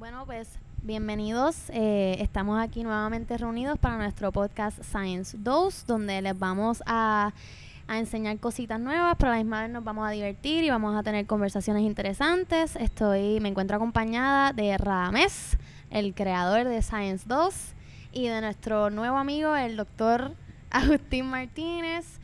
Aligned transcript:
Bueno, 0.00 0.24
pues 0.24 0.48
bienvenidos. 0.82 1.68
Eh, 1.68 2.16
estamos 2.20 2.58
aquí 2.60 2.82
nuevamente 2.82 3.36
reunidos 3.36 3.78
para 3.78 3.98
nuestro 3.98 4.32
podcast 4.32 4.82
Science 4.82 5.36
2, 5.38 5.84
donde 5.86 6.22
les 6.22 6.38
vamos 6.38 6.82
a, 6.86 7.32
a 7.86 7.98
enseñar 7.98 8.38
cositas 8.38 8.80
nuevas, 8.80 9.14
pero 9.18 9.30
a 9.30 9.36
la 9.36 9.42
misma 9.42 9.60
vez 9.62 9.70
nos 9.70 9.84
vamos 9.84 10.08
a 10.08 10.10
divertir 10.10 10.64
y 10.64 10.70
vamos 10.70 10.96
a 10.96 11.02
tener 11.02 11.26
conversaciones 11.26 11.82
interesantes. 11.82 12.76
Estoy, 12.76 13.40
me 13.40 13.50
encuentro 13.50 13.76
acompañada 13.76 14.52
de 14.54 14.78
Radamés, 14.78 15.58
el 15.90 16.14
creador 16.14 16.66
de 16.66 16.80
Science 16.82 17.24
2, 17.28 17.54
y 18.12 18.26
de 18.28 18.40
nuestro 18.40 18.88
nuevo 18.90 19.18
amigo, 19.18 19.54
el 19.54 19.76
doctor 19.76 20.32
Agustín 20.70 21.26
Martínez. 21.26 22.18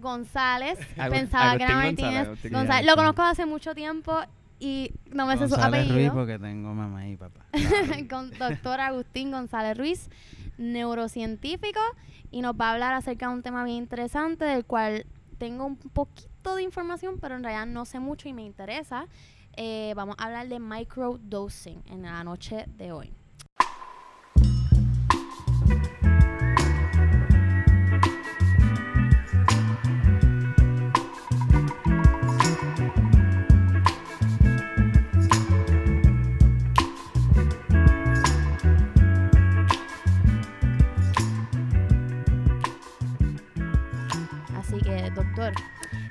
González, 0.00 0.78
Agu- 0.96 1.10
pensaba 1.10 1.56
que 1.56 1.64
era 1.64 1.74
González, 1.74 1.96
Martínez. 2.04 2.26
González. 2.28 2.52
González. 2.52 2.86
Lo 2.86 2.94
conozco 2.94 3.22
hace 3.22 3.46
mucho 3.46 3.74
tiempo 3.74 4.16
y 4.58 4.92
no 5.12 5.26
me 5.26 5.36
sé 5.36 5.48
su 5.48 5.54
González 5.54 5.82
Ruiz 5.82 5.90
apellido. 5.90 6.14
porque 6.14 6.38
tengo 6.38 6.74
mamá 6.74 7.06
y 7.08 7.16
papá. 7.16 7.44
con 8.10 8.30
doctor 8.30 8.80
Agustín 8.80 9.30
González 9.30 9.76
Ruiz, 9.76 10.10
neurocientífico, 10.58 11.80
y 12.30 12.40
nos 12.42 12.54
va 12.54 12.70
a 12.70 12.72
hablar 12.72 12.94
acerca 12.94 13.28
de 13.28 13.34
un 13.34 13.42
tema 13.42 13.64
bien 13.64 13.78
interesante 13.78 14.44
del 14.44 14.64
cual 14.64 15.06
tengo 15.38 15.64
un 15.64 15.76
poquito 15.76 16.56
de 16.56 16.62
información, 16.62 17.18
pero 17.20 17.36
en 17.36 17.44
realidad 17.44 17.66
no 17.66 17.84
sé 17.84 18.00
mucho 18.00 18.28
y 18.28 18.32
me 18.32 18.42
interesa. 18.42 19.06
Eh, 19.56 19.92
vamos 19.96 20.16
a 20.18 20.26
hablar 20.26 20.48
de 20.48 20.60
microdosing 20.60 21.82
en 21.86 22.02
la 22.02 22.22
noche 22.24 22.66
de 22.76 22.92
hoy. 22.92 23.12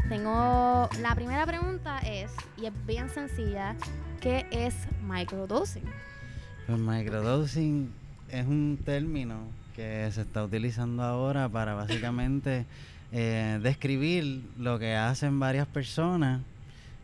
Tengo 0.10 0.90
la 1.02 1.16
primera 1.16 1.46
pregunta 1.46 2.00
es, 2.00 2.32
y 2.58 2.66
es 2.66 2.74
bien 2.86 3.10
sencilla, 3.10 3.76
¿qué 4.22 4.46
es 4.52 4.74
microdosing? 5.04 5.84
Pues 6.66 6.80
microdosing 6.80 7.92
es 8.30 8.46
un 8.46 8.80
término 8.86 9.36
que 9.76 10.10
se 10.12 10.22
está 10.22 10.44
utilizando 10.44 11.04
ahora 11.04 11.50
para 11.50 11.74
básicamente 11.74 12.66
eh, 13.12 13.60
describir 13.62 14.44
lo 14.58 14.80
que 14.80 14.96
hacen 14.96 15.40
varias 15.40 15.68
personas 15.68 16.42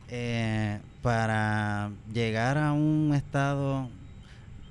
eh, 0.10 0.80
para 1.02 1.92
llegar 2.14 2.58
a 2.58 2.72
un 2.72 3.14
estado 3.14 3.90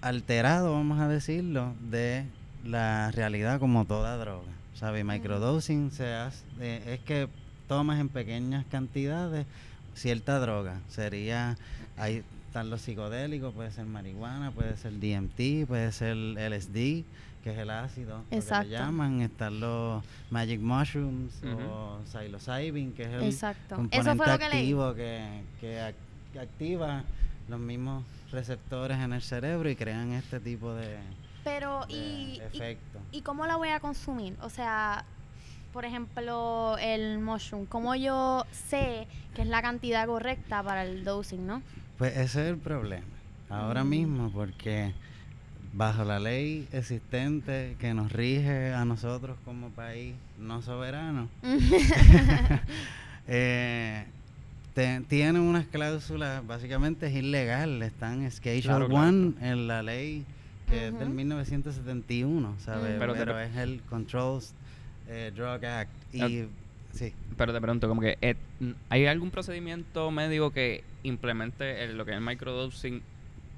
alterado, 0.01 0.73
vamos 0.73 1.01
a 1.01 1.09
decirlo, 1.09 1.75
de 1.91 2.25
la 2.65 3.11
realidad 3.11 3.61
como 3.61 3.85
toda 3.85 4.17
droga. 4.17 4.49
¿Sabe? 4.75 5.05
Microdosing 5.05 5.91
se 5.91 6.13
hace, 6.13 6.45
eh, 6.61 6.95
es 6.95 7.01
que 7.01 7.29
tomas 7.69 8.01
en 8.01 8.09
pequeñas 8.09 8.65
cantidades 8.71 9.47
cierta 9.95 10.39
droga. 10.39 10.81
Sería, 10.89 11.57
ahí 11.97 12.23
están 12.47 12.71
los 12.71 12.81
psicodélicos, 12.83 13.53
puede 13.55 13.71
ser 13.71 13.87
marihuana, 13.87 14.51
puede 14.51 14.77
ser 14.77 14.93
DMT, 14.99 15.67
puede 15.67 15.93
ser 15.93 16.17
LSD, 16.17 17.05
que 17.43 17.51
es 17.53 17.59
el 17.59 17.71
ácido, 17.71 18.19
lo 18.19 18.29
que 18.31 18.37
Exacto. 18.37 18.69
le 18.69 18.79
llaman. 18.79 19.21
Están 19.23 19.61
los 19.61 20.03
magic 20.31 20.61
mushrooms 20.61 21.33
o 21.69 21.99
psilocybin, 22.07 22.93
que 22.93 23.03
es 23.03 23.09
el 23.09 23.23
Exacto. 23.25 23.75
Eso 23.75 23.77
componente 23.77 24.17
fue 24.17 24.27
lo 24.33 24.39
que 24.39 24.49
leí. 24.49 24.59
activo 24.61 24.95
que, 24.95 25.43
que 25.61 25.81
ac- 25.81 26.41
activa 26.41 27.03
los 27.49 27.59
mismos 27.61 28.05
receptores 28.31 28.99
en 28.99 29.13
el 29.13 29.21
cerebro 29.23 29.69
y 29.69 29.77
crean 29.77 30.13
este 30.13 30.41
tipo 30.41 30.73
de, 30.75 30.97
Pero, 31.45 31.85
de 31.87 31.93
y, 31.95 31.97
y, 32.37 32.41
efecto. 32.41 32.99
¿y 33.11 33.21
cómo 33.23 33.47
la 33.47 33.57
voy 33.57 33.69
a 33.71 33.81
consumir? 33.81 34.37
O 34.41 34.49
sea, 34.49 35.05
por 35.73 35.85
ejemplo, 35.85 36.77
el 36.79 37.19
mushroom, 37.19 37.67
¿cómo 37.67 37.95
yo 37.95 38.45
sé 38.69 39.07
que 39.35 39.43
es 39.43 39.49
la 39.49 39.63
cantidad 39.63 40.07
correcta 40.07 40.63
para 40.63 40.85
el 40.85 41.05
dosing, 41.05 41.47
no? 41.47 41.63
Pues 41.99 42.13
ese 42.17 42.43
es 42.43 42.49
el 42.51 42.59
problema 42.59 43.07
ahora 43.49 43.85
Mm. 43.85 43.89
mismo 43.89 44.31
porque 44.33 44.93
bajo 45.75 46.05
la 46.05 46.19
ley 46.21 46.69
existente 46.73 47.77
que 47.79 47.95
nos 47.95 48.13
rige 48.13 48.73
a 48.75 48.85
nosotros 48.85 49.37
como 49.45 49.71
país 49.71 50.15
no 50.39 50.61
soberano, 50.63 51.29
eh, 53.29 54.05
te- 54.75 55.01
tienen 55.09 55.43
unas 55.43 55.67
cláusulas, 55.67 56.47
básicamente 56.47 57.07
es 57.07 57.15
ilegal, 57.15 57.83
están 57.83 58.29
Schedule 58.31 58.63
Claro, 58.63 58.89
claro, 58.89 59.07
One 59.09 59.33
en 59.41 59.67
la 59.69 59.83
ley 59.83 60.25
que 60.69 60.87
es 60.89 60.93
del 60.95 61.09
Ujú. 61.09 61.15
1971, 61.17 62.55
¿sabes? 62.65 62.97
Mm. 62.97 62.99
Pero, 62.99 63.13
Pero 63.15 63.41
es 63.41 63.57
el 63.57 63.83
Controls 63.83 64.55
eh, 65.13 65.31
Drug 65.35 65.65
Act 65.65 65.91
y 66.15 66.47
sí. 66.93 67.13
Pero 67.37 67.53
te 67.53 67.61
pregunto, 67.61 67.89
como 67.89 68.01
que 68.01 68.17
eh, 68.23 68.35
¿hay 68.89 69.07
algún 69.07 69.31
procedimiento 69.31 70.11
médico 70.11 70.51
que 70.51 70.85
implemente 71.03 71.85
el- 71.85 71.97
lo 71.99 72.05
que 72.05 72.13
es 72.13 72.17
el 72.17 72.23
microdosing 72.25 73.03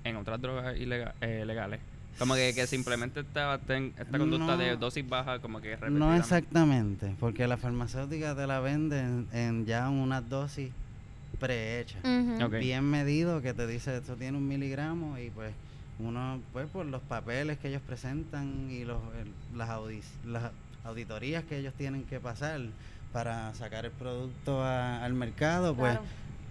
en 0.05 0.17
otras 0.17 0.41
drogas 0.41 0.77
ilega- 0.77 1.15
eh, 1.21 1.45
legales? 1.47 1.81
Como 2.19 2.35
que, 2.37 2.55
que 2.55 2.67
se 2.69 2.77
implemente 2.77 3.21
esta, 3.21 3.55
esta 3.57 4.19
conducta 4.19 4.57
de 4.57 4.71
No. 4.73 4.77
dosis 4.77 5.09
baja, 5.09 5.41
como 5.41 5.61
que 5.61 5.77
No 5.91 6.15
exactamente, 6.15 7.17
porque 7.19 7.47
la 7.49 7.57
farmacéutica 7.57 8.37
te 8.37 8.47
la 8.47 8.61
venden 8.61 9.27
en 9.33 9.67
ya 9.67 9.89
unas 9.91 10.29
dosis. 10.29 10.71
Ok. 12.43 12.55
Bien 12.61 12.85
medido 12.85 13.43
que 13.43 13.53
te 13.53 13.67
dice 13.67 13.97
esto 13.97 14.15
tiene 14.17 14.39
un 14.39 14.47
miligramo 14.47 15.19
y 15.19 15.31
pues 15.31 15.53
uno 15.99 16.41
pues 16.53 16.69
por 16.71 16.87
los 16.87 17.03
papeles 17.03 17.59
que 17.59 17.69
ellos 17.69 17.83
presentan 17.87 18.69
y 18.71 18.85
los, 18.85 18.99
el- 19.21 19.59
las, 19.59 19.69
audis- 19.69 20.23
las 20.25 20.53
auditorías 20.85 21.45
que 21.45 21.59
ellos 21.59 21.75
tienen 21.75 22.05
que 22.05 22.21
pasar 22.21 22.61
para 23.13 23.55
sacar 23.55 23.85
el 23.85 23.91
producto 23.93 24.63
a- 24.63 25.05
al 25.05 25.15
mercado 25.15 25.75
pues 25.75 25.93
Claro. 25.93 26.07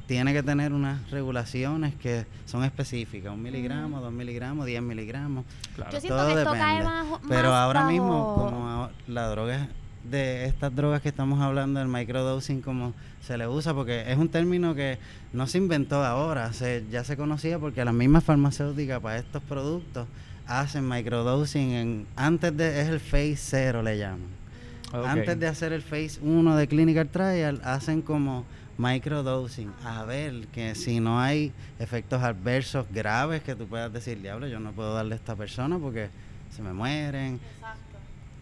tiene 0.07 0.33
que 0.33 0.43
tener 0.43 0.73
unas 0.73 1.09
regulaciones 1.11 1.93
que 1.95 2.25
son 2.45 2.63
específicas, 2.63 3.33
un 3.33 3.41
miligramo, 3.41 4.01
dos 4.01 4.11
miligramos, 4.11 4.65
diez 4.65 4.81
miligramos. 4.81 5.45
Claro. 5.75 5.91
Yo 5.91 5.99
siento 5.99 6.17
todo 6.17 6.27
que 6.33 6.41
esto 6.41 6.51
cae 6.53 6.77
depende. 6.83 7.17
Pero 7.29 7.49
más 7.49 7.59
ahora 7.59 7.85
mismo, 7.85 8.35
como 8.35 8.89
la 9.07 9.27
droga 9.29 9.67
de 10.03 10.45
estas 10.45 10.75
drogas 10.75 11.01
que 11.01 11.09
estamos 11.09 11.39
hablando, 11.41 11.81
el 11.81 11.87
microdosing, 11.87 12.61
como 12.61 12.93
se 13.21 13.37
le 13.37 13.47
usa, 13.47 13.73
porque 13.73 14.11
es 14.11 14.17
un 14.17 14.27
término 14.27 14.75
que 14.75 14.97
no 15.31 15.47
se 15.47 15.57
inventó 15.57 16.03
ahora, 16.03 16.51
se, 16.51 16.83
ya 16.91 17.03
se 17.05 17.15
conocía 17.15 17.57
porque 17.59 17.85
las 17.85 17.93
mismas 17.93 18.23
farmacéuticas 18.25 18.99
para 18.99 19.17
estos 19.17 19.41
productos 19.43 20.07
hacen 20.47 20.87
microdosing 20.87 21.71
en, 21.71 22.07
antes 22.15 22.55
de, 22.55 22.81
es 22.81 22.89
el 22.89 22.99
phase 22.99 23.37
cero 23.37 23.81
le 23.81 23.97
llaman. 23.97 24.43
Antes 24.91 25.39
de 25.39 25.47
hacer 25.47 25.73
el 25.73 25.81
phase 25.81 26.19
1 26.21 26.55
de 26.55 26.67
clinical 26.67 27.09
trial, 27.09 27.61
hacen 27.63 28.03
como 28.03 28.45
microdosing, 28.77 29.71
a 29.83 30.03
ver 30.03 30.47
que 30.47 30.75
si 30.75 30.99
no 30.99 31.19
hay 31.19 31.51
efectos 31.79 32.21
adversos 32.21 32.85
graves 32.91 33.41
que 33.41 33.55
tú 33.55 33.65
puedas 33.65 33.91
decir, 33.91 34.21
diablo, 34.21 34.47
yo 34.47 34.59
no 34.59 34.71
puedo 34.71 34.93
darle 34.93 35.13
a 35.13 35.17
esta 35.17 35.35
persona 35.35 35.79
porque 35.79 36.09
se 36.55 36.61
me 36.61 36.73
mueren, 36.73 37.39
Exacto. 37.55 37.97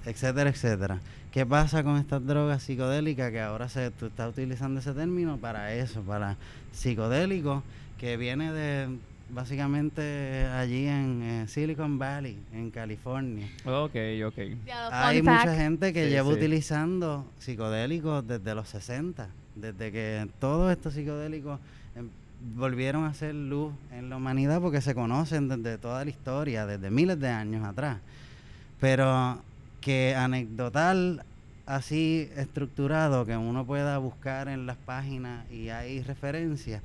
etcétera, 0.05 0.49
etcétera. 0.49 0.99
¿Qué 1.31 1.45
pasa 1.45 1.83
con 1.83 1.95
estas 1.95 2.25
drogas 2.25 2.63
psicodélicas 2.63 3.31
que 3.31 3.39
ahora 3.39 3.69
se 3.69 3.89
tú 3.91 4.07
estás 4.07 4.29
utilizando 4.29 4.81
ese 4.81 4.91
término 4.91 5.37
para 5.37 5.73
eso, 5.73 6.01
para 6.01 6.35
psicodélicos, 6.73 7.63
que 7.97 8.17
viene 8.17 8.51
de 8.51 8.89
básicamente 9.33 10.45
allí 10.47 10.87
en 10.87 11.21
eh, 11.23 11.47
Silicon 11.47 11.97
Valley, 11.97 12.37
en 12.53 12.69
California? 12.71 13.47
Ok, 13.65 13.95
ok. 14.25 14.37
Hay 14.91 15.21
mucha 15.21 15.55
gente 15.55 15.93
que 15.93 16.05
Sí, 16.05 16.09
lleva 16.11 16.29
sí. 16.29 16.33
utilizando 16.35 17.25
psicodélicos 17.39 18.27
desde 18.27 18.55
los 18.55 18.67
60, 18.69 19.27
desde 19.55 19.91
que 19.91 20.27
todos 20.39 20.71
estos 20.71 20.93
psicodélicos 20.93 21.59
em, 21.95 22.09
volvieron 22.55 23.05
a 23.05 23.13
ser 23.13 23.33
luz 23.35 23.73
en 23.91 24.09
la 24.09 24.17
humanidad 24.17 24.61
porque 24.61 24.81
se 24.81 24.93
conocen 24.95 25.47
desde 25.47 25.77
toda 25.77 26.03
la 26.03 26.09
historia, 26.09 26.65
desde 26.65 26.89
miles 26.89 27.19
de 27.19 27.29
años 27.29 27.65
atrás. 27.65 27.97
Pero 28.79 29.41
que 29.79 30.15
anecdotal 30.15 31.23
así 31.65 32.29
estructurado 32.35 33.25
que 33.25 33.37
uno 33.37 33.65
pueda 33.65 33.97
buscar 33.97 34.47
en 34.47 34.65
las 34.65 34.77
páginas 34.77 35.49
y 35.51 35.69
hay 35.69 36.01
referencias 36.03 36.81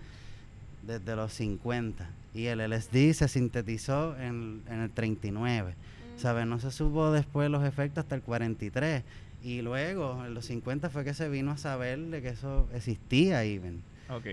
desde 0.86 1.16
los 1.16 1.32
50 1.32 2.08
y 2.36 2.46
el 2.46 2.60
LSD 2.60 3.12
se 3.14 3.28
sintetizó 3.28 4.16
en, 4.18 4.62
en 4.68 4.80
el 4.80 4.90
39. 4.90 5.72
Mm. 5.72 6.18
¿Sabes? 6.18 6.46
No 6.46 6.60
se 6.60 6.70
supo 6.70 7.10
después 7.10 7.50
los 7.50 7.64
efectos 7.64 8.04
hasta 8.04 8.14
el 8.14 8.22
43. 8.22 9.02
Y 9.42 9.62
luego, 9.62 10.24
en 10.24 10.34
los 10.34 10.44
50 10.46 10.90
fue 10.90 11.04
que 11.04 11.14
se 11.14 11.28
vino 11.28 11.52
a 11.52 11.56
saber 11.56 11.98
de 11.98 12.20
que 12.20 12.28
eso 12.28 12.68
existía, 12.74 13.42
even. 13.44 13.82
Ok. 14.10 14.26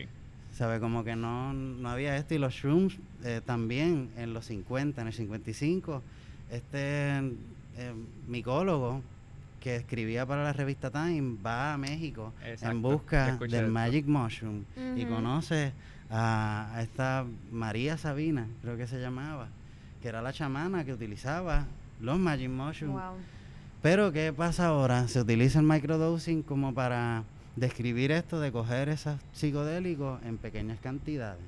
¿Sabes? 0.54 0.80
Como 0.80 1.04
que 1.04 1.16
no, 1.16 1.54
no 1.54 1.90
había 1.90 2.18
esto. 2.18 2.34
Y 2.36 2.40
los 2.40 2.54
shrooms 2.54 2.98
eh, 3.24 3.42
también 3.46 4.10
en 4.18 4.34
los 4.34 4.46
50, 4.46 5.02
en 5.02 5.08
el 5.08 5.14
55, 5.14 6.02
este 6.52 7.18
eh, 7.18 7.94
micólogo 8.28 9.02
que 9.60 9.78
escribía 9.78 10.26
para 10.26 10.44
la 10.44 10.52
revista 10.52 10.92
Time 10.92 11.38
va 11.44 11.74
a 11.74 11.78
México 11.78 12.34
Exacto, 12.46 12.76
en 12.76 12.82
busca 12.82 13.30
escuché 13.30 13.56
del 13.56 13.66
esto. 13.66 13.74
Magic 13.74 14.06
Mushroom 14.06 14.64
y 14.98 15.06
conoce 15.06 15.72
a, 16.13 16.69
a 16.75 16.81
esta 16.83 17.25
María 17.51 17.98
Sabina, 17.98 18.48
creo 18.62 18.77
que 18.77 18.88
se 18.88 19.01
llamaba, 19.01 19.48
que 20.01 20.07
era 20.07 20.21
la 20.21 20.31
chamana 20.31 20.86
que 20.86 20.94
utilizaba 20.94 21.65
los 22.00 22.19
Magic 22.19 22.50
Mushroom. 22.50 22.94
Wow. 22.94 23.15
Pero 23.81 24.12
¿qué 24.13 24.31
pasa 24.31 24.68
ahora? 24.68 25.07
Se 25.07 25.19
utiliza 25.21 25.60
el 25.60 25.65
microdosing 25.65 26.44
como 26.44 26.74
para 26.74 27.24
describir 27.56 28.12
esto 28.12 28.39
de 28.39 28.51
coger 28.51 28.89
esos 28.89 29.19
psicodélicos 29.33 30.21
en 30.24 30.38
pequeñas 30.38 30.80
cantidades. 30.80 31.42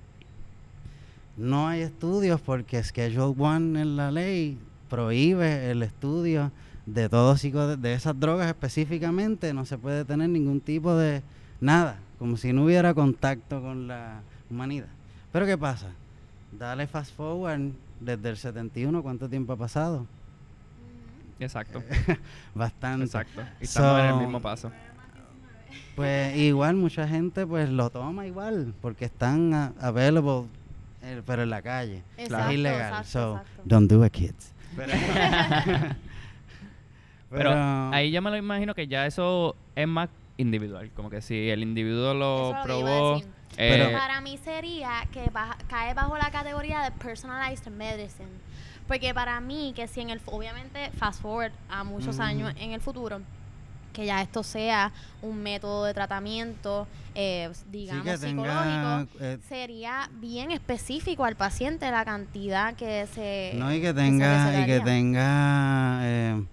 No 1.37 1.67
hay 1.67 1.81
estudios 1.81 2.41
porque 2.41 2.81
Schedule 2.83 3.35
One 3.37 3.81
en 3.81 3.95
la 3.97 4.11
ley 4.11 4.57
prohíbe 4.89 5.69
el 5.71 5.83
estudio 5.83 6.51
de 6.85 7.09
todo 7.09 7.33
psicode- 7.35 7.77
de 7.77 7.93
esas 7.93 8.17
drogas 8.19 8.47
específicamente, 8.47 9.53
no 9.53 9.65
se 9.65 9.77
puede 9.77 10.05
tener 10.05 10.29
ningún 10.29 10.61
tipo 10.61 10.95
de 10.95 11.21
nada, 11.59 11.97
como 12.19 12.37
si 12.37 12.53
no 12.53 12.65
hubiera 12.65 12.93
contacto 12.93 13.61
con 13.61 13.87
la 13.87 14.21
humanidad. 14.49 14.87
Pero 15.31 15.45
¿qué 15.45 15.57
pasa? 15.57 15.87
Dale 16.51 16.87
fast 16.87 17.15
forward 17.15 17.71
desde 17.99 18.29
el 18.29 18.37
71, 18.37 19.01
¿cuánto 19.03 19.27
tiempo 19.29 19.53
ha 19.53 19.57
pasado? 19.57 20.05
Exacto. 21.39 21.83
Bastante. 22.55 23.05
Exacto. 23.05 23.41
Y 23.59 23.65
estamos 23.65 23.99
en 24.01 24.05
el 24.07 24.15
mismo 24.17 24.41
paso. 24.41 24.71
Pues 25.95 26.35
igual 26.37 26.75
mucha 26.75 27.07
gente 27.07 27.45
pues 27.47 27.69
lo 27.69 27.89
toma 27.89 28.25
igual 28.27 28.73
porque 28.81 29.05
están 29.05 29.53
a- 29.53 29.73
available 29.79 30.47
eh, 31.01 31.21
pero 31.25 31.43
en 31.43 31.49
la 31.49 31.61
calle. 31.61 32.03
Exacto, 32.17 32.49
es 32.49 32.53
ilegal. 32.55 32.81
exacto, 33.01 33.09
so 33.09 33.37
exacto. 33.37 33.61
don't 33.65 33.91
do 33.91 34.05
it 34.05 34.11
kids. 34.11 34.53
Pero 37.29 37.51
ahí 37.93 38.11
ya 38.11 38.21
me 38.21 38.29
lo 38.29 38.37
imagino 38.37 38.73
que 38.73 38.87
ya 38.87 39.05
eso 39.05 39.55
es 39.75 39.87
más 39.87 40.09
individual. 40.37 40.89
Como 40.95 41.09
que 41.09 41.21
si 41.21 41.49
el 41.49 41.63
individuo 41.63 42.13
lo 42.13 42.51
Eso 42.51 42.67
lo 42.67 43.21
decir. 43.57 43.81
eh, 43.81 43.89
Para 43.93 44.21
mí 44.21 44.37
sería 44.37 45.07
que 45.11 45.29
baja- 45.29 45.57
cae 45.67 45.93
bajo 45.93 46.17
la 46.17 46.31
categoría 46.31 46.81
de 46.81 46.91
personalized 46.91 47.71
medicine. 47.71 48.29
Porque 48.87 49.13
para 49.13 49.39
mí, 49.39 49.73
que 49.75 49.87
si 49.87 50.01
en 50.01 50.11
el, 50.11 50.21
obviamente, 50.25 50.91
fast 50.97 51.21
forward 51.21 51.51
a 51.69 51.83
muchos 51.83 52.19
años 52.19 52.53
en 52.57 52.71
el 52.71 52.81
futuro, 52.81 53.19
que 53.93 54.05
ya 54.05 54.21
esto 54.21 54.43
sea 54.43 54.91
un 55.21 55.41
método 55.41 55.85
de 55.85 55.93
tratamiento, 55.93 56.85
eh, 57.15 57.49
digamos, 57.71 58.19
tenga, 58.19 58.27
psicológico, 58.97 59.17
eh, 59.23 59.39
sería 59.47 60.09
bien 60.19 60.51
específico 60.51 61.23
al 61.23 61.35
paciente 61.37 61.89
la 61.89 62.03
cantidad 62.05 62.75
que 62.75 63.07
se 63.07 63.53
no 63.55 63.73
y 63.73 63.79
que 63.79 63.87
se 63.87 63.93
tenga 63.93 64.59
y 64.61 64.65
que 64.65 64.79
tenga 64.81 65.99
eh, 66.03 66.43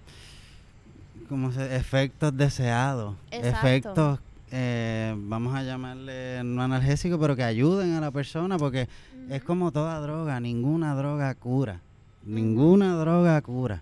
como 1.29 1.51
se, 1.51 1.75
efectos 1.75 2.35
deseados, 2.35 3.15
Exacto. 3.31 3.57
efectos 3.57 4.19
eh, 4.55 5.15
vamos 5.17 5.55
a 5.55 5.63
llamarle 5.63 6.43
no 6.43 6.61
analgésicos, 6.61 7.17
pero 7.19 7.35
que 7.35 7.43
ayuden 7.43 7.93
a 7.95 7.99
la 8.01 8.11
persona 8.11 8.57
porque 8.59 8.87
es 9.29 9.43
como 9.43 9.71
toda 9.71 9.99
droga, 9.99 10.39
ninguna 10.39 10.93
droga 10.95 11.33
cura. 11.33 11.79
Ninguna 12.23 12.95
droga 12.95 13.41
cura. 13.41 13.81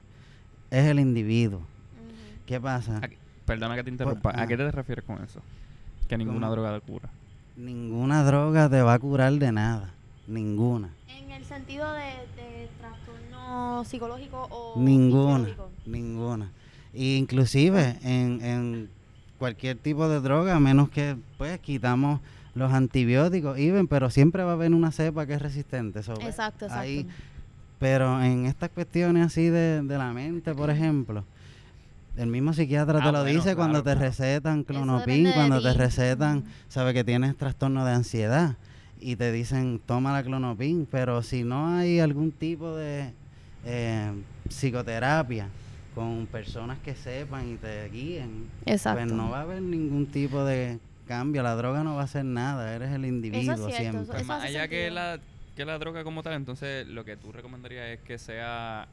Es 0.70 0.86
el 0.86 1.00
individuo. 1.02 1.60
Ujú. 1.60 1.66
¿Qué 2.46 2.60
pasa? 2.62 3.00
Aquí- 3.02 3.18
perdona 3.46 3.76
que 3.76 3.84
te 3.84 3.90
interrumpa. 3.90 4.32
ah. 4.34 4.44
¿A 4.44 4.48
qué 4.48 4.56
te 4.56 4.72
refieres 4.72 5.04
con 5.04 5.22
eso? 5.22 5.42
Que 6.08 6.18
ninguna 6.18 6.48
¿Cómo? 6.48 6.52
droga 6.54 6.80
cura. 6.80 7.10
Ninguna 7.58 8.24
droga 8.24 8.70
te 8.70 8.82
va 8.82 8.94
a 8.94 9.00
curar 9.00 9.34
de 9.34 9.52
nada. 9.52 9.94
Ninguna. 10.28 10.90
En 11.10 11.32
el 11.32 11.44
sentido 11.44 11.92
de, 11.92 12.06
de 12.42 12.70
trastorno 12.80 13.84
psicológico 13.84 14.48
o 14.50 14.80
Ninguna. 14.80 15.50
Ninguna. 15.86 16.50
Y 16.94 17.18
inclusive 17.18 17.98
en, 18.04 18.42
en 18.42 18.90
cualquier 19.42 19.76
tipo 19.76 20.08
de 20.08 20.22
droga, 20.22 20.56
a 20.56 20.60
menos 20.60 20.90
que 20.90 21.16
pues 21.40 21.60
quitamos 21.62 22.20
los 22.54 22.72
antibióticos, 22.72 23.58
even, 23.58 23.88
pero 23.88 24.12
siempre 24.12 24.44
va 24.44 24.52
a 24.52 24.54
haber 24.54 24.72
una 24.72 24.92
cepa 24.92 25.26
que 25.26 25.34
es 25.34 25.42
resistente. 25.42 26.04
so, 26.04 26.14
Exacto, 26.22 26.66
exacto. 26.66 26.80
ahí- 26.80 27.08
pero 27.80 28.22
en 28.22 28.46
estas 28.46 28.70
cuestiones 28.70 29.26
así 29.26 29.50
de, 29.50 29.82
de 29.82 29.98
la 29.98 30.14
mente, 30.14 30.54
por 30.54 30.70
ejemplo, 30.70 31.24
el 32.18 32.28
mismo 32.28 32.54
psiquiatra 32.54 33.00
Ah, 33.00 33.04
te 33.04 33.12
lo 33.12 33.22
bueno, 33.24 33.36
dice 33.40 33.56
cuando 33.56 33.82
claro, 33.82 33.84
te 33.84 33.94
claro. 33.94 34.00
recetan 34.08 34.64
clonopin, 34.64 35.32
cuando 35.34 35.60
te 35.60 35.74
recetan, 35.74 36.44
sabe 36.68 36.94
que 36.94 37.04
tienes 37.04 37.36
trastorno 37.36 37.84
de 37.84 37.94
ansiedad 37.94 38.58
y 39.00 39.16
te 39.16 39.32
dicen 39.32 39.82
toma 39.84 40.14
la 40.14 40.22
clonopin, 40.22 40.86
pero 40.92 41.24
si 41.24 41.44
no 41.44 41.70
hay 41.76 42.00
algún 42.00 42.32
tipo 42.32 42.76
de 42.76 43.12
eh, 43.66 44.12
psicoterapia 44.50 45.48
con 45.96 46.26
personas 46.28 46.80
que 46.80 46.96
sepan 46.96 47.50
y 47.54 47.56
te 47.58 47.88
guíen, 47.90 48.48
Exacto. 48.66 49.02
pues 49.04 49.12
no 49.14 49.30
va 49.30 49.40
a 49.40 49.42
haber 49.42 49.62
ningún 49.62 50.06
tipo 50.06 50.44
de 50.46 50.80
cambio, 51.08 51.44
la 51.44 51.56
droga 51.56 51.84
no 51.84 51.96
va 51.96 52.02
a 52.02 52.06
hacer 52.06 52.24
nada, 52.24 52.74
eres 52.74 52.92
el 52.92 53.06
individuo 53.06 53.56
cierto, 53.56 53.70
siempre. 53.76 54.02
eso- 54.04 54.12
Pues 54.14 54.26
más 54.26 54.44
allá 54.44 54.68
que 54.70 54.90
la, 54.90 55.20
que 55.56 55.66
la 55.66 55.78
droga 55.78 56.04
como 56.06 56.24
tal, 56.24 56.34
entonces 56.34 56.88
lo 56.88 57.04
que 57.04 57.18
tú 57.18 57.32
recomendarías 57.34 57.90
es 57.90 58.00
que 58.00 58.18
sea 58.18 58.88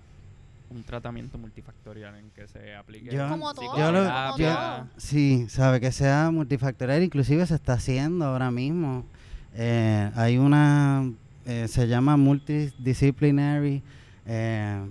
un 0.70 0.82
tratamiento 0.82 1.38
multifactorial 1.38 2.16
en 2.16 2.30
que 2.30 2.46
se 2.48 2.74
aplique 2.74 3.10
Yo- 3.14 3.28
Como 3.28 3.54
todo, 3.54 3.78
yo 3.78 3.92
lo- 3.92 4.00
como 4.04 4.38
yo- 4.38 4.54
todo. 4.54 4.86
Sí, 4.96 5.46
sabe 5.48 5.80
que 5.80 5.92
sea 5.92 6.30
multifactorial, 6.32 7.02
inclusive 7.04 7.46
se 7.46 7.54
está 7.54 7.74
haciendo 7.74 8.24
ahora 8.26 8.50
mismo. 8.50 9.06
Eh, 9.54 10.10
hay 10.14 10.36
una, 10.36 11.10
eh, 11.46 11.68
se 11.68 11.86
llama 11.86 12.16
Multidisciplinary 12.16 13.82
eh, 14.26 14.86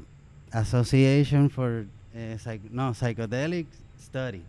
Association 0.52 1.50
for 1.50 1.86
eh, 2.18 2.38
Psych- 2.40 2.70
no, 2.72 2.94
Psychedelic 2.94 3.68
Study. 4.00 4.42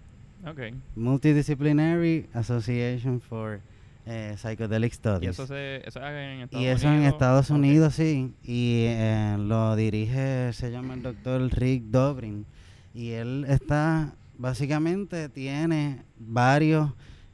Ok. 0.47 0.61
Multidisciplinary 0.97 2.27
Association 2.33 3.21
for 3.21 3.61
eh, 4.07 4.35
Psychedelic 4.39 4.93
Studies. 4.95 5.27
Y 5.27 5.31
eso, 5.31 5.47
se, 5.47 5.77
eso 5.87 6.01
es 6.01 6.07
en 6.07 6.41
Estados 6.43 6.63
Y 6.63 6.67
eso 6.67 6.87
Unidos. 6.89 7.03
en 7.05 7.13
Estados. 7.13 7.51
Unidos, 7.51 7.95
sí. 7.95 8.33
Y 8.45 8.85
eh, 8.87 9.37
lo 9.39 9.77
dirige, 9.77 10.53
se 10.55 10.71
llama 10.71 10.95
el 10.95 11.03
doctor 11.03 11.43
Rick 11.53 11.85
Dobrin. 11.91 12.47
Y 12.95 13.11
él 13.11 13.45
está, 13.49 14.15
básicamente, 14.39 15.29
tiene 15.29 16.03
varios 16.19 16.91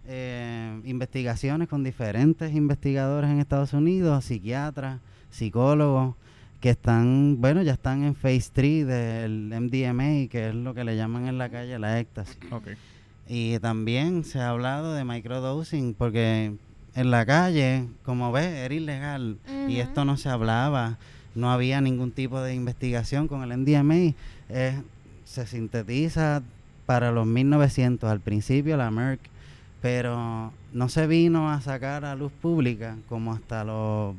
eh, 0.07 0.81
investigaciones 0.85 1.69
con 1.69 1.85
diferentes 1.85 2.53
investigadores 2.55 3.31
en 3.31 3.39
Estados 3.39 3.73
Unidos, 3.73 4.25
psiquiatras, 4.25 5.01
psicólogos, 5.31 6.17
que 6.65 6.71
están, 6.71 7.43
bueno, 7.43 7.61
ya 7.61 7.75
están 7.75 8.05
en 8.05 8.15
phase 8.15 8.49
3 8.51 8.87
del 8.87 9.49
MDMA, 9.51 10.31
que 10.31 10.49
es 10.49 10.55
lo 10.55 10.73
que 10.73 10.83
le 10.83 10.97
llaman 10.97 11.29
en 11.29 11.37
la 11.37 11.51
calle 11.51 11.79
la 11.79 12.01
éxtasis. 12.01 12.39
Y 13.29 13.59
también 13.59 14.25
se 14.25 14.41
ha 14.41 14.49
hablado 14.49 14.95
de 14.95 15.05
microdosing 15.05 15.93
porque 15.93 16.55
en 16.95 17.11
la 17.11 17.27
calle, 17.27 17.87
como 18.03 18.33
ves, 18.33 18.47
era 18.47 18.73
ilegal 18.73 19.37
y 19.69 19.77
esto 19.81 20.07
no 20.07 20.17
se 20.17 20.31
hablaba, 20.31 20.97
no 21.35 21.53
había 21.53 21.83
ningún 21.83 22.13
tipo 22.13 22.41
de 22.41 22.55
investigación 22.55 23.29
con 23.29 23.43
el 23.43 23.59
MDMA. 23.59 24.15
eh, 24.49 24.81
se 25.27 25.47
sintetiza 25.47 26.43
para 26.87 27.13
los 27.13 27.27
1900, 27.27 28.11
al 28.11 28.21
principio 28.21 28.79
la 28.79 28.91
Merck, 28.91 29.21
pero 29.83 30.51
no 30.73 30.89
se 30.89 31.07
vino 31.07 31.51
a 31.51 31.61
sacar 31.61 32.07
a 32.07 32.15
luz 32.15 32.33
pública 32.33 32.97
como 33.07 33.35
hasta 33.35 33.65
los 33.65 34.17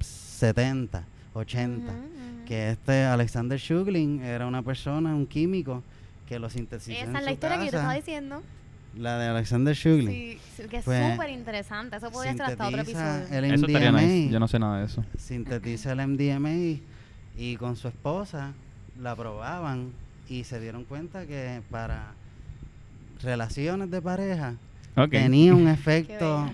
70, 0.00 1.04
80 1.34 1.92
Ujú, 1.92 1.98
ujú. 1.98 2.44
que 2.46 2.70
este 2.70 3.04
Alexander 3.04 3.58
Shuglin 3.58 4.22
era 4.22 4.46
una 4.46 4.62
persona, 4.62 5.14
un 5.14 5.26
químico, 5.26 5.82
que 6.28 6.38
lo 6.38 6.48
sintetizó 6.48 6.90
en 6.92 6.96
Esa 6.96 7.18
es 7.18 7.24
la 7.24 7.30
su 7.30 7.30
historia 7.34 7.58
que 7.58 7.64
yo 7.66 7.70
te 7.70 7.76
estaba 7.76 7.94
diciendo. 7.94 8.42
La 8.96 9.18
de 9.18 9.26
Alexander 9.26 9.74
Shuglin. 9.74 10.08
Sí, 10.10 10.38
que 10.70 10.76
es 10.78 10.84
Pues, 10.84 11.12
súper 11.12 11.30
interesante. 11.30 11.96
Eso 11.96 12.10
podría 12.12 12.32
ser 12.32 12.42
hasta 12.42 12.68
otro 12.68 12.80
episodio. 12.80 13.26
el 13.30 13.44
Eso 13.46 13.66
estaría 13.66 13.90
MDMA, 13.90 14.00
nice. 14.02 14.30
Yo 14.30 14.38
no 14.40 14.46
sé 14.48 14.58
nada 14.58 14.78
de 14.78 14.84
eso. 14.86 15.04
sintetiza 15.18 15.92
el 15.92 15.98
MDMA 16.06 16.80
y 17.36 17.56
con 17.56 17.74
su 17.76 17.88
esposa 17.88 18.52
la 19.00 19.16
probaban 19.16 19.90
y 20.28 20.44
se 20.44 20.60
dieron 20.60 20.84
cuenta 20.84 21.26
que 21.26 21.60
para 21.70 22.12
relaciones 23.22 23.90
de 23.90 24.00
pareja 24.00 24.54
tenía 25.10 25.54
un 25.54 25.66
efecto 25.68 26.48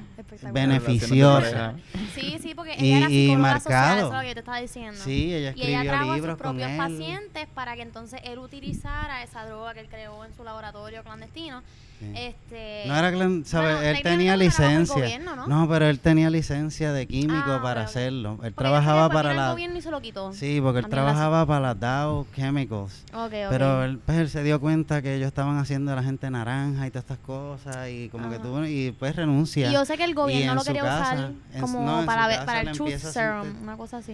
Sí, 2.14 2.38
sí, 2.42 2.54
porque 2.54 2.74
Y- 2.78 2.86
ella 2.92 2.98
era 2.98 3.10
y 3.10 3.26
psicóloga 3.26 3.60
social, 3.60 3.72
marcado. 3.80 3.98
eso 3.98 4.06
es 4.08 4.12
lo 4.14 4.20
que 4.20 4.28
yo 4.28 4.34
te 4.34 4.38
estaba 4.40 4.60
diciendo. 4.60 5.00
Sí, 5.02 5.34
ella 5.34 5.52
y 5.56 5.62
ella 5.62 5.80
escribió 5.80 5.82
trajo 5.90 6.02
a 6.02 6.06
sus 6.06 6.14
libros 6.16 6.38
propios 6.38 6.70
pacientes 6.76 7.46
para 7.54 7.76
que 7.76 7.82
entonces 7.82 8.20
él 8.24 8.38
utilizara 8.38 9.22
esa 9.22 9.44
droga 9.46 9.74
que 9.74 9.80
él 9.80 9.88
creó 9.88 10.24
en 10.24 10.34
su 10.36 10.44
laboratorio 10.44 11.02
clandestino. 11.02 11.62
Sí. 12.00 12.06
Este, 12.16 12.84
No 12.86 12.96
era 12.96 13.12
clan- 13.12 13.44
sabe, 13.44 13.74
bueno, 13.74 13.86
él 13.90 14.02
tenía 14.02 14.34
licencia. 14.34 14.94
gobierno, 14.94 15.46
¿no? 15.46 15.68
pero 15.68 15.84
él 15.86 15.98
tenía 16.00 16.30
licencia 16.30 16.94
de 16.94 17.06
químico 17.06 17.42
Ah, 17.46 17.60
para 17.62 17.82
hacerlo. 17.82 18.38
Él 18.42 18.54
trabajaba 18.54 19.10
para 19.10 19.34
la 19.34 19.50
gobierno 19.50 19.76
y 19.76 19.82
se 19.82 19.90
lo 19.90 20.00
quitó. 20.00 20.32
Sí, 20.32 20.60
porque 20.62 20.78
él 20.78 20.84
la- 20.84 20.88
trabajaba 20.88 21.44
para 21.44 21.60
la 21.60 21.74
Dow 21.74 22.26
Chemicals. 22.34 23.04
Pero 23.30 23.84
él, 23.84 23.98
pues, 23.98 24.16
él 24.16 24.30
se 24.30 24.42
dio 24.42 24.58
cuenta 24.60 25.02
que 25.02 25.16
ellos 25.16 25.26
estaban 25.26 25.58
haciendo 25.58 25.92
a 25.92 25.96
la 25.96 26.02
gente 26.02 26.30
naranja 26.30 26.86
y 26.86 26.90
todas 26.90 27.04
estas 27.04 27.18
cosas 27.18 27.90
y 27.90 28.08
como 28.08 28.30
que 28.30 28.38
tuvo 28.38 28.64
y 28.64 28.92
pues 28.98 29.14
renuncia. 29.14 29.68
y 29.68 29.72
yo 29.74 29.84
sé 29.84 29.98
que 29.98 30.04
el 30.04 30.14
gobierno 30.22 30.52
en 30.52 30.56
lo 30.58 30.64
quería 30.64 30.82
casa, 30.82 31.14
usar 31.14 31.32
en 31.54 31.60
como 31.60 31.80
no, 31.82 32.06
para, 32.06 32.28
casa 32.28 32.46
para 32.46 32.60
el 32.62 32.72
truth 32.72 32.88
serum, 32.98 33.46
sintet- 33.46 33.62
una 33.62 33.76
cosa 33.76 33.96
así. 33.98 34.12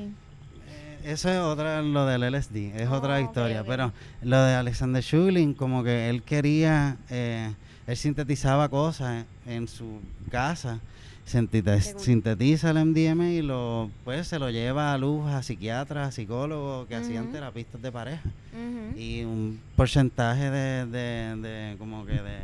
Eh, 0.68 0.98
Eso 1.04 1.30
es 1.30 1.38
otra, 1.38 1.82
lo 1.82 2.06
del 2.06 2.22
LSD, 2.24 2.72
es 2.80 2.88
Oh, 2.88 2.94
otra 2.94 3.18
ok, 3.18 3.24
historia. 3.24 3.64
Pero 3.64 3.92
lo 4.22 4.42
de 4.42 4.54
Alexander 4.54 5.02
Shuglin, 5.02 5.54
como 5.54 5.82
que 5.84 6.08
él 6.10 6.22
quería, 6.22 6.96
eh, 7.10 7.52
él 7.86 7.96
sintetizaba 7.96 8.68
cosas 8.68 9.24
en 9.46 9.68
su 9.68 10.00
casa 10.30 10.80
sintetiz- 11.28 11.86
Qué 11.86 11.92
cool. 11.94 12.02
sintetiza 12.02 12.70
el 12.70 12.78
MDMA 12.78 13.30
y 13.30 13.42
lo, 13.42 13.90
pues 14.04 14.28
se 14.28 14.38
lo 14.38 14.48
lleva 14.50 14.92
a 14.92 14.98
luz 14.98 15.26
a 15.28 15.42
psiquiatras, 15.42 16.08
a 16.08 16.12
psicólogos 16.12 16.86
que 16.86 16.94
hacían 16.94 17.24
Ujú. 17.24 17.32
terapistas 17.32 17.82
de 17.82 17.90
pareja. 17.92 18.22
Y 18.96 19.24
un 19.24 19.60
porcentaje 19.76 20.50
de, 20.50 20.86
de, 20.86 21.36
de 21.36 21.76
como 21.78 22.06
que 22.06 22.12
de 22.14 22.38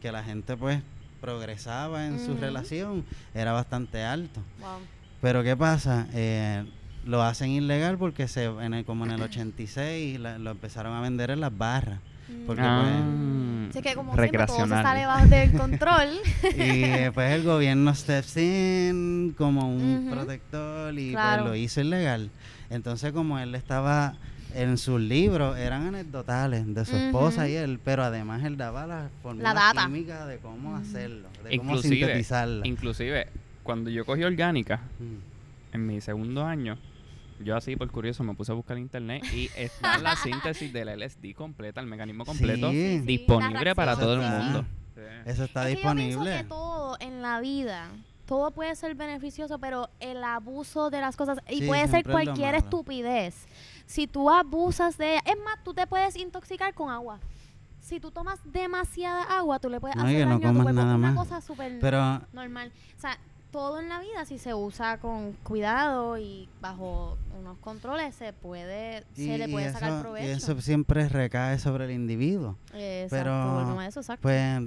que 0.00 0.10
la 0.12 0.22
gente 0.24 0.56
pues 0.56 0.80
progresaba 1.22 2.06
en 2.06 2.18
su 2.18 2.34
relación 2.36 3.04
era 3.34 3.52
bastante 3.52 4.02
alto. 4.04 4.42
Wow. 4.60 4.80
Pero 5.22 5.42
¿qué 5.42 5.56
pasa? 5.56 6.06
Eh, 6.12 6.64
lo 7.06 7.22
hacen 7.22 7.50
ilegal 7.50 7.96
porque 7.96 8.28
se 8.28 8.44
en 8.44 8.74
el, 8.74 8.84
como 8.84 9.06
en 9.06 9.12
el 9.12 9.22
86 9.30 10.20
la- 10.20 10.38
lo 10.38 10.50
empezaron 10.50 10.94
a 10.94 11.00
vender 11.00 11.30
en 11.30 11.40
las 11.40 11.56
barras. 11.56 12.00
Porque 12.46 12.62
Ah, 12.62 12.82
Mm. 13.04 13.68
Así 13.70 13.80
que 13.82 13.94
como 13.94 14.12
siempre 14.14 14.38
todo 14.38 14.46
se 14.56 14.62
recreacional. 14.62 14.84
sale 14.84 15.06
bajo 15.06 15.26
del 15.26 15.52
control. 15.52 16.08
Y 16.56 16.80
después 16.82 17.30
el 17.32 17.42
gobierno 17.44 17.94
steps 17.94 18.36
in 18.36 19.34
como 19.38 19.68
un 19.68 20.08
protector 20.10 20.98
y 20.98 21.12
Claro. 21.12 21.42
pues 21.44 21.50
lo 21.50 21.56
hizo 21.56 21.80
ilegal. 21.80 22.30
Entonces 22.70 23.12
como 23.12 23.38
él 23.38 23.54
estaba 23.54 24.14
en 24.54 24.78
sus 24.78 25.00
libros, 25.00 25.56
eran 25.58 25.86
anecdotales 25.86 26.74
de 26.74 26.84
su 26.84 26.96
esposa 26.96 27.48
y 27.48 27.54
él, 27.54 27.78
pero 27.84 28.02
además 28.04 28.42
él 28.44 28.56
daba 28.56 28.86
la 28.86 29.10
fórmula 29.22 29.54
data. 29.54 29.84
química 29.86 30.26
de 30.26 30.38
cómo 30.38 30.76
hacerlo, 30.76 31.28
de 31.48 31.58
cómo 31.58 31.78
sintetizarla. 31.78 32.66
inclusive, 32.66 33.28
cuando 33.62 33.90
yo 33.90 34.04
cogí 34.04 34.22
orgánica, 34.24 34.80
Mm. 34.98 35.74
en 35.74 35.86
mi 35.86 36.00
segundo 36.00 36.44
año, 36.44 36.76
yo 37.44 37.56
así 37.56 37.76
por 37.76 37.90
curioso 37.90 38.22
me 38.24 38.34
puse 38.34 38.52
a 38.52 38.54
buscar 38.54 38.76
en 38.76 38.84
internet 38.84 39.24
y 39.34 39.48
está 39.56 39.98
la 39.98 40.16
síntesis 40.16 40.72
del 40.72 40.88
LSD 40.88 41.34
completa, 41.34 41.80
el 41.80 41.86
mecanismo 41.86 42.24
completo, 42.24 42.70
Sí. 42.70 42.98
Disponible 43.00 43.64
la 43.64 43.74
para 43.74 43.96
todo 43.96 44.14
el 44.14 44.20
mundo. 44.20 44.64
Eso 45.24 45.44
está 45.44 45.68
Es 45.68 45.76
que 45.76 45.82
yo 45.82 45.92
pienso 45.94 46.04
disponible. 46.04 46.36
que 46.38 46.44
todo 46.44 46.96
en 47.00 47.22
la 47.22 47.40
vida, 47.40 47.88
todo 48.26 48.50
puede 48.50 48.74
ser 48.76 48.94
beneficioso, 48.94 49.58
pero 49.58 49.88
el 50.00 50.22
abuso 50.22 50.90
de 50.90 51.00
las 51.00 51.16
cosas, 51.16 51.38
y 51.48 51.60
Sí, 51.60 51.66
puede 51.66 51.86
ser 51.88 52.04
cualquier 52.04 52.54
estupidez. 52.54 53.46
Si 53.92 54.06
tú 54.06 54.30
abusas 54.30 54.96
de 54.96 55.12
ella, 55.12 55.22
es 55.26 55.36
más, 55.44 55.62
tú 55.62 55.74
te 55.74 55.86
puedes 55.86 56.16
intoxicar 56.16 56.72
con 56.72 56.88
agua. 56.90 57.18
Si 57.80 58.00
tú 58.00 58.10
tomas 58.10 58.38
demasiada 58.50 59.22
agua, 59.24 59.58
tú 59.58 59.68
le 59.68 59.80
puedes 59.80 59.96
No, 59.96 60.04
hacer 60.04 60.16
que 60.16 60.24
no 60.24 60.30
daño 60.30 60.36
a 60.36 60.40
tu 60.40 60.46
comas 60.48 60.62
cuerpo. 60.64 60.80
nada 60.82 60.94
Una 60.96 61.08
más. 61.12 61.16
cosa 61.28 61.40
súper 61.42 61.78
Pero 61.78 62.22
normal. 62.32 62.72
O 62.96 63.00
sea, 63.00 63.18
todo 63.50 63.80
en 63.80 63.90
la 63.90 64.00
vida, 64.00 64.24
si 64.24 64.38
se 64.38 64.54
usa 64.54 64.96
con 64.98 65.32
cuidado 65.42 66.16
y 66.16 66.48
bajo 66.62 67.18
unos 67.38 67.58
controles, 67.58 68.14
se 68.14 68.32
puede, 68.32 69.04
se 69.14 69.36
le 69.36 69.46
puede 69.48 69.70
sacar 69.72 69.98
y 69.98 70.02
provecho. 70.02 70.32
eso 70.38 70.60
siempre 70.62 71.06
recae 71.10 71.58
sobre 71.58 71.84
el 71.84 71.90
individuo. 71.90 72.56
Exacto, 72.72 73.10
pero, 73.66 73.82
eso, 73.82 74.00
exacto. 74.00 74.22
Pues 74.22 74.62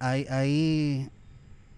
hay, 0.00 0.26
hay, 0.28 1.10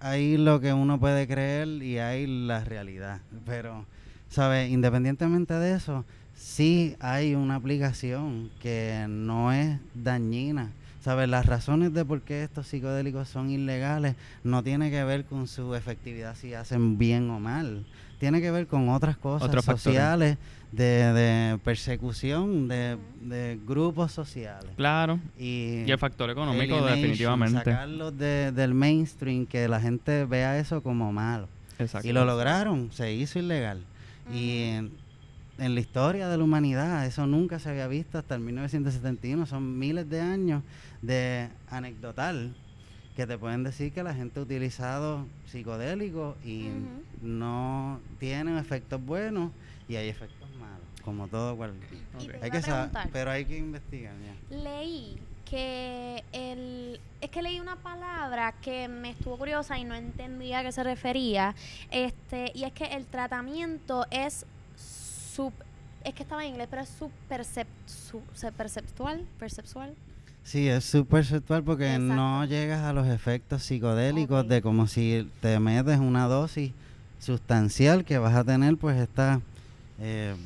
hay 0.00 0.38
lo 0.38 0.60
que 0.60 0.72
uno 0.72 0.98
puede 0.98 1.26
creer 1.28 1.68
y 1.82 1.98
hay 1.98 2.26
la 2.26 2.64
realidad. 2.64 3.20
Pero, 3.44 3.84
¿sabes? 4.30 4.70
Independientemente 4.70 5.52
de 5.52 5.74
eso, 5.74 6.06
sí 6.36 6.96
hay 7.00 7.34
una 7.34 7.56
aplicación 7.56 8.50
que 8.60 9.06
no 9.08 9.52
es 9.52 9.78
dañina. 9.94 10.70
¿Sabes? 11.00 11.28
Las 11.28 11.46
razones 11.46 11.94
de 11.94 12.04
por 12.04 12.20
qué 12.22 12.42
estos 12.42 12.66
psicodélicos 12.66 13.28
son 13.28 13.48
ilegales 13.48 14.16
no 14.42 14.64
tiene 14.64 14.90
que 14.90 15.04
ver 15.04 15.24
con 15.24 15.46
su 15.46 15.72
efectividad 15.76 16.34
si 16.34 16.52
hacen 16.54 16.98
bien 16.98 17.30
o 17.30 17.38
mal. 17.38 17.84
Tiene 18.18 18.40
que 18.40 18.50
ver 18.50 18.66
con 18.66 18.88
otras 18.88 19.16
cosas 19.16 19.46
Otros 19.48 19.64
sociales, 19.64 20.36
de, 20.72 20.84
de 21.12 21.58
persecución 21.58 22.66
de, 22.66 22.96
de 23.20 23.56
grupos 23.64 24.10
sociales. 24.10 24.72
Claro. 24.76 25.20
Y, 25.38 25.84
Y 25.86 25.90
el 25.92 25.98
factor 25.98 26.28
económico, 26.28 26.84
definitivamente. 26.84 27.58
Sacarlos 27.58 28.18
de- 28.18 28.50
del 28.50 28.74
mainstream, 28.74 29.46
que 29.46 29.68
la 29.68 29.80
gente 29.80 30.24
vea 30.24 30.58
eso 30.58 30.82
como 30.82 31.12
malo. 31.12 31.46
Exacto. 31.78 32.08
Y 32.08 32.12
lo 32.12 32.24
lograron, 32.24 32.90
se 32.90 33.12
hizo 33.12 33.38
ilegal. 33.38 33.84
Y 34.34 34.72
en, 35.58 35.74
la 35.74 35.80
historia 35.80 36.28
de 36.28 36.36
la 36.36 36.44
humanidad, 36.44 37.06
eso 37.06 37.26
nunca 37.26 37.58
se 37.58 37.70
había 37.70 37.86
visto 37.86 38.18
hasta 38.18 38.34
el 38.34 38.40
1971. 38.40 39.46
Son 39.46 39.78
miles 39.78 40.08
de 40.08 40.20
años 40.20 40.62
de 41.02 41.48
anecdotal 41.68 42.54
que 43.16 43.26
te 43.26 43.38
pueden 43.38 43.64
decir 43.64 43.92
que 43.92 44.02
la 44.02 44.14
gente 44.14 44.40
ha 44.40 44.42
utilizado 44.42 45.26
psicodélicos 45.46 46.36
y 46.44 46.68
no 47.22 47.98
tienen 48.18 48.58
efectos 48.58 49.02
buenos 49.04 49.52
y 49.88 49.96
hay 49.96 50.08
efectos 50.08 50.48
malos, 50.60 50.86
como 51.02 51.26
todo 51.28 51.56
cual. 51.56 51.72
Hay 52.42 52.50
que 52.50 52.60
saber, 52.60 52.90
pero 53.12 53.30
hay 53.30 53.46
que 53.46 53.56
investigar 53.56 54.14
ya. 54.20 54.56
leí 54.56 55.18
que 55.46 56.24
el 56.32 57.00
es 57.20 57.30
que 57.30 57.40
leí 57.40 57.60
una 57.60 57.76
palabra 57.76 58.52
que 58.60 58.88
me 58.88 59.10
estuvo 59.10 59.38
curiosa 59.38 59.78
y 59.78 59.84
no 59.84 59.94
entendía 59.94 60.58
a 60.58 60.62
qué 60.62 60.72
se 60.72 60.82
refería 60.82 61.54
este 61.90 62.50
y 62.54 62.64
es 62.64 62.72
que 62.72 62.84
el 62.84 63.06
tratamiento 63.06 64.04
es 64.10 64.44
es 66.04 66.14
que 66.14 66.22
estaba 66.22 66.44
en 66.44 66.50
inglés 66.50 66.68
pero 66.70 66.82
es 66.82 66.88
su- 66.88 67.10
perceptual 68.56 69.24
perceptual 69.38 69.94
Sí, 70.42 70.68
es 70.68 70.84
súper 70.84 71.24
sexual 71.24 71.64
porque 71.64 71.92
Exacto. 71.92 72.14
no 72.14 72.44
llegas 72.44 72.82
a 72.84 72.92
los 72.92 73.08
efectos 73.08 73.64
psicodélicos 73.64 74.46
de 74.46 74.62
como 74.62 74.86
si 74.86 75.28
te 75.40 75.58
metes 75.58 75.98
una 75.98 76.26
dosis 76.28 76.70
sustancial 77.18 78.04
que 78.04 78.18
vas 78.18 78.34
a 78.36 78.44
tener 78.44 78.76
pues 78.76 78.96
esta... 78.96 79.40
eh, 79.98 80.36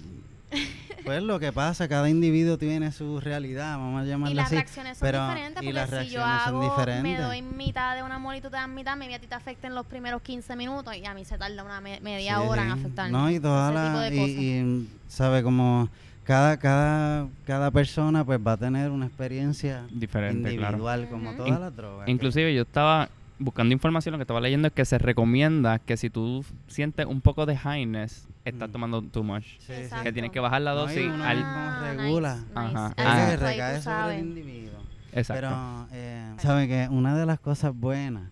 pues 1.05 1.23
lo 1.23 1.39
que 1.41 1.53
pasa, 1.53 1.89
cada 1.89 2.09
individuo 2.09 2.59
tiene 2.59 2.93
su 2.93 3.21
realidad, 3.21 3.79
vamos 3.79 4.03
a 4.03 4.05
y 4.05 4.09
llamarlo 4.09 4.35
las 4.37 4.47
así. 4.47 4.55
reacciones 4.57 4.99
son 4.99 5.07
pero- 5.09 5.27
diferentes 5.29 5.63
y 5.63 5.67
porque 5.67 5.73
las 5.73 5.91
si 6.07 6.11
yo 6.11 6.25
hago 6.25 6.77
me 7.03 7.19
doy 7.19 7.43
mitad 7.43 7.97
de 7.97 8.03
un 8.03 8.13
amor 8.13 8.37
y 8.37 8.41
tú 8.41 8.49
te 8.51 8.57
das 8.57 8.69
mitad 8.69 8.97
maybe 8.97 9.15
a 9.15 9.19
ti 9.19 9.27
te 9.27 9.35
afecta 9.35 9.67
en 9.67 9.75
los 9.75 9.87
primeros 9.87 10.23
15 10.23 10.57
minutos 10.57 10.95
y 10.97 11.05
a 11.07 11.15
mí 11.15 11.25
se 11.25 11.39
tarda 11.39 11.63
una 11.65 11.81
me- 11.81 12.01
media 12.01 12.37
Sí, 12.37 12.43
hora 12.47 12.63
en 12.65 12.71
afectarme 12.71 13.13
No, 13.13 13.31
y 13.31 13.41
toda 13.41 13.73
la... 13.73 14.01
de 14.01 14.15
Y, 14.15 14.19
cosas. 14.19 14.31
y, 14.39 14.89
sabe, 15.09 15.43
como 15.43 15.89
cada, 16.25 16.59
cada, 16.59 17.27
cada 17.47 17.71
persona 17.71 18.25
pues 18.25 18.39
va 18.47 18.53
a 18.53 18.57
tener 18.57 18.91
una 18.91 19.07
experiencia 19.07 19.85
Diferente, 19.91 20.51
claro. 20.57 20.77
individual, 20.77 21.09
como 21.11 21.29
Ujú. 21.31 21.37
todas 21.39 21.49
In- 21.53 21.61
las 21.61 21.77
drogas. 21.77 22.05
que- 22.07 22.13
Inclusive 22.13 22.55
yo 22.55 22.63
estaba 22.63 23.09
buscando 23.41 23.73
información, 23.73 24.13
lo 24.13 24.19
que 24.19 24.23
estaba 24.23 24.41
leyendo 24.41 24.69
es 24.69 24.73
que 24.75 24.85
se 24.85 24.99
recomienda 24.99 25.79
que 25.81 25.97
si 25.97 26.11
tú 26.11 26.45
sientes 26.69 27.07
un 27.07 27.21
poco 27.21 27.47
de 27.47 27.57
highness, 27.57 28.29
estás 28.45 28.69
Mm. 28.69 28.73
tomando 28.73 29.03
too 29.03 29.25
much. 29.25 29.45
Sí, 29.59 29.73
sí. 29.89 29.95
Que 30.03 30.13
tienes 30.13 30.31
que 30.31 30.39
bajar 30.41 30.63
la 30.63 30.75
No, 30.75 30.85
y 30.85 30.87
dosis 30.87 31.07
uno 31.13 31.25
al... 31.25 31.43
Ah, 31.43 31.95
regula. 31.97 32.35
nice, 32.37 32.47
Ajá. 32.55 32.89
nice. 32.91 32.95
Ah. 33.03 33.37
Recae 33.37 33.83
sobre 33.83 34.19
el 34.21 34.27
individuo. 34.27 34.79
Exacto. 35.13 35.49
Pero, 35.49 35.87
eh, 35.93 36.35
sabe 36.39 36.69
que 36.69 36.87
una 36.91 37.19
de 37.19 37.27
las 37.27 37.41
cosas 37.41 37.75
buenas, 37.75 38.31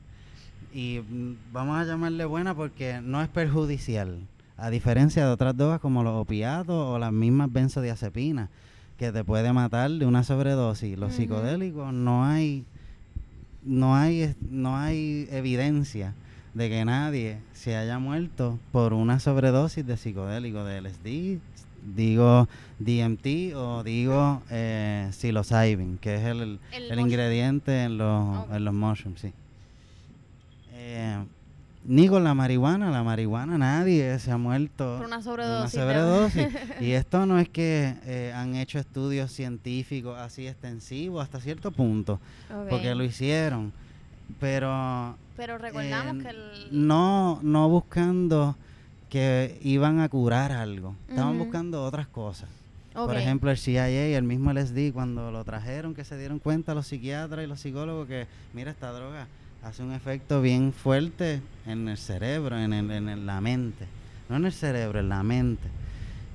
y 0.72 1.00
vamos 1.52 1.76
a 1.78 1.84
llamarle 1.84 2.24
buena 2.24 2.54
porque 2.54 3.00
no 3.02 3.20
es 3.22 3.28
perjudicial, 3.28 4.20
a 4.56 4.70
diferencia 4.70 5.24
de 5.26 5.32
otras 5.32 5.56
drogas 5.56 5.80
como 5.80 6.02
los 6.04 6.14
opiatos 6.14 6.74
o 6.76 6.98
las 6.98 7.12
mismas 7.12 7.50
benzodiazepinas, 7.52 8.48
que 8.98 9.10
te 9.12 9.24
puede 9.24 9.52
matar 9.52 9.90
de 9.90 10.04
una 10.06 10.22
sobredosis. 10.24 10.98
Los 10.98 11.14
psicodélicos 11.14 11.92
no 11.92 12.24
hay, 12.24 12.64
no 13.62 13.96
hay, 13.96 14.34
no 14.50 14.76
hay 14.76 15.28
evidencia 15.30 16.14
de 16.54 16.68
que 16.68 16.84
nadie 16.84 17.38
se 17.52 17.76
haya 17.76 17.98
muerto 17.98 18.58
por 18.72 18.92
una 18.92 19.20
sobredosis 19.20 19.86
de 19.86 19.96
psicodélico, 19.96 20.64
de 20.64 20.80
LSD, 20.80 21.38
digo 21.94 22.48
DMT 22.78 23.54
o 23.54 23.82
digo 23.84 24.42
eh, 24.50 25.08
psilocybin, 25.12 25.98
que 25.98 26.16
es 26.16 26.24
el, 26.24 26.58
el, 26.72 27.00
ingrediente 27.00 27.84
en 27.84 27.98
los, 27.98 28.50
en 28.50 28.64
los 28.64 28.74
mushrooms, 28.74 29.20
sí. 29.20 29.32
Eh, 30.72 31.18
ni 31.84 32.08
con 32.08 32.24
la 32.24 32.34
marihuana, 32.34 32.90
la 32.90 33.02
marihuana 33.02 33.58
nadie 33.58 34.18
se 34.18 34.30
ha 34.30 34.36
muerto 34.38 34.96
Por 34.98 35.06
una 35.06 35.22
sobredosis. 35.22 36.48
y 36.80 36.92
esto 36.92 37.26
no 37.26 37.38
es 37.38 37.48
que 37.48 37.94
eh, 38.04 38.32
han 38.34 38.54
hecho 38.56 38.78
estudios 38.78 39.32
científicos 39.32 40.18
así 40.18 40.46
extensivos 40.46 41.22
hasta 41.22 41.40
cierto 41.40 41.70
punto, 41.70 42.20
porque 42.68 42.94
lo 42.94 43.04
hicieron, 43.04 43.72
pero 44.40 45.16
Pero 45.36 45.58
recordamos 45.58 46.16
eh, 46.16 46.22
que 46.22 46.30
el... 46.30 46.86
no, 46.86 47.40
no 47.42 47.68
buscando 47.68 48.56
que 49.08 49.58
iban 49.62 50.00
a 50.00 50.08
curar 50.08 50.52
algo, 50.52 50.94
estaban 51.08 51.38
buscando 51.38 51.84
otras 51.84 52.06
cosas. 52.06 52.48
Por 52.92 53.16
ejemplo, 53.16 53.50
el 53.50 53.56
CIA, 53.56 54.18
el 54.18 54.24
mismo 54.24 54.52
LSD, 54.52 54.92
cuando 54.92 55.30
lo 55.30 55.44
trajeron, 55.44 55.94
que 55.94 56.04
se 56.04 56.18
dieron 56.18 56.40
cuenta 56.40 56.74
los 56.74 56.88
psiquiatras 56.88 57.44
y 57.44 57.46
los 57.46 57.60
psicólogos 57.60 58.08
que, 58.08 58.26
mira, 58.52 58.72
esta 58.72 58.90
droga 58.90 59.28
hace 59.62 59.82
un 59.82 59.92
efecto 59.92 60.40
bien 60.40 60.72
fuerte 60.72 61.40
en 61.66 61.88
el 61.88 61.98
cerebro, 61.98 62.56
en, 62.58 62.72
el- 62.72 62.90
en 62.90 63.08
el- 63.08 63.26
la 63.26 63.40
mente. 63.40 63.86
No 64.28 64.36
en 64.36 64.44
el 64.46 64.52
cerebro, 64.52 65.00
en 65.00 65.08
la 65.08 65.22
mente. 65.22 65.68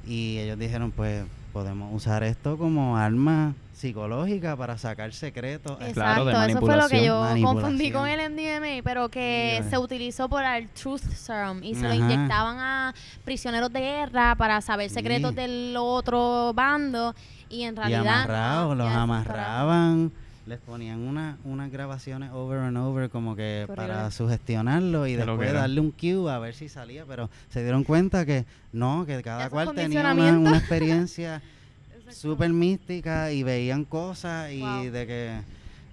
Y 0.05 0.37
ellos 0.39 0.59
dijeron, 0.59 0.91
pues 0.91 1.23
podemos 1.53 1.93
usar 1.93 2.23
esto 2.23 2.57
como 2.57 2.97
arma 2.97 3.53
psicológica 3.73 4.55
para 4.55 4.77
sacar 4.77 5.13
secretos. 5.13 5.73
Exacto, 5.81 6.23
Claro, 6.23 6.25
de 6.25 6.49
eso 6.51 6.59
fue 6.59 6.75
lo 6.77 6.87
que 6.89 7.05
yo 7.05 7.23
confundí 7.43 7.91
con 7.91 8.07
el 8.07 8.19
MDMA, 8.31 8.81
pero 8.83 9.09
que 9.09 9.59
Sí, 9.63 9.69
se 9.69 9.77
utilizó 9.77 10.27
por 10.29 10.43
el 10.43 10.67
Truth 10.69 11.01
Serum 11.01 11.61
y 11.63 11.75
se 11.75 11.83
lo 11.87 11.93
inyectaban 11.93 12.57
a 12.59 12.93
prisioneros 13.23 13.71
de 13.71 13.79
guerra 13.81 14.35
para 14.35 14.61
saber 14.61 14.89
secretos 14.89 15.31
Sí. 15.31 15.35
del 15.37 15.75
otro 15.77 16.53
bando 16.55 17.13
y 17.49 17.63
en 17.63 17.73
y 17.73 17.77
realidad... 17.77 18.03
no, 18.03 18.09
amarrados, 18.11 18.77
los 18.77 18.89
amarraban 18.91 20.11
les 20.45 20.59
ponían 20.59 20.99
una, 20.99 21.37
unas 21.45 21.71
grabaciones 21.71 22.31
over 22.33 22.59
and 22.59 22.77
over 22.77 23.09
como 23.09 23.35
que 23.35 23.65
para 23.73 24.11
sugestionarlo 24.11 25.07
y 25.07 25.15
después 25.15 25.53
darle 25.53 25.79
un 25.79 25.91
cue 25.91 26.29
a 26.31 26.39
ver 26.39 26.53
si 26.53 26.67
salía, 26.69 27.05
pero 27.05 27.29
se 27.49 27.63
dieron 27.63 27.83
cuenta 27.83 28.25
que 28.25 28.45
no, 28.71 29.05
que 29.05 29.21
cada 29.21 29.49
cual 29.49 29.73
tenía 29.73 30.11
una, 30.11 30.57
experiencia 30.57 31.41
súper 32.09 32.51
mística 32.51 33.31
y 33.31 33.43
veían 33.43 33.85
cosas 33.85 34.51
y 34.51 34.59
Wow. 34.59 34.91
de 34.91 35.07
que, 35.07 35.39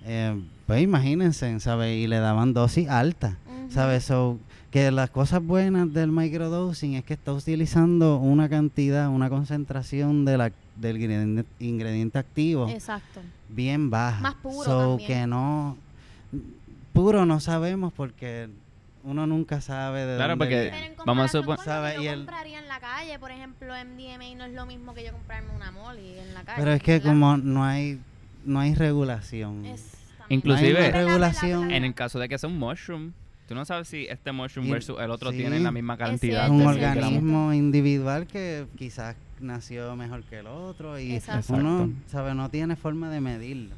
eh, 0.04 0.40
pues 0.66 0.82
imagínense, 0.82 1.60
¿sabes? 1.60 1.96
Y 1.96 2.06
le 2.06 2.18
daban 2.18 2.52
dosis 2.52 2.88
altas, 2.88 3.34
Ujú. 3.46 3.72
¿sabes? 3.72 4.04
So, 4.04 4.38
que 4.70 4.90
las 4.90 5.10
cosas 5.10 5.42
buenas 5.42 5.92
del 5.92 6.12
microdosing 6.12 6.94
es 6.94 7.04
que 7.04 7.14
está 7.14 7.32
utilizando 7.32 8.18
una 8.18 8.48
cantidad, 8.48 9.08
una 9.08 9.28
concentración 9.28 10.24
de 10.24 10.38
la, 10.38 10.52
del 10.80 10.96
ingrediente, 10.96 11.44
ingrediente 11.58 12.18
activo 12.18 12.68
Exacto. 12.68 13.20
bien 13.48 13.90
baja. 13.90 14.20
Más 14.20 14.34
puro 14.36 14.64
So 14.64 14.88
también. 14.90 15.06
que 15.08 15.26
no, 15.26 15.76
puro 16.92 17.26
no 17.26 17.40
sabemos 17.40 17.92
porque 17.92 18.48
uno 19.02 19.26
nunca 19.26 19.60
sabe 19.60 20.04
de 20.04 20.16
Claro, 20.16 20.32
dónde 20.32 20.44
porque- 20.44 20.60
viene. 20.62 20.70
Pero 20.76 20.86
en 20.86 21.06
Vamos 21.06 21.34
a 21.34 21.38
comparación 21.38 21.44
supon- 21.44 21.56
con 21.56 21.64
¿Sabe? 21.64 22.00
Y 22.00 22.04
yo 22.04 22.10
el- 22.12 22.18
compraría 22.18 22.58
en 22.58 22.68
la 22.68 22.80
calle, 22.80 23.18
por 23.18 23.30
ejemplo, 23.30 23.74
MDMA 23.74 24.34
no 24.36 24.44
es 24.44 24.52
lo 24.52 24.66
mismo 24.66 24.94
que 24.94 25.04
yo 25.04 25.12
comprarme 25.12 25.50
una 25.54 25.70
molly 25.70 26.18
en 26.18 26.34
la 26.34 26.42
calle. 26.44 26.58
Pero 26.58 26.72
es 26.72 26.82
que 26.82 27.00
como 27.00 27.36
no 27.36 27.64
hay, 27.64 27.98
no 28.44 28.60
hay 28.60 28.74
regulación. 28.74 29.64
Es 29.64 29.92
Inclusive- 30.28 30.78
no 30.78 30.84
hay 30.84 30.90
regulación. 30.92 31.70
En 31.70 31.84
el 31.84 31.94
caso 31.94 32.18
de 32.18 32.28
que 32.28 32.38
sea 32.38 32.48
un 32.48 32.58
mushroom, 32.58 33.12
tú 33.50 33.56
no 33.56 33.64
sabes 33.64 33.88
si 33.88 34.06
este 34.06 34.30
mushroom 34.30 34.68
Y- 34.68 34.70
versus 34.70 35.00
el 35.00 35.10
otro 35.10 35.32
sí. 35.32 35.38
tienen 35.38 35.64
la 35.64 35.72
misma 35.72 35.96
cantidad. 35.96 36.44
es 36.44 36.50
un 36.52 36.62
organismo 36.64 37.52
individual 37.52 38.28
que 38.28 38.66
quizás 38.78 39.16
nació 39.40 39.96
mejor 39.96 40.22
que 40.22 40.38
el 40.38 40.46
otro 40.46 41.00
y 41.00 41.16
Exacto. 41.16 41.54
uno 41.54 41.90
sabe 42.06 42.32
no 42.36 42.48
tiene 42.48 42.76
forma 42.76 43.10
de 43.10 43.20
medirlo 43.20 43.74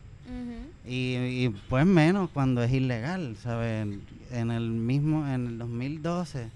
y, 0.86 1.14
y 1.16 1.48
pues 1.70 1.86
menos 1.86 2.28
cuando 2.34 2.62
es 2.62 2.70
ilegal 2.70 3.34
sabes 3.42 3.86
en 4.30 4.50
el 4.50 4.68
mismo 4.68 5.26
en 5.26 5.46
el 5.46 5.58
2012 5.58 6.48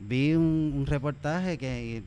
vi 0.00 0.34
un, 0.34 0.74
un 0.76 0.84
reportaje 0.86 1.56
que 1.56 2.02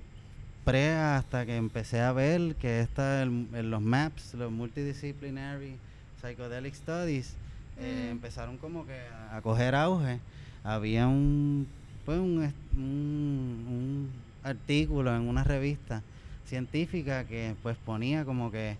pre 0.63 0.91
hasta 0.93 1.47
que 1.47 1.55
empecé 1.55 1.99
a 1.99 2.11
ver 2.11 2.53
que 2.57 2.79
está 2.81 3.23
el- 3.23 3.47
en 3.55 3.71
los 3.71 3.81
maps 3.81 4.35
los 4.35 4.51
multidisciplinary 4.51 5.77
psychedelic 6.21 6.75
studies 6.75 7.33
eh, 7.79 8.05
Mm. 8.09 8.11
empezaron 8.11 8.57
como 8.59 8.85
que 8.85 8.93
a, 9.31 9.37
a 9.37 9.41
coger 9.41 9.73
auge 9.73 10.19
había 10.63 11.07
un 11.07 11.67
pues 12.05 12.19
un, 12.19 12.53
un, 12.75 12.81
un 12.81 14.09
artículo 14.43 15.15
en 15.15 15.21
una 15.27 15.43
revista 15.43 16.01
científica 16.45 17.23
que 17.25 17.55
pues 17.63 17.77
ponía 17.77 18.25
como 18.25 18.51
que 18.51 18.75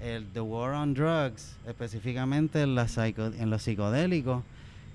el 0.00 0.26
The 0.32 0.40
War 0.40 0.74
on 0.74 0.94
Drugs, 0.94 1.56
específicamente 1.66 2.62
en, 2.62 2.76
la 2.76 2.86
psico- 2.86 3.32
en 3.36 3.50
los 3.50 3.62
psicodélicos, 3.62 4.44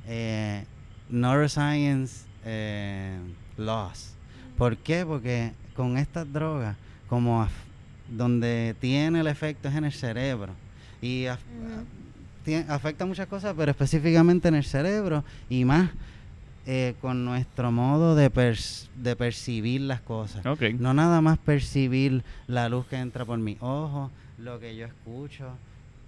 eh, 0.08 0.64
Neuroscience 1.10 2.24
eh, 2.46 3.18
Loss. 3.58 4.14
¿Por 4.58 4.78
qué? 4.78 5.06
Porque 5.06 5.52
con 5.76 5.98
estas 5.98 6.32
drogas, 6.32 6.78
como 7.10 7.46
donde 8.10 8.76
tiene 8.80 9.20
el 9.20 9.28
efecto 9.28 9.68
es 9.68 9.76
en 9.76 9.84
el 9.86 9.92
cerebro 9.92 10.54
y 11.02 11.24
af- 11.26 11.38
afecta 12.70 13.06
muchas 13.06 13.28
cosas, 13.28 13.54
pero 13.58 13.72
específicamente 13.72 14.48
en 14.48 14.56
el 14.56 14.64
cerebro 14.64 15.24
y 15.50 15.66
más 15.66 15.90
eh, 16.66 16.96
con 17.02 17.26
nuestro 17.26 17.72
modo 17.72 18.16
de, 18.16 18.32
pers- 18.32 18.88
de 18.96 19.16
percibir 19.16 19.82
las 19.82 20.02
cosas. 20.02 20.44
No 20.80 20.94
nada 20.94 21.22
más 21.22 21.38
percibir 21.38 22.24
la 22.48 22.70
luz 22.70 22.86
que 22.88 22.96
entra 22.98 23.26
por 23.26 23.38
mis 23.40 23.62
ojos, 23.62 24.12
lo 24.38 24.60
que 24.60 24.76
yo 24.76 24.86
escucho, 24.86 25.52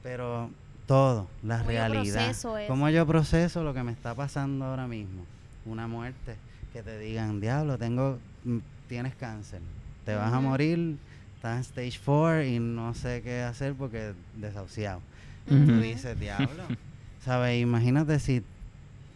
pero 0.04 0.50
todo, 0.88 1.28
la 1.44 1.58
Cómo 1.60 1.72
yo 1.72 1.78
realidad. 1.78 2.26
proceso 2.28 2.58
eso. 2.58 2.68
Cómo 2.72 2.90
yo 2.90 3.06
proceso 3.06 3.64
lo 3.64 3.74
que 3.74 3.84
me 3.84 3.92
está 3.92 4.14
pasando 4.14 4.66
ahora 4.66 4.88
mismo. 4.88 5.26
Una 5.66 5.88
muerte, 5.88 6.36
que 6.72 6.84
te 6.84 7.00
digan, 7.00 7.40
diablo, 7.42 7.78
tengo, 7.78 8.18
mm, 8.44 8.58
tienes 8.88 9.16
cáncer, 9.16 9.62
te 10.06 10.16
vas 10.16 10.32
a 10.32 10.40
morir, 10.40 10.96
estás 11.36 11.56
en 11.56 11.62
stage 11.62 12.00
4 12.06 12.44
y 12.44 12.60
no 12.60 12.94
sé 12.94 13.22
qué 13.24 13.42
hacer 13.42 13.74
porque 13.74 14.14
desahuciado. 14.36 15.02
Tú 15.48 15.56
Ujú. 15.56 15.82
dices, 15.82 16.20
diablo. 16.20 16.64
¿Sabes? 17.26 17.60
Imagínate 17.62 18.20
si 18.20 18.44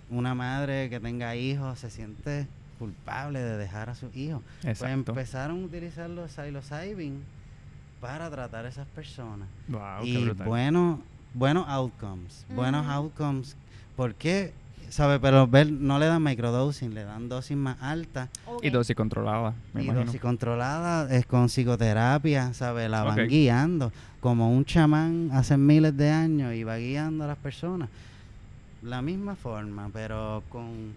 una 0.09 0.33
madre 0.35 0.89
que 0.89 0.99
tenga 0.99 1.35
hijos 1.35 1.79
se 1.79 1.89
siente 1.89 2.47
culpable 2.77 3.39
de 3.39 3.57
dejar 3.57 3.89
a 3.89 3.95
sus 3.95 4.15
hijos. 4.15 4.41
Pues 4.61 4.81
Exacto. 4.81 5.11
empezaron 5.11 5.61
a 5.61 5.65
utilizar 5.65 6.09
los 6.09 6.31
psilocybin 6.31 7.21
para 8.01 8.29
tratar 8.29 8.65
a 8.65 8.69
esas 8.69 8.87
personas. 8.87 9.47
Wow, 9.67 10.03
y 10.03 10.29
bueno, 10.45 11.01
buenos 11.33 11.67
outcomes. 11.67 12.45
Buenos 12.55 12.85
outcomes. 12.87 13.55
¿Por 13.95 14.15
qué? 14.15 14.53
¿Sabe? 14.89 15.19
Pero 15.19 15.45
ver, 15.45 15.71
no 15.71 15.99
le 15.99 16.07
dan 16.07 16.23
microdosing, 16.23 16.95
le 16.95 17.03
dan 17.03 17.29
dosis 17.29 17.55
más 17.55 17.77
altas. 17.81 18.29
Ok. 18.47 18.63
Y 18.63 18.69
dosis 18.71 18.95
controlada, 18.95 19.53
me 19.73 19.81
y 19.81 19.85
imagino. 19.85 20.05
dosis 20.05 20.21
controlada 20.21 21.13
es 21.15 21.25
con 21.27 21.47
psicoterapia, 21.47 22.53
¿sabe? 22.53 22.89
La 22.89 23.03
van 23.03 23.27
guiando. 23.27 23.91
Como 24.19 24.49
un 24.51 24.65
chamán 24.65 25.29
hace 25.33 25.57
miles 25.57 25.95
de 25.95 26.09
años 26.09 26.53
y 26.55 26.63
va 26.63 26.77
guiando 26.77 27.25
a 27.25 27.27
las 27.27 27.37
personas. 27.37 27.89
La 28.81 29.01
misma 29.01 29.35
forma, 29.35 29.89
pero 29.91 30.43
con 30.49 30.95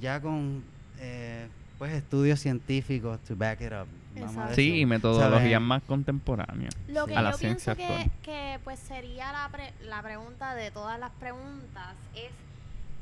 ya 0.00 0.20
con 0.20 0.62
eh, 0.98 1.46
pues 1.78 1.92
estudios 1.92 2.40
científicos 2.40 3.18
to 3.20 3.36
back 3.36 3.60
it 3.60 3.72
up. 3.72 3.86
vamos 4.14 4.28
a 4.36 4.40
Exacto. 4.42 4.54
Sí, 4.54 4.80
y 4.80 4.86
metodologías 4.86 5.60
más 5.60 5.82
contemporáneas. 5.82 6.74
Lo 6.88 7.06
que 7.06 7.16
a 7.16 7.22
la 7.22 7.32
yo 7.32 7.38
pienso 7.38 7.74
ciencia 7.74 7.74
que, 7.74 7.84
actual. 7.86 8.10
que, 8.22 8.58
pues 8.64 8.78
sería 8.78 9.32
la, 9.32 9.48
pre- 9.50 9.72
la 9.86 10.02
pregunta 10.02 10.54
de 10.54 10.70
todas 10.70 10.98
las 10.98 11.10
preguntas 11.12 11.94
es 12.14 12.30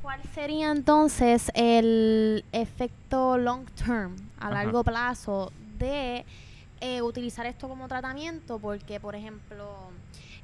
¿cuál 0.03 0.21
sería 0.35 0.71
entonces 0.71 1.51
el 1.55 2.45
efecto 2.53 3.37
long 3.39 3.67
term, 3.85 4.17
a 4.39 4.47
Ajá. 4.47 4.55
largo 4.55 4.83
plazo, 4.83 5.53
de 5.79 6.25
eh, 6.81 7.03
utilizar 7.03 7.45
esto 7.47 7.69
como 7.69 7.87
tratamiento? 7.87 8.59
Porque, 8.59 8.99
por 8.99 9.15
ejemplo, 9.15 9.91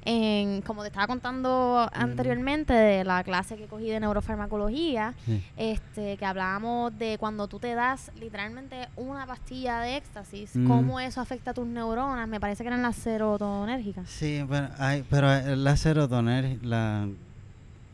en, 0.09 0.61
como 0.61 0.83
te 0.83 0.87
estaba 0.87 1.05
contando 1.05 1.89
anteriormente 1.91 2.71
de 2.71 3.03
la 3.03 3.25
clase 3.25 3.57
que 3.57 3.65
cogí 3.67 3.89
de 3.89 3.99
neurofarmacología, 3.99 5.13
Sí. 5.25 5.43
este, 5.57 6.15
que 6.15 6.25
hablábamos 6.25 6.97
de 6.97 7.17
cuando 7.19 7.47
tú 7.49 7.59
te 7.59 7.75
das 7.75 8.09
literalmente 8.17 8.87
una 8.95 9.25
pastilla 9.27 9.81
de 9.81 9.97
éxtasis, 9.97 10.55
Mm. 10.55 10.65
cómo 10.65 10.99
eso 11.01 11.19
afecta 11.19 11.51
a 11.51 11.53
tus 11.53 11.67
neuronas, 11.67 12.25
me 12.27 12.39
parece 12.39 12.63
que 12.63 12.67
eran 12.69 12.81
las 12.81 12.95
serotonérgicas. 12.95 14.09
Sí, 14.09 14.45
pero, 14.49 14.69
hay, 14.79 15.03
pero 15.09 15.29
eh, 15.33 15.55
la 15.57 15.75
serotonina, 15.75 16.55
la, 16.61 17.09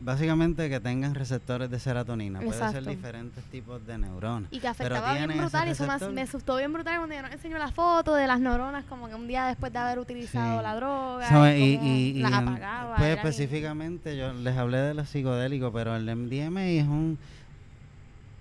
básicamente 0.00 0.68
que 0.68 0.80
tengan 0.80 1.14
receptores 1.14 1.70
de 1.70 1.78
serotonina. 1.78 2.40
Puede 2.40 2.70
ser 2.70 2.84
diferentes 2.84 3.42
tipos 3.44 3.86
de 3.86 3.96
neuronas. 3.98 4.52
Y 4.52 4.58
que 4.60 4.68
afectaba 4.68 5.14
bien 5.14 5.38
brutal, 5.38 5.68
y 5.68 5.70
eso 5.70 5.86
me, 6.12 6.20
asustó 6.22 6.56
bien 6.56 6.72
brutal 6.72 6.96
cuando 6.98 7.14
yo 7.14 7.22
nos 7.22 7.32
enseñó 7.32 7.58
la 7.58 7.70
foto 7.70 8.14
de 8.14 8.26
las 8.26 8.40
neuronas, 8.40 8.84
como 8.86 9.08
que 9.08 9.14
un 9.14 9.26
día 9.26 9.46
después 9.46 9.72
de 9.72 9.78
haber 9.78 9.98
utilizado 9.98 10.58
Sí. 10.58 10.62
la 10.62 10.76
droga, 10.76 11.56
y, 11.56 11.62
Y, 11.62 11.76
cómo 11.78 11.88
y- 11.88 11.90
y 11.90 12.12
las 12.20 12.32
apagaba. 12.32 12.96
pues 12.96 13.06
bien- 13.08 13.18
específicamente 13.18 14.16
yo 14.16 14.32
les 14.34 14.56
hablé 14.56 14.78
de 14.78 14.94
los 14.94 15.08
psicodélicos, 15.08 15.72
pero 15.72 15.96
el 15.96 16.08
MDMA 16.08 16.64
es 16.66 16.86
un 16.86 17.18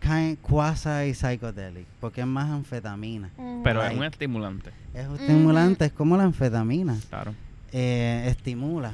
kind, 0.01 0.37
quasi 0.41 1.13
psychedelic, 1.13 1.85
porque 2.01 2.21
es 2.21 2.27
más 2.27 2.49
anfetamina. 2.49 3.29
Pero 3.63 3.83
es 3.83 3.95
un 3.95 4.03
estimulante, 4.03 4.71
Es 4.93 5.07
un 5.07 5.15
estimulante, 5.15 5.85
es 5.85 5.93
como 5.93 6.17
la 6.17 6.23
anfetamina. 6.23 6.97
claro. 7.09 7.33
eh, 7.75 8.25
estimula. 8.27 8.93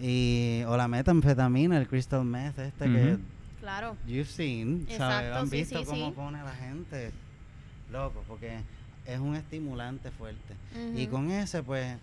Y, 0.00 0.62
o 0.66 0.76
la 0.76 0.88
metanfetamina, 0.88 1.78
el 1.78 1.88
crystal 1.88 2.24
meth 2.24 2.58
este 2.58 2.84
que. 2.84 3.18
Claro. 3.60 3.96
you've 4.06 4.24
seen, 4.24 4.86
¿sabes? 4.96 5.32
Han 5.32 5.50
sí, 5.50 5.56
visto 5.56 5.78
sí, 5.80 5.84
cómo 5.84 6.06
sí. 6.06 6.12
pone 6.14 6.38
a 6.38 6.44
la 6.44 6.54
gente 6.54 7.10
loco, 7.90 8.24
porque 8.28 8.60
es 9.06 9.18
un 9.18 9.34
estimulante 9.34 10.10
fuerte. 10.10 10.54
Y 10.94 11.06
con 11.08 11.30
ese, 11.30 11.62
pues, 11.62 11.96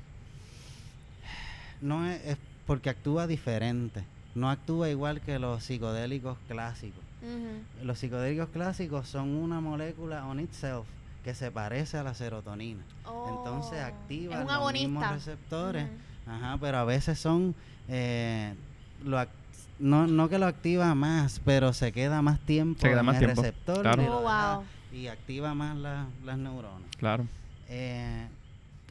no 1.81 2.05
es, 2.05 2.23
es 2.25 2.37
porque 2.67 2.89
actúa 2.89 3.27
diferente. 3.27 4.03
No 4.33 4.49
actúa 4.49 4.89
igual 4.89 5.21
que 5.21 5.39
los 5.39 5.63
psicodélicos 5.63 6.37
clásicos. 6.47 7.03
Los 7.83 7.99
psicodélicos 7.99 8.49
clásicos 8.49 9.07
son 9.07 9.29
una 9.29 9.59
molécula 9.61 10.27
on 10.27 10.39
itself 10.39 10.85
que 11.23 11.33
se 11.33 11.49
parece 11.51 11.97
a 11.97 12.03
la 12.03 12.13
serotonina. 12.13 12.83
Entonces 13.29 13.79
Oh, 13.81 13.85
activa 13.85 14.35
es 14.35 14.41
un 14.41 14.53
los 14.53 14.73
mismos 14.73 15.09
receptores. 15.11 15.87
Ajá, 16.27 16.57
pero 16.59 16.77
a 16.79 16.83
veces 16.85 17.19
son 17.19 17.53
eh, 17.87 18.53
lo 19.03 19.17
ac- 19.19 19.27
no, 19.79 20.07
no 20.07 20.29
que 20.29 20.37
lo 20.39 20.45
activa 20.47 20.95
más, 20.95 21.41
pero 21.45 21.73
se 21.73 21.91
queda 21.91 22.21
más 22.21 22.39
tiempo 22.39 22.79
Se 22.81 22.89
queda 22.89 23.01
en 23.01 23.05
más 23.05 23.15
el 23.17 23.25
tiempo, 23.25 23.41
receptor 23.41 23.81
claro. 23.81 24.01
y, 24.03 24.05
Oh, 24.07 24.21
wow. 24.21 24.63
y 24.99 25.07
activa 25.07 25.53
más 25.53 25.75
la- 25.77 26.05
las 26.23 26.37
neuronas. 26.37 26.89
Claro. 26.97 27.25
Eh, 27.69 28.27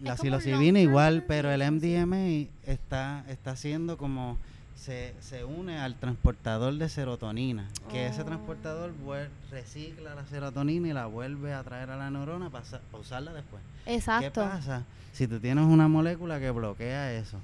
la 0.02 0.16
psilocibina 0.16 0.80
igual, 0.80 1.24
pero 1.26 1.50
el 1.50 1.62
MDMA 1.62 2.48
está, 2.66 3.24
está 3.28 3.52
haciendo 3.52 3.96
como 3.96 4.36
se, 4.84 5.14
se 5.20 5.44
une 5.44 5.78
al 5.78 5.94
transportador 5.94 6.74
de 6.74 6.88
serotonina, 6.90 7.68
que 7.90 8.06
ese 8.06 8.20
Oh. 8.22 8.24
transportador 8.26 8.92
vuel- 9.06 9.28
recicla 9.50 10.14
la 10.14 10.26
serotonina 10.26 10.88
y 10.88 10.92
la 10.92 11.06
vuelve 11.06 11.54
a 11.54 11.62
traer 11.62 11.90
a 11.90 11.96
la 11.96 12.10
neurona 12.10 12.50
para, 12.50 12.64
usarla 12.92 13.32
después. 13.32 13.62
¿Qué 13.86 13.94
Exacto. 13.94 14.42
pasa 14.42 14.84
si 15.12 15.26
tú 15.26 15.40
tienes 15.40 15.64
una 15.64 15.88
molécula 15.88 16.38
que 16.40 16.50
bloquea 16.50 17.12
eso? 17.14 17.38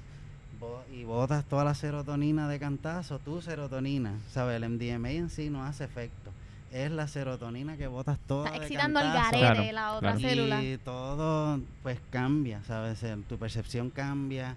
y 0.93 1.03
botas 1.05 1.43
toda 1.45 1.63
la 1.63 1.73
serotonina 1.73 2.47
de 2.47 2.59
cantazo, 2.59 3.17
tu 3.17 3.41
serotonina, 3.41 4.13
¿sabes? 4.31 4.57
El 4.61 4.69
MDMA 4.69 5.09
en 5.09 5.29
sí 5.31 5.49
no 5.49 5.63
hace 5.63 5.85
efecto. 5.85 6.29
Es 6.71 6.91
la 6.91 7.07
serotonina 7.07 7.77
que 7.77 7.87
botas 7.87 8.19
toda 8.27 8.45
Está 8.45 8.59
de 8.59 8.65
excitando 8.67 8.99
al 8.99 9.05
cantazo. 9.11 9.31
garete 9.39 9.55
Claro, 9.55 9.71
la 9.71 9.93
otra 9.93 10.11
claro. 10.13 10.19
célula. 10.29 10.61
Y 10.63 10.77
todo 10.77 11.59
pues 11.81 11.97
cambia, 12.11 12.61
¿sabes? 12.67 13.03
Tu 13.27 13.37
percepción 13.39 13.89
cambia, 13.89 14.55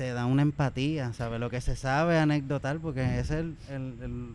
te 0.00 0.14
da 0.14 0.24
una 0.24 0.40
empatía, 0.40 1.12
¿sabes? 1.12 1.38
Lo 1.40 1.50
que 1.50 1.60
se 1.60 1.76
sabe 1.76 2.18
anecdotal, 2.18 2.80
porque 2.80 3.02
ese 3.02 3.20
es 3.20 3.30
el, 3.32 3.56
el, 3.68 3.94
el, 4.00 4.34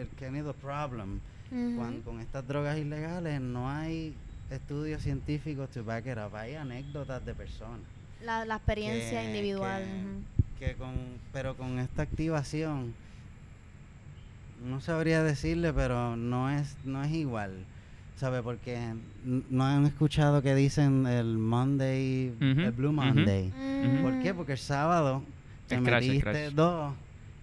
el 0.00 0.08
Kenny 0.18 0.42
the 0.42 0.52
problem. 0.54 1.20
Ujú. 1.52 1.76
Cuan- 1.76 2.00
con 2.02 2.18
estas 2.20 2.44
drogas 2.48 2.76
ilegales 2.78 3.40
no 3.40 3.70
hay 3.70 4.12
estudios 4.50 5.02
científicos 5.02 5.70
to 5.70 5.84
back 5.84 6.06
it 6.06 6.18
up, 6.18 6.34
hay 6.34 6.56
anécdotas 6.56 7.24
de 7.24 7.32
personas. 7.32 7.78
la, 8.24 8.44
la 8.44 8.56
experiencia 8.56 9.20
que- 9.20 9.26
individual. 9.28 9.84
que- 10.58 10.66
que 10.66 10.74
con 10.74 10.94
pero 11.32 11.56
con 11.56 11.78
esta 11.78 12.02
activación 12.02 12.92
no 14.64 14.80
sabría 14.80 15.22
decirle 15.22 15.72
pero 15.72 16.16
no 16.16 16.50
es 16.50 16.76
no 16.84 17.04
es 17.04 17.12
igual 17.12 17.52
sabe 18.16 18.42
porque 18.42 18.78
no 19.24 19.64
han 19.64 19.86
escuchado 19.86 20.42
que 20.42 20.54
dicen 20.54 21.06
el 21.06 21.38
Monday 21.38 22.32
el 22.40 22.70
Blue. 22.72 22.92
Monday 22.92 23.50
¿por 24.02 24.22
qué? 24.22 24.32
Mm. 24.32 24.36
porque 24.36 24.52
el 24.52 24.58
sábado 24.58 25.22
te 25.68 25.80
crash, 25.82 26.08
metiste 26.08 26.50
dos 26.50 26.94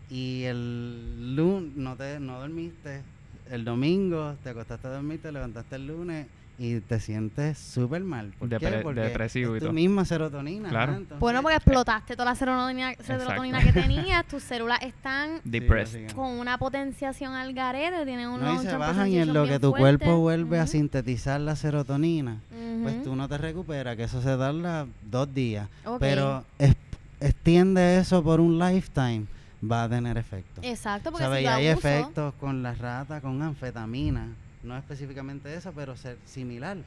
y 0.10 0.44
el 0.44 1.36
lunes 1.36 1.76
no 1.76 1.96
te 1.96 2.20
no 2.20 2.40
dormiste 2.40 3.02
el 3.50 3.66
domingo 3.66 4.36
te 4.44 4.50
acostaste 4.50 4.88
a 4.88 4.92
dormir 4.92 5.22
te 5.22 5.32
levantaste 5.32 5.76
el 5.76 5.88
lunes 5.88 6.28
y 6.64 6.80
te 6.80 7.00
sientes 7.00 7.58
súper 7.58 8.04
mal 8.04 8.34
¿por 8.38 8.48
qué? 8.48 8.60
Depre- 8.60 8.84
porque 8.84 9.00
depresivo 9.00 9.54
y 9.54 9.58
es 9.58 9.60
tu 9.62 9.66
todo. 9.66 9.74
misma 9.74 10.06
serotonina 10.06 10.70
Claro. 10.70 10.92
¿no? 10.92 10.98
Entonces, 11.00 11.20
Bueno, 11.20 11.42
porque 11.42 11.56
explotaste 11.58 12.14
toda 12.16 12.26
la 12.26 12.36
serotonina, 12.36 12.94
serotonina 13.04 13.64
que 13.64 13.74
tenías, 13.74 14.26
tus 14.30 14.44
células 14.44 14.80
están 14.84 15.40
Depressed. 15.44 16.12
con 16.12 16.28
una 16.30 16.60
potenciación 16.60 17.34
al 17.34 17.54
garete, 17.54 18.06
tienen 18.06 18.28
un 18.30 18.42
No, 18.42 18.54
y 18.54 18.60
se 18.60 18.78
bajan 18.78 19.08
y 19.10 19.18
en 19.18 19.34
lo 19.34 19.46
que 19.48 19.60
tu 19.60 19.72
fuerte. 19.72 19.98
cuerpo 20.06 20.20
vuelve 20.20 20.60
a 20.60 20.64
Ujú, 20.64 20.72
sintetizar 20.74 21.42
la 21.42 21.56
serotonina, 21.56 22.38
pues 22.84 22.96
ujú. 22.98 23.04
tú 23.06 23.16
no 23.16 23.28
te 23.28 23.40
recuperas, 23.40 23.96
que 23.98 24.04
eso 24.04 24.22
se 24.22 24.38
tarda 24.38 24.86
dos 25.02 25.34
días. 25.34 25.68
Ok. 25.86 26.00
Pero 26.00 26.46
es- 26.60 26.76
extiende 27.20 27.98
eso 27.98 28.24
por 28.24 28.40
un 28.40 28.60
lifetime, 28.60 29.26
va 29.64 29.84
a 29.86 29.90
tener 29.90 30.18
efecto. 30.18 30.62
Exacto, 30.64 31.12
porque 31.12 31.26
¿Sabes? 31.26 31.40
si 31.40 31.46
Y 31.46 31.48
hay 31.48 31.66
efectos 31.68 32.34
con 32.40 32.62
la 32.62 32.74
rata, 32.76 33.20
con 33.20 33.42
anfetamina, 33.42 34.28
no 34.64 34.78
específicamente 34.78 35.54
esa, 35.54 35.72
pero 35.72 35.96
ser 35.96 36.18
similar. 36.26 36.78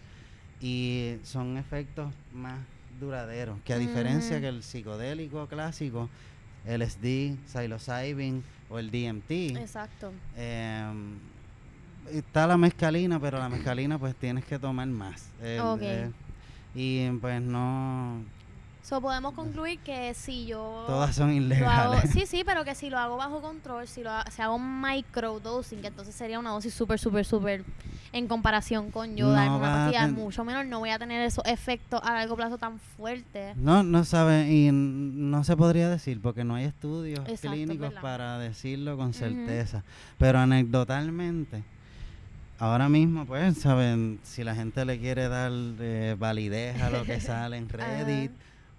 Y 0.60 1.16
son 1.24 1.56
efectos 1.56 2.12
más 2.32 2.58
duraderos, 3.00 3.58
que 3.64 3.72
a 3.72 3.78
diferencia 3.78 4.40
que 4.40 4.48
el 4.48 4.62
psicodélico 4.62 5.46
clásico, 5.48 6.08
LSD, 6.66 7.36
psilocybin 7.46 8.42
o 8.70 8.78
el 8.78 8.90
DMT, 8.90 9.30
Exacto. 9.58 10.12
eh, 10.36 10.86
está 12.12 12.46
la 12.46 12.56
mezcalina, 12.56 13.18
pero 13.20 13.38
la 13.38 13.48
mezcalina 13.48 13.98
pues 13.98 14.14
tienes 14.14 14.44
que 14.44 14.58
tomar 14.58 14.86
más. 14.86 15.28
Eh, 15.42 16.10
y 16.74 17.10
pues 17.10 17.42
no, 17.42 18.22
So, 18.84 19.00
podemos 19.00 19.32
concluir 19.32 19.78
que 19.78 20.12
si 20.12 20.44
yo 20.44 20.84
todas 20.86 21.16
son 21.16 21.28
lo 21.30 21.34
hago, 21.70 21.94
ilegales. 21.94 22.10
sí, 22.10 22.26
sí, 22.26 22.42
pero 22.44 22.64
que 22.64 22.74
si 22.74 22.90
lo 22.90 22.98
hago 22.98 23.16
bajo 23.16 23.40
control, 23.40 23.88
si 23.88 24.02
lo 24.02 24.10
ha- 24.10 24.26
si 24.30 24.42
hago 24.42 24.58
microdosing, 24.58 25.80
que 25.80 25.86
entonces 25.86 26.14
sería 26.14 26.38
una 26.38 26.50
dosis 26.50 26.74
súper, 26.74 26.98
súper, 26.98 27.24
súper 27.24 27.64
en 28.12 28.28
comparación 28.28 28.90
con 28.90 29.16
yo 29.16 29.28
No 29.28 29.32
va 29.34 29.46
una 29.56 29.58
pastilla 29.58 30.06
mucho 30.08 30.44
menor, 30.44 30.66
no 30.66 30.80
voy 30.80 30.90
a 30.90 30.98
tener 30.98 31.22
esos 31.22 31.42
efectos 31.46 31.98
a 32.04 32.12
largo 32.12 32.36
plazo 32.36 32.58
tan 32.58 32.78
fuertes. 32.78 33.56
No, 33.56 33.82
no 33.82 34.04
sabe 34.04 34.52
y 34.52 34.68
no 34.70 35.44
se 35.44 35.56
podría 35.56 35.88
decir 35.88 36.20
porque 36.20 36.44
no 36.44 36.54
hay 36.54 36.66
estudios 36.66 37.20
Exacto, 37.26 37.48
clínicos 37.48 37.88
verdad. 37.88 38.02
para 38.02 38.38
decirlo 38.38 38.98
con 38.98 39.14
certeza. 39.14 39.82
Pero 40.18 40.40
anecdotalmente, 40.40 41.62
ahora 42.58 42.90
mismo, 42.90 43.24
pues, 43.24 43.56
saben, 43.56 44.20
si 44.24 44.44
la 44.44 44.54
gente 44.54 44.84
le 44.84 44.98
quiere 45.00 45.28
dar 45.28 45.50
eh, 45.80 46.16
validez 46.18 46.78
a 46.82 46.90
lo 46.90 47.06
que 47.06 47.18
sale 47.20 47.56
en 47.56 47.70
Reddit 47.70 48.30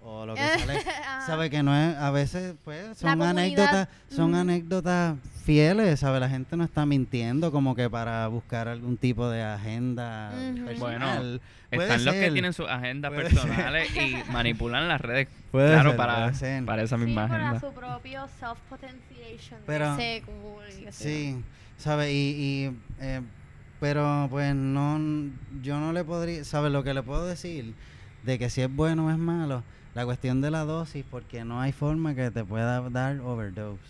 o 0.08 0.24
lo 0.24 0.34
que 0.34 0.40
sale. 0.40 0.78
Ajá. 1.06 1.26
sabe 1.26 1.50
que 1.50 1.62
no 1.62 1.76
es 1.76 1.96
a 1.96 2.10
veces 2.10 2.54
pues 2.64 2.96
son 2.96 3.20
anécdotas 3.22 3.88
son 4.08 4.34
anécdotas 4.36 5.16
fieles 5.44 5.98
sabe 6.00 6.20
la 6.20 6.28
gente 6.28 6.56
no 6.56 6.64
está 6.64 6.86
mintiendo 6.86 7.50
como 7.50 7.74
que 7.74 7.90
para 7.90 8.26
buscar 8.28 8.68
algún 8.68 8.96
tipo 8.96 9.28
de 9.28 9.42
agenda 9.42 10.32
personal. 10.64 11.40
Puede 11.70 11.82
Están 11.88 12.04
los 12.04 12.14
que 12.14 12.30
tienen 12.30 12.52
sus 12.52 12.68
agendas 12.68 13.12
personales 13.12 13.90
y 13.96 14.16
manipulan 14.32 14.86
las 14.88 15.00
redes, 15.00 15.26
Puede 15.50 15.72
claro, 15.72 15.90
ser, 15.90 15.96
para, 15.96 16.32
para 16.64 16.82
esa 16.82 16.96
Sí, 16.96 17.04
misma 17.04 17.26
para 17.28 17.60
su 17.60 17.72
propio. 17.72 18.28
Pero- 19.66 19.96
cool 20.26 20.64
qué 20.84 20.92
sé 20.92 21.32
yo. 21.32 21.36
sí 21.36 21.44
sabe 21.76 22.12
y, 22.12 22.16
y, 22.68 22.76
eh, 23.00 23.20
pero 23.80 24.28
pues 24.30 24.54
no 24.54 24.98
yo 25.62 25.78
no 25.80 25.92
le 25.92 26.04
podría 26.04 26.44
sabe 26.44 26.70
lo 26.70 26.82
que 26.84 26.94
le 26.94 27.02
puedo 27.02 27.26
decir 27.26 27.74
de 28.22 28.38
que 28.38 28.48
si 28.48 28.62
es 28.62 28.74
bueno 28.74 29.06
o 29.06 29.10
es 29.10 29.18
malo 29.18 29.62
la 29.96 30.04
cuestión 30.04 30.40
de 30.42 30.50
la 30.52 30.64
dosis 30.64 31.04
porque 31.10 31.42
no 31.44 31.60
hay 31.60 31.72
forma 31.72 32.14
que 32.14 32.30
te 32.30 32.44
pueda 32.44 32.88
dar 32.90 33.18
overdose 33.20 33.80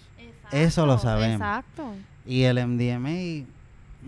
Eso 0.53 0.87
lo 0.87 0.97
sabemos. 0.99 1.35
Exacto. 1.41 1.93
y 2.25 2.45
el 2.45 2.65
MDMA 2.67 3.45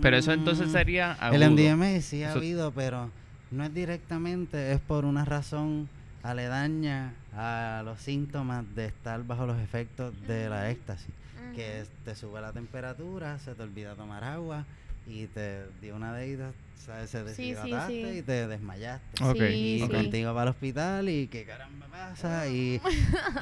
Pero 0.01 0.17
eso 0.17 0.33
entonces 0.33 0.69
mm, 0.69 0.73
sería 0.73 1.17
El. 1.33 1.51
MDMA 1.51 2.01
sí 2.01 2.23
ha 2.23 2.31
Eso- 2.31 2.39
habido, 2.39 2.71
pero 2.71 3.11
no 3.51 3.65
es 3.65 3.75
directamente, 3.75 4.73
es 4.73 4.79
por 4.81 5.05
una 5.05 5.25
razón 5.25 5.89
aledaña 6.23 7.15
a 7.37 7.83
los 7.85 8.01
síntomas 8.01 8.65
de 8.77 8.87
estar 8.87 9.25
bajo 9.25 9.47
los 9.47 9.59
efectos 9.59 10.15
de 10.27 10.49
la 10.49 10.71
éxtasis, 10.71 11.11
que 11.57 11.85
te 12.05 12.15
sube 12.15 12.41
la 12.41 12.53
temperatura, 12.53 13.39
se 13.41 13.55
te 13.55 13.63
olvida 13.63 13.95
tomar 13.95 14.23
agua 14.23 14.65
y 15.09 15.27
te 15.27 15.64
dio 15.81 15.97
una 15.97 16.12
deida, 16.14 16.53
¿sabes? 16.85 17.11
se 17.11 17.21
Sí, 17.29 17.35
sí, 17.35 17.42
deshidrataste 17.55 18.12
sí. 18.12 18.18
y 18.18 18.23
te 18.23 18.47
desmayaste. 18.47 19.55
Y 19.55 19.81
contigo 19.88 20.33
para 20.33 20.42
el 20.44 20.49
hospital 20.51 21.09
y 21.09 21.27
qué 21.29 21.44
caramba 21.44 21.87
pasa 21.87 22.47
y 22.49 22.81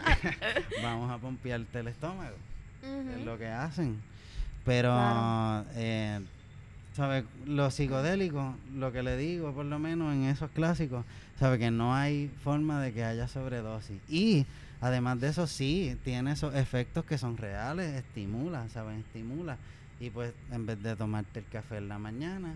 vamos 0.83 1.11
a 1.11 1.19
pompearte 1.19 1.81
el 1.81 1.89
estómago 1.89 2.37
es 2.83 3.25
lo 3.25 3.37
que 3.39 3.49
hacen. 3.49 3.97
Pero, 4.65 4.91
Claro. 4.93 5.65
eh, 5.75 6.21
¿sabe? 6.95 7.25
Los 7.47 7.75
psicodélicos, 7.75 8.55
lo 8.75 8.93
que 8.93 9.03
le 9.03 9.17
digo, 9.17 9.53
por 9.53 9.65
lo 9.65 9.79
menos 9.79 10.13
en 10.15 10.25
esos 10.25 10.51
clásicos, 10.51 11.05
sabe 11.39 11.59
que 11.59 11.71
no 11.71 11.95
hay 11.95 12.31
forma 12.45 12.81
de 12.81 12.93
que 12.93 13.05
haya 13.05 13.27
sobredosis. 13.29 13.99
Y 14.09 14.47
además 14.81 15.21
de 15.21 15.29
eso, 15.29 15.47
sí, 15.47 15.97
tiene 16.05 16.33
esos 16.33 16.55
efectos 16.55 17.05
que 17.05 17.19
son 17.19 17.37
reales, 17.37 17.93
estimula, 17.95 18.69
¿saben? 18.69 19.01
Estimula. 19.01 19.57
Y 20.01 20.11
pues, 20.11 20.33
en 20.53 20.67
vez 20.67 20.83
de 20.83 20.95
tomarte 20.97 21.41
el 21.41 21.47
café 21.47 21.79
en 21.79 21.89
la 21.89 21.99
mañana, 21.99 22.55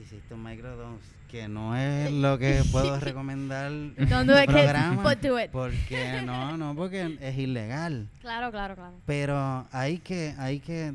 hiciste 0.00 0.34
un 0.34 0.42
microdose, 0.44 1.00
que 1.28 1.48
no 1.48 1.76
es 1.76 2.12
lo 2.12 2.38
que 2.38 2.62
puedo 2.70 2.98
recomendar 3.00 3.70
en 3.72 3.94
kids, 3.96 4.08
programa. 4.46 5.02
but 5.02 5.20
do 5.20 5.38
it. 5.40 5.50
Porque 5.50 6.22
no, 6.24 6.56
no, 6.56 6.74
porque 6.76 7.18
es 7.20 7.36
ilegal. 7.36 8.08
Claro, 8.20 8.50
claro, 8.50 8.74
claro. 8.76 8.94
Pero 9.06 9.66
hay 9.72 9.98
que, 9.98 10.34
hay 10.38 10.60
que 10.60 10.94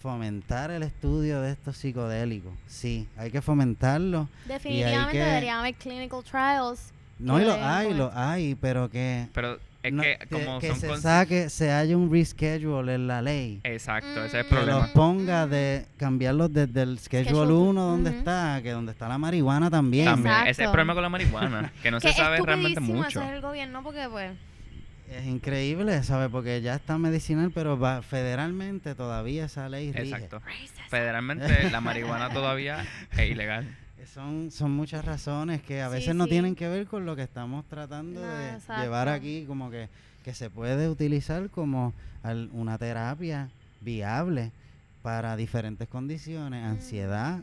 fomentar 0.00 0.70
el 0.70 0.82
estudio 0.82 1.40
de 1.40 1.52
estos 1.52 1.76
psicodélicos. 1.76 2.52
Sí, 2.66 3.08
hay 3.16 3.30
que 3.30 3.40
fomentarlo. 3.40 4.28
Definitivamente 4.46 5.12
que- 5.12 5.24
deberían 5.24 5.58
haber 5.60 5.74
clinical 5.74 6.22
trials. 6.24 6.90
No, 7.18 7.40
y 7.40 7.44
lo 7.44 7.54
hay, 7.54 7.94
lo 7.94 8.10
hay, 8.12 8.54
pero 8.56 8.90
que, 8.90 9.28
Pero 9.32 9.58
es 9.84 9.92
no- 9.92 10.02
que 10.02 10.18
como 10.30 10.58
que 10.58 10.68
son 10.70 10.80
se 10.80 10.96
saque, 10.98 11.48
se 11.50 11.70
haya 11.70 11.96
un 11.96 12.10
reschedule 12.10 12.94
en 12.94 13.06
la 13.06 13.22
ley. 13.22 13.60
Exacto, 13.64 14.24
ese 14.24 14.26
es 14.26 14.34
el 14.34 14.40
Mm. 14.44 14.48
Que 14.48 14.54
problema. 14.54 14.78
los 14.80 14.88
ponga 14.90 15.46
de 15.46 15.86
cambiarlos 15.96 16.52
desde 16.52 16.82
el 16.82 16.98
schedule 16.98 17.24
Schedule 17.30 17.52
1 17.52 17.82
donde 17.82 18.10
está, 18.10 18.60
que 18.62 18.70
donde 18.70 18.92
está 18.92 19.08
la 19.08 19.18
marihuana 19.18 19.70
también. 19.70 20.06
También, 20.06 20.34
ese 20.42 20.50
es 20.50 20.58
el 20.60 20.64
problema 20.70 20.94
con 20.94 21.02
la 21.02 21.08
marihuana, 21.10 21.72
que 21.82 21.90
no 21.90 22.00
que 22.00 22.08
se 22.08 22.14
sabe 22.14 22.38
realmente 22.40 22.80
mucho. 22.80 23.22
es 23.22 23.30
el 23.30 23.40
gobierno 23.40 23.82
porque 23.82 24.08
pues 24.10 24.32
Es 25.10 25.26
increíble, 25.26 26.02
¿sabes? 26.02 26.30
Porque 26.30 26.62
ya 26.62 26.74
está 26.74 26.96
medicinal, 26.98 27.50
pero 27.54 27.78
va, 27.78 28.00
federalmente 28.02 28.94
todavía 28.94 29.44
esa 29.44 29.68
ley 29.68 29.92
rige. 29.92 30.14
Exacto. 30.14 30.40
Federalmente 30.88 31.70
la 31.70 31.80
marihuana 31.82 32.30
todavía 32.30 32.84
es 33.12 33.30
ilegal. 33.30 33.66
Son, 34.12 34.50
son 34.50 34.70
muchas 34.72 35.04
razones 35.04 35.62
que 35.62 35.80
a 35.82 35.88
Sí, 35.88 35.94
veces 35.94 36.14
no 36.14 36.24
sí. 36.24 36.30
tienen 36.30 36.54
que 36.54 36.68
ver 36.68 36.86
con 36.86 37.06
lo 37.06 37.16
que 37.16 37.22
estamos 37.22 37.64
tratando 37.66 38.20
No, 38.20 38.26
de 38.34 38.54
exacto. 38.54 38.82
llevar 38.82 39.08
aquí, 39.08 39.44
como 39.46 39.70
que, 39.70 39.88
que 40.24 40.34
se 40.34 40.50
puede 40.50 40.88
utilizar 40.88 41.48
como 41.50 41.92
al- 42.22 42.50
una 42.52 42.78
terapia 42.78 43.48
viable 43.80 44.50
para 45.02 45.36
diferentes 45.36 45.88
condiciones, 45.88 46.64
ansiedad, 46.64 47.40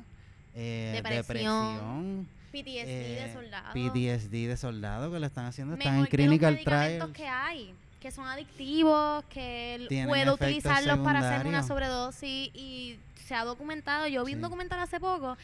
eh, 0.56 0.92
Depresión, 1.04 2.28
depresión, 2.28 2.28
PTSD 2.52 2.90
eh, 2.90 3.24
de 3.28 3.34
soldado. 3.34 3.74
PTSD 3.74 4.48
de 4.48 4.58
soldado 4.58 5.12
que 5.12 5.20
lo 5.20 5.26
están 5.26 5.46
haciendo, 5.46 5.76
están 5.76 5.94
Mejor 5.94 6.08
en 6.08 6.12
que 6.12 6.18
los 6.18 6.26
clinical 6.40 6.60
trials. 6.64 7.12
que 7.14 7.28
hay, 7.28 7.74
que 8.02 8.12
son 8.12 8.26
adictivos, 8.28 9.24
que 9.30 9.88
puedo 10.08 10.34
utilizarlos 10.34 11.00
para 11.00 11.20
hacer 11.20 11.48
una 11.48 11.64
sobredosis 11.64 12.50
y 12.56 12.98
se 13.28 13.36
ha 13.36 13.46
documentado. 13.46 14.08
Yo 14.08 14.26
vi 14.26 14.34
un 14.34 14.40
Sí. 14.40 14.44
documental 14.44 14.80
hace 14.80 15.00
poco 15.00 15.38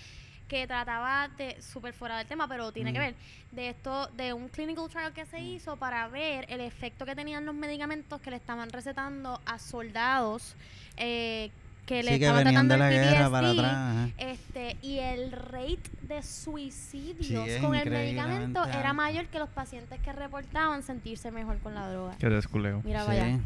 que 0.48 0.66
trataba 0.68 1.28
de, 1.38 1.62
súper 1.62 1.94
fuera 1.94 2.18
del 2.18 2.28
tema, 2.28 2.48
pero 2.48 2.72
tiene 2.72 2.94
que 2.94 3.00
Mm. 3.00 3.02
ver, 3.02 3.16
de 3.52 3.70
esto, 3.70 4.08
de 4.18 4.34
un 4.34 4.48
clinical 4.50 4.88
trial 4.90 5.14
que 5.14 5.26
se 5.26 5.40
hizo 5.42 5.76
para 5.78 6.08
ver 6.08 6.46
el 6.50 6.62
efecto 6.62 7.06
que 7.06 7.16
tenían 7.16 7.46
los 7.46 7.56
medicamentos 7.56 8.22
que 8.22 8.30
le 8.32 8.38
estaban 8.38 8.70
recetando 8.70 9.40
a 9.46 9.60
soldados 9.60 10.56
eh, 10.98 11.52
que 11.86 12.04
le 12.04 12.14
Sí, 12.14 12.20
que 12.20 12.26
estaban 12.26 12.44
tratando 12.44 12.74
de 12.74 12.78
la 12.80 12.90
el 12.92 12.96
guerra 13.00 13.30
para 13.30 13.48
PTSD, 13.50 13.60
atrás. 13.60 14.10
este 14.18 14.78
y 14.82 14.98
el 15.00 15.32
rate 15.32 15.80
de 16.02 16.22
suicidios 16.24 17.46
Sí, 17.50 17.62
con 17.62 17.76
el 17.76 17.90
medicamento 17.90 18.66
era 18.66 18.92
mayor 18.94 19.28
que 19.28 19.40
los 19.40 19.50
pacientes 19.50 20.00
que 20.02 20.12
reportaban 20.12 20.84
sentirse 20.84 21.32
mejor 21.32 21.58
con 21.60 21.76
la 21.76 21.90
droga. 21.90 22.16
Que 22.18 22.28
desculeo. 22.30 22.82
Mira, 22.84 23.02
Sí. 23.02 23.08
vaya. 23.08 23.40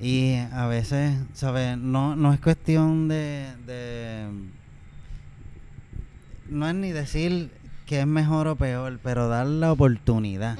Y 0.00 0.34
a 0.52 0.66
veces, 0.66 1.14
¿sabes? 1.34 1.76
No, 1.78 2.16
no 2.16 2.32
es 2.32 2.40
cuestión 2.40 3.06
de, 3.08 3.54
de... 3.66 4.28
No 6.48 6.68
es 6.68 6.74
ni 6.74 6.92
decir 6.92 7.50
que 7.86 8.00
es 8.00 8.06
mejor 8.06 8.48
o 8.48 8.56
peor, 8.56 8.98
pero 9.02 9.28
dar 9.28 9.46
la 9.46 9.72
oportunidad. 9.72 10.58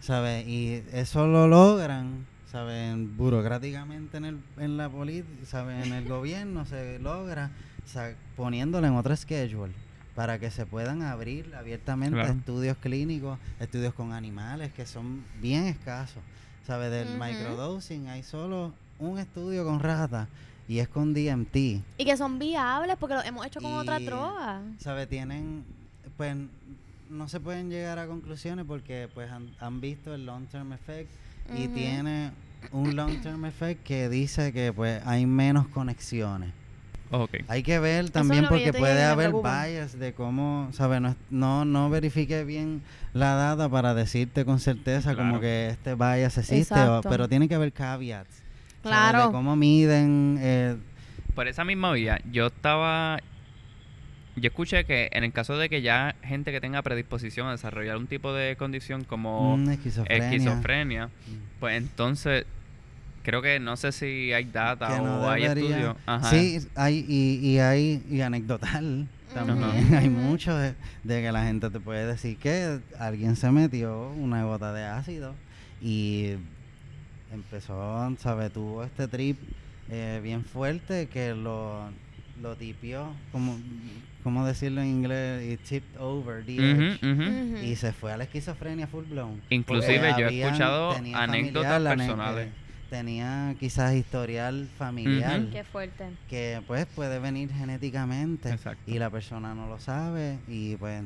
¿sabes? 0.00 0.46
Y 0.48 0.82
eso 0.92 1.26
lo 1.28 1.46
logran, 1.46 2.26
¿saben? 2.50 3.16
Burocráticamente 3.16 4.16
en, 4.16 4.24
el, 4.24 4.38
en 4.58 4.76
la 4.76 4.88
política, 4.88 5.46
¿sabes? 5.46 5.86
En 5.86 5.92
el 5.92 6.04
gobierno 6.08 6.64
se 6.66 6.98
logra 6.98 7.50
poniéndolo 8.36 8.86
en 8.86 8.94
otro 8.94 9.14
schedule 9.16 9.72
para 10.14 10.38
que 10.38 10.50
se 10.50 10.66
puedan 10.66 11.02
abrir 11.02 11.54
abiertamente 11.54 12.16
Claro. 12.18 12.32
estudios 12.34 12.76
clínicos, 12.78 13.38
estudios 13.60 13.94
con 13.94 14.12
animales 14.12 14.72
que 14.72 14.86
son 14.86 15.22
bien 15.40 15.64
escasos. 15.66 16.22
¿Sabes? 16.66 16.90
Del 16.90 17.18
microdosing 17.18 18.08
hay 18.08 18.22
solo 18.22 18.72
un 18.98 19.18
estudio 19.18 19.64
con 19.64 19.80
ratas 19.80 20.28
y 20.72 20.78
es 20.80 20.88
con 20.88 21.12
DMT. 21.12 21.54
Y 21.98 22.04
que 22.04 22.16
son 22.16 22.38
viables 22.38 22.96
porque 22.98 23.14
lo 23.14 23.22
hemos 23.22 23.44
hecho 23.46 23.60
con 23.60 23.72
otra 23.74 23.98
droga. 24.00 24.62
¿Sabe? 24.78 25.06
Tienen, 25.06 25.64
pues, 26.16 26.34
no 27.10 27.28
se 27.28 27.40
pueden 27.40 27.68
llegar 27.68 27.98
a 27.98 28.06
conclusiones 28.06 28.64
porque, 28.66 29.06
pues, 29.12 29.30
han, 29.30 29.50
han 29.60 29.82
visto 29.82 30.14
el 30.14 30.24
long 30.24 30.46
term 30.46 30.72
effect 30.72 31.10
y 31.54 31.68
tiene 31.68 32.30
un 32.70 32.96
long 32.96 33.20
term 33.20 33.44
effect 33.44 33.82
que 33.82 34.08
dice 34.08 34.50
que, 34.54 34.72
pues, 34.72 35.02
hay 35.04 35.26
menos 35.26 35.68
conexiones. 35.68 36.52
Ok. 37.10 37.34
Hay 37.48 37.62
que 37.62 37.78
ver 37.78 38.08
también 38.08 38.46
porque 38.48 38.72
puede 38.72 39.04
haber 39.04 39.32
bias 39.32 39.98
de 39.98 40.14
cómo, 40.14 40.70
¿sabe? 40.72 40.98
No, 41.00 41.14
no, 41.28 41.66
no 41.66 41.90
verifique 41.90 42.42
bien 42.44 42.80
la 43.12 43.34
data 43.34 43.68
para 43.68 43.92
decirte 43.92 44.46
con 44.46 44.58
certeza 44.58 45.14
como 45.14 45.38
que 45.38 45.68
este 45.68 45.94
bias 45.94 46.38
existe, 46.38 46.80
o- 46.80 47.02
pero 47.02 47.28
tiene 47.28 47.46
que 47.46 47.54
haber 47.56 47.74
caveats. 47.74 48.40
Claro. 48.82 49.26
De 49.26 49.32
cómo 49.32 49.56
miden, 49.56 50.36
eh, 50.40 50.76
Por 51.34 51.48
esa 51.48 51.64
misma 51.64 51.92
vía, 51.92 52.20
yo 52.30 52.46
estaba. 52.48 53.18
Yo 54.36 54.48
escuché 54.48 54.84
que 54.84 55.10
en 55.12 55.24
el 55.24 55.32
caso 55.32 55.58
de 55.58 55.68
que 55.68 55.82
ya 55.82 56.14
gente 56.22 56.52
que 56.52 56.60
tenga 56.60 56.80
predisposición 56.82 57.48
a 57.48 57.52
desarrollar 57.52 57.98
un 57.98 58.06
tipo 58.06 58.32
de 58.32 58.56
condición 58.56 59.04
como 59.04 59.58
mm, 59.58 59.70
esquizofrenia. 59.70 60.26
esquizofrenia, 60.28 61.06
Mm. 61.06 61.60
pues 61.60 61.76
entonces 61.76 62.46
creo 63.24 63.42
que 63.42 63.60
no 63.60 63.76
sé 63.76 63.92
si 63.92 64.32
hay 64.32 64.44
data 64.44 64.88
que 64.88 64.96
no 65.02 65.20
o 65.22 65.28
hay 65.30 65.44
estudios. 65.44 65.96
Sí, 66.30 66.58
hay 66.74 67.04
y, 67.06 67.46
y 67.46 67.58
hay 67.58 68.02
y 68.10 68.22
anecdotal 68.22 69.06
también. 69.34 69.94
Hay 69.94 70.10
mucho 70.10 70.54
de, 70.56 70.74
de 71.04 71.22
que 71.22 71.32
la 71.32 71.44
gente 71.44 71.70
te 71.70 71.80
puede 71.80 72.06
decir 72.06 72.36
que 72.36 72.80
alguien 72.98 73.34
se 73.36 73.50
metió 73.50 74.10
una 74.10 74.44
gota 74.44 74.72
de 74.74 74.84
ácido 74.84 75.34
y 75.80 76.34
empezó, 77.32 78.14
¿sabes? 78.18 78.52
Tuvo 78.52 78.84
este 78.84 79.08
trip 79.08 79.38
eh, 79.90 80.20
bien 80.22 80.44
fuerte 80.44 81.06
que 81.08 81.34
lo, 81.34 81.80
lo 82.40 82.56
tipió, 82.56 83.12
como, 83.32 83.58
¿cómo 84.22 84.44
decirlo 84.46 84.80
en 84.82 84.88
inglés? 84.88 85.52
It 85.52 85.60
tipped 85.68 86.00
over 86.00 86.44
the 86.44 86.56
edge. 86.56 87.62
Y 87.64 87.76
se 87.76 87.92
fue 87.92 88.12
a 88.12 88.16
la 88.16 88.24
esquizofrenia 88.24 88.86
full 88.86 89.04
blown. 89.04 89.40
Inclusive 89.50 89.98
yo 89.98 90.04
he 90.04 90.24
habían- 90.26 90.46
escuchado 90.48 90.94
tenía 90.94 91.22
anécdotas 91.22 91.72
familiar, 91.82 91.96
personales. 91.98 92.48
eh, 92.48 92.52
tenía 92.90 93.54
quizás 93.58 93.94
historial 93.94 94.68
familiar 94.76 95.40
Ujú. 95.40 95.50
Qué 95.50 95.64
fuerte. 95.64 96.04
que 96.28 96.60
pues 96.66 96.84
puede 96.86 97.18
venir 97.18 97.50
genéticamente 97.50 98.50
Exacto. 98.50 98.82
y 98.90 98.98
la 98.98 99.08
persona 99.08 99.54
no 99.54 99.66
lo 99.66 99.80
sabe 99.80 100.38
y 100.46 100.76
pues 100.76 101.02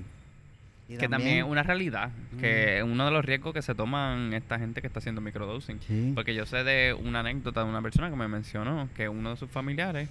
y 0.88 0.96
Que 0.98 1.08
también 1.08 1.38
es 1.38 1.44
una 1.44 1.62
realidad, 1.64 2.10
que 2.38 2.78
es 2.78 2.84
uno 2.84 3.04
de 3.06 3.10
los 3.10 3.24
riesgos 3.24 3.52
que 3.52 3.62
se 3.62 3.74
toman 3.74 4.32
esta 4.34 4.58
gente 4.58 4.80
que 4.80 4.86
está 4.86 5.00
haciendo 5.00 5.20
microdosing. 5.20 5.80
Sí. 5.80 6.12
Porque 6.14 6.34
yo 6.34 6.46
sé 6.46 6.62
de 6.62 6.94
una 6.94 7.20
anécdota 7.20 7.64
de 7.64 7.68
una 7.68 7.82
persona 7.82 8.08
que 8.08 8.16
me 8.16 8.28
mencionó 8.28 8.88
que 8.94 9.08
uno 9.08 9.30
de 9.30 9.36
sus 9.36 9.50
familiares 9.50 10.08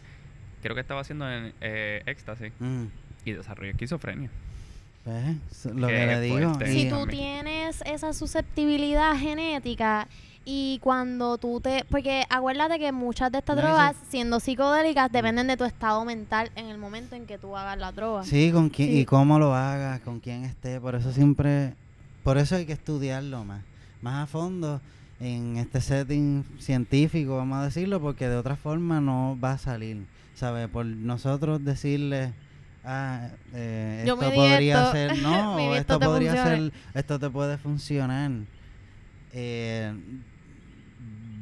creo 0.62 0.76
que 0.76 0.82
estaba 0.82 1.02
haciendo 1.02 1.32
en, 1.32 1.54
eh, 1.62 2.02
éxtasis 2.08 2.52
Mm, 2.60 2.86
y 3.24 3.32
desarrolló 3.32 3.72
esquizofrenia. 3.72 4.30
pues, 5.04 5.66
lo 5.66 5.88
que 5.88 6.06
le 6.08 6.20
digo 6.22 6.38
fuerte. 6.56 6.74
Si 6.74 6.90
tú 6.90 7.06
tienes 7.08 7.82
esa 7.86 8.12
susceptibilidad 8.12 9.16
genética 9.18 10.08
y 10.48 10.80
cuando 10.84 11.38
tú 11.40 11.60
te... 11.60 11.84
Porque 11.90 12.24
acuérdate 12.30 12.78
que 12.78 12.92
muchas 12.92 13.32
de 13.32 13.40
estas 13.40 13.58
drogas, 13.58 13.96
siendo 14.10 14.40
psicodélicas, 14.40 15.12
dependen 15.12 15.48
de 15.48 15.58
tu 15.58 15.64
estado 15.66 16.06
mental 16.06 16.52
en 16.56 16.68
el 16.68 16.78
momento 16.78 17.16
en 17.16 17.26
que 17.26 17.38
tú 17.40 17.58
hagas 17.58 17.78
la 17.80 17.92
droga. 17.92 18.24
sí 18.24 18.52
con 18.52 18.70
quién 18.70 18.90
Sí. 18.90 19.00
y 19.00 19.06
cómo 19.06 19.40
lo 19.40 19.56
hagas 19.56 20.02
con 20.02 20.20
quién 20.20 20.44
esté 20.46 20.80
por 20.80 20.94
eso 20.96 21.12
siempre 21.12 21.74
por 22.24 22.38
eso 22.38 22.56
hay 22.56 22.66
que 22.66 22.74
estudiarlo 22.74 23.44
más 23.44 23.64
más 24.02 24.24
a 24.24 24.28
fondo 24.28 24.82
en 25.20 25.58
este 25.58 25.82
setting 25.82 26.44
científico 26.60 27.38
vamos 27.38 27.58
a 27.60 27.64
decirlo 27.66 28.00
porque 28.00 28.28
de 28.30 28.36
otra 28.36 28.56
forma 28.56 29.02
no 29.02 29.38
va 29.44 29.54
a 29.54 29.58
salir 29.58 30.06
¿sabes? 30.36 30.68
por 30.68 30.86
nosotros 30.86 31.64
decirle 31.66 32.34
ah, 32.84 33.30
eh, 33.54 34.04
esto 34.06 34.18
podría 34.20 34.92
ser 34.92 35.18
no 35.24 35.74
esto 35.76 36.00
podría 36.00 36.34
funcione. 36.36 36.70
ser 36.70 36.74
esto 36.94 37.20
te 37.20 37.30
puede 37.32 37.58
funcionar 37.58 38.32
eh, 39.34 39.94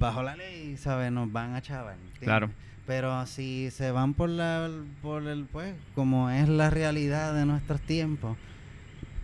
bajo 0.04 0.22
la 0.24 0.36
ley 0.36 0.76
sabes 0.78 1.12
nos 1.12 1.32
van 1.32 1.56
a 1.56 1.62
chavar 1.62 1.94
¿entiendes? 1.96 2.20
Claro. 2.22 2.50
pero 2.86 3.26
si 3.26 3.70
se 3.72 3.92
van 3.92 4.13
por 4.13 4.30
la 4.30 4.70
por 5.02 5.26
el 5.28 5.46
pues 5.46 5.74
como 5.96 6.30
es 6.30 6.48
la 6.50 6.70
realidad 6.70 7.34
de 7.34 7.46
nuestros 7.46 7.80
tiempos 7.82 8.38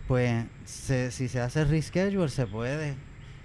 pues 0.08 0.44
se- 0.64 1.10
si 1.10 1.28
se 1.28 1.40
hace 1.40 1.64
reschedule 1.64 2.28
se 2.28 2.46
puede 2.46 2.94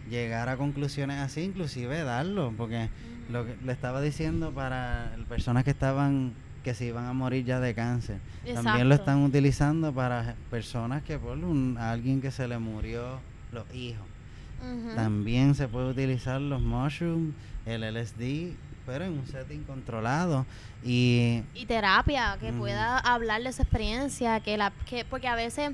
llegar 0.10 0.50
a 0.50 0.58
conclusiones 0.58 1.18
así 1.20 1.42
inclusive 1.42 2.04
darlo 2.04 2.54
porque 2.58 2.90
lo 3.32 3.46
que 3.46 3.56
le 3.66 3.72
estaba 3.72 4.02
diciendo 4.02 4.52
para 4.52 5.16
personas 5.30 5.64
que 5.64 5.72
estaban 5.72 6.34
que 6.64 6.74
se 6.74 6.86
iban 6.86 7.06
a 7.06 7.14
morir 7.14 7.46
ya 7.46 7.60
de 7.60 7.74
cáncer 7.76 8.18
también 8.64 8.90
lo 8.90 8.96
están 8.96 9.24
utilizando 9.24 9.94
para 9.94 10.36
personas 10.50 11.04
que 11.04 11.18
por 11.20 11.38
un, 11.38 11.78
alguien 11.80 12.22
que 12.22 12.32
se 12.32 12.48
le 12.48 12.58
murió 12.58 13.20
los 13.52 13.66
hijos 13.74 14.06
También 14.96 15.56
se 15.56 15.68
puede 15.68 15.90
utilizar 15.92 16.40
los 16.42 16.62
mushrooms, 16.62 17.34
el 17.66 17.82
LSD, 17.84 18.56
pero 18.86 19.06
en 19.06 19.20
un 19.20 19.28
setting 19.28 19.64
controlado. 19.64 20.46
Y 20.84 21.42
y 21.54 21.66
terapia 21.66 22.38
que 22.40 22.52
pueda 22.54 22.98
hablar 23.00 23.42
de 23.44 23.50
esa 23.50 23.64
experiencia 23.64 24.40
que 24.40 24.58
la 24.58 24.72
que 24.88 25.04
porque 25.06 25.28
a 25.28 25.36
veces 25.36 25.72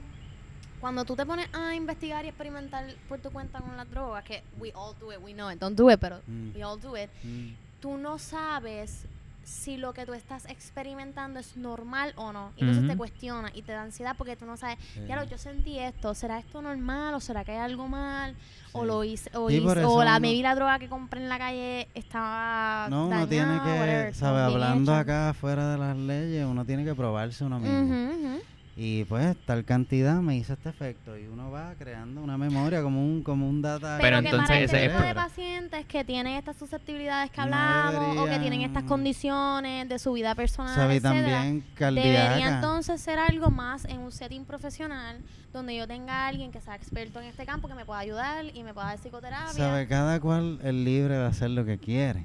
cuando 0.80 1.06
tú 1.06 1.16
te 1.16 1.26
pones 1.26 1.48
a 1.54 1.76
investigar 1.76 2.26
y 2.26 2.30
experimentar 2.30 2.86
por 3.08 3.20
tu 3.20 3.30
cuenta 3.30 3.60
con 3.60 3.78
las 3.78 3.88
drogas 3.92 4.24
que 4.24 4.42
we 4.60 4.72
all 4.74 4.96
do 5.00 5.12
it 5.12 5.20
we 5.22 5.34
know 5.34 5.52
it 5.52 5.60
don't 5.60 5.78
do 5.78 5.92
it 5.92 6.00
pero 6.00 6.22
Mm. 6.28 6.56
we 6.56 6.64
all 6.64 6.80
do 6.80 6.96
it 6.98 7.10
mm, 7.24 7.50
tú 7.80 7.98
no 7.98 8.18
sabes 8.18 9.06
si 9.44 9.78
lo 9.78 9.94
que 9.94 10.06
tú 10.06 10.14
estás 10.14 10.46
experimentando 10.46 11.40
es 11.40 11.58
normal 11.58 12.14
o 12.16 12.32
no. 12.32 12.52
Y 12.58 12.62
entonces 12.62 12.88
te 12.88 12.96
cuestiona 12.98 13.50
y 13.54 13.62
te 13.64 13.72
da 13.72 13.82
ansiedad 13.82 14.16
porque 14.18 14.36
tú 14.36 14.46
no 14.46 14.56
sabes, 14.58 14.78
Sí. 14.94 15.02
ya 15.08 15.16
lo, 15.16 15.24
yo 15.24 15.38
sentí 15.38 15.80
esto, 15.80 16.14
¿será 16.14 16.40
esto 16.40 16.62
normal 16.62 17.14
o 17.16 17.20
será 17.20 17.44
que 17.44 17.52
hay 17.54 17.58
algo 17.60 17.88
mal? 17.88 18.36
O 18.74 18.86
lo 18.86 19.04
hice, 19.04 19.30
o, 19.34 19.50
Sí, 19.50 19.58
hice- 19.58 19.84
o 19.84 20.04
la 20.04 20.12
uno- 20.12 20.20
maybe 20.22 20.44
la 20.44 20.56
droga 20.56 20.80
que 20.80 20.88
compré 20.88 21.22
en 21.22 21.28
la 21.28 21.38
calle 21.38 21.90
estaba 21.94 22.88
no, 22.90 23.08
uno 23.08 23.10
dañada, 23.10 23.28
tiene 23.28 23.58
whatever, 23.58 24.08
que, 24.10 24.14
sabe, 24.14 24.40
hablando 24.42 24.96
acá 24.96 25.34
fuera 25.34 25.72
de 25.74 25.78
las 25.78 25.98
leyes, 25.98 26.46
uno 26.46 26.64
tiene 26.64 26.86
que 26.86 26.96
probarse 26.96 27.44
uno 27.44 27.60
mismo. 27.60 27.82
Ujú, 27.82 28.28
ujú. 28.28 28.42
Y 28.78 29.04
pues 29.06 29.36
tal 29.46 29.66
cantidad 29.66 30.22
me 30.22 30.38
hizo 30.38 30.54
este 30.54 30.70
efecto 30.70 31.18
y 31.18 31.28
uno 31.28 31.52
va 31.52 31.76
creando 31.78 32.22
una 32.22 32.38
memoria 32.38 32.82
como 32.82 33.04
un 33.04 33.22
como 33.22 33.50
un 33.50 33.62
data. 33.62 33.98
Pero, 34.00 34.22
que 34.22 34.30
entonces 34.30 34.48
para 34.48 34.60
ese 34.62 34.86
es 34.86 34.92
tipo 34.92 35.04
de 35.04 35.14
pacientes 35.14 35.86
que 35.86 36.04
tienen 36.06 36.36
estas 36.36 36.56
susceptibilidades 36.56 37.32
que 37.32 37.38
No 37.38 37.44
hablamos 37.56 38.18
o 38.18 38.26
que 38.26 38.40
tienen 38.40 38.62
estas 38.62 38.84
condiciones 38.84 39.90
de 39.90 40.00
su 40.00 40.14
vida 40.14 40.36
personal, 40.36 40.74
Sabe, 40.74 40.96
etcétera, 40.96 41.42
también 41.42 41.66
Debería 41.78 42.56
entonces 42.56 43.02
ser 43.02 43.20
algo 43.20 43.52
más 43.52 43.84
en 43.86 44.00
un 44.00 44.12
setting 44.12 44.46
profesional 44.46 45.20
donde 45.52 45.76
yo 45.76 45.86
tenga 45.86 46.26
a 46.26 46.28
alguien 46.28 46.52
que 46.52 46.62
sea 46.62 46.76
experto 46.76 47.20
en 47.20 47.28
este 47.28 47.46
campo 47.46 47.68
que 47.68 47.76
me 47.76 47.86
pueda 47.86 48.00
ayudar 48.00 48.46
y 48.46 48.64
me 48.64 48.74
pueda 48.74 48.88
dar 48.88 49.00
psicoterapia. 49.00 49.54
Sabe, 49.54 49.88
cada 49.88 50.20
cual 50.20 50.60
es 50.64 50.74
libre 50.74 51.16
de 51.16 51.26
hacer 51.26 51.50
lo 51.50 51.66
que 51.66 51.78
quiere. 51.78 52.24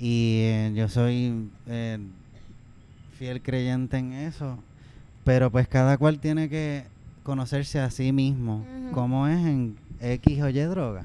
Y 0.00 0.40
eh, 0.42 0.72
yo 0.74 0.88
soy 0.88 1.48
eh, 1.66 1.98
fiel 3.18 3.40
creyente 3.40 3.98
en 3.98 4.12
eso. 4.12 4.58
Pero 5.28 5.50
pues 5.50 5.68
cada 5.68 5.98
cual 5.98 6.20
tiene 6.20 6.48
que 6.48 6.84
conocerse 7.22 7.80
a 7.80 7.90
sí 7.90 8.12
mismo, 8.12 8.64
Ujú. 8.86 8.94
como 8.94 9.28
es 9.28 9.36
en 9.36 9.76
X 10.00 10.40
o 10.40 10.48
Y 10.48 10.58
droga. 10.60 11.04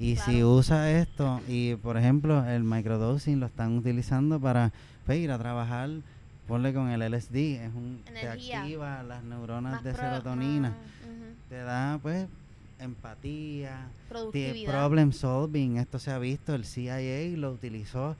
Y 0.00 0.16
si 0.16 0.42
usa 0.42 0.90
esto, 0.90 1.40
y 1.48 1.76
por 1.76 1.96
ejemplo 1.96 2.44
el 2.44 2.64
microdosing 2.64 3.38
lo 3.38 3.46
están 3.46 3.78
utilizando 3.78 4.40
para 4.40 4.72
pues, 5.06 5.18
ir 5.18 5.30
a 5.30 5.38
trabajar 5.38 5.90
ponle 6.48 6.74
con 6.74 6.88
el 6.88 7.02
LSD, 7.02 7.64
es 7.64 7.72
un, 7.72 8.00
te 8.04 8.28
activa 8.28 9.04
las 9.04 9.22
neuronas 9.22 9.74
Más 9.74 9.84
de 9.84 9.94
serotonina, 9.94 10.70
ujú. 11.04 11.36
te 11.48 11.58
da 11.58 12.00
pues 12.02 12.26
empatía, 12.80 13.86
Productividad. 14.08 14.72
problem 14.72 15.12
solving, 15.12 15.76
esto 15.76 16.00
se 16.00 16.10
ha 16.10 16.18
visto, 16.18 16.56
el 16.56 16.64
CIA 16.64 17.36
lo 17.36 17.52
utilizó 17.52 18.16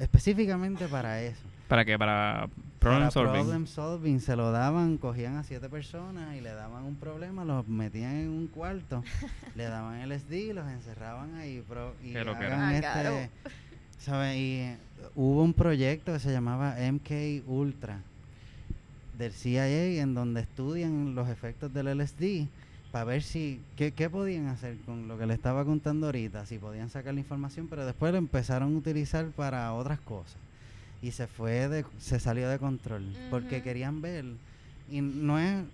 específicamente 0.00 0.88
para 0.88 1.22
eso. 1.22 1.38
¿Para 1.72 1.86
qué? 1.86 1.98
Para 1.98 2.50
problem 2.80 2.98
para 3.00 3.10
solving. 3.10 3.32
problem 3.32 3.66
solving 3.66 4.20
se 4.20 4.36
lo 4.36 4.52
daban, 4.52 4.98
cogían 4.98 5.36
a 5.36 5.42
siete 5.42 5.70
personas 5.70 6.36
y 6.36 6.42
le 6.42 6.50
daban 6.52 6.82
un 6.84 6.96
problema, 6.96 7.46
los 7.46 7.66
metían 7.66 8.14
en 8.14 8.28
un 8.28 8.46
cuarto, 8.46 9.02
le 9.56 9.64
daban 9.64 9.98
LSD, 10.06 10.52
los 10.52 10.68
encerraban 10.68 11.34
ahí 11.36 11.64
pro- 11.66 11.94
y 12.04 12.12
loquera. 12.12 12.36
hagan 12.56 12.60
Ah, 12.60 12.74
este, 12.74 12.80
claro. 12.82 13.16
¿sabe? 13.98 14.38
Y 14.38 14.52
eh, 14.56 14.76
hubo 15.14 15.42
un 15.42 15.54
proyecto 15.54 16.12
que 16.12 16.18
se 16.18 16.30
llamaba 16.30 16.76
MK 16.78 17.48
Ultra 17.48 18.00
del 19.16 19.32
CIA 19.32 20.02
en 20.02 20.12
donde 20.12 20.42
estudian 20.42 21.14
los 21.14 21.30
efectos 21.30 21.72
del 21.72 21.86
LSD 21.98 22.48
para 22.90 23.04
ver 23.06 23.22
si 23.22 23.62
qué, 23.76 23.92
qué 23.92 24.10
podían 24.10 24.48
hacer 24.48 24.76
con 24.84 25.08
lo 25.08 25.16
que 25.16 25.24
le 25.24 25.32
estaba 25.32 25.64
contando 25.64 26.04
ahorita, 26.04 26.44
si 26.44 26.58
podían 26.58 26.90
sacar 26.90 27.14
la 27.14 27.20
información, 27.20 27.66
pero 27.68 27.86
después 27.86 28.12
lo 28.12 28.18
empezaron 28.18 28.74
a 28.74 28.76
utilizar 28.76 29.24
para 29.30 29.72
otras 29.72 29.98
cosas 30.00 30.36
y 31.02 31.10
se 31.10 31.26
fue 31.26 31.68
de, 31.68 31.84
se 31.98 32.18
salió 32.20 32.48
de 32.48 32.58
control 32.58 33.04
porque 33.30 33.60
querían 33.62 34.00
ver 34.00 34.24
y 34.90 35.00
no 35.00 35.38
es 35.38 35.64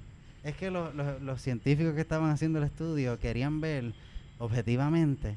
es 0.44 0.56
que 0.56 0.70
lo- 0.70 0.92
lo- 0.92 1.18
los 1.18 1.42
científicos 1.42 1.94
que 1.94 2.00
estaban 2.00 2.30
haciendo 2.30 2.58
el 2.58 2.64
estudio 2.64 3.18
querían 3.18 3.60
ver 3.60 3.92
objetivamente 4.38 5.36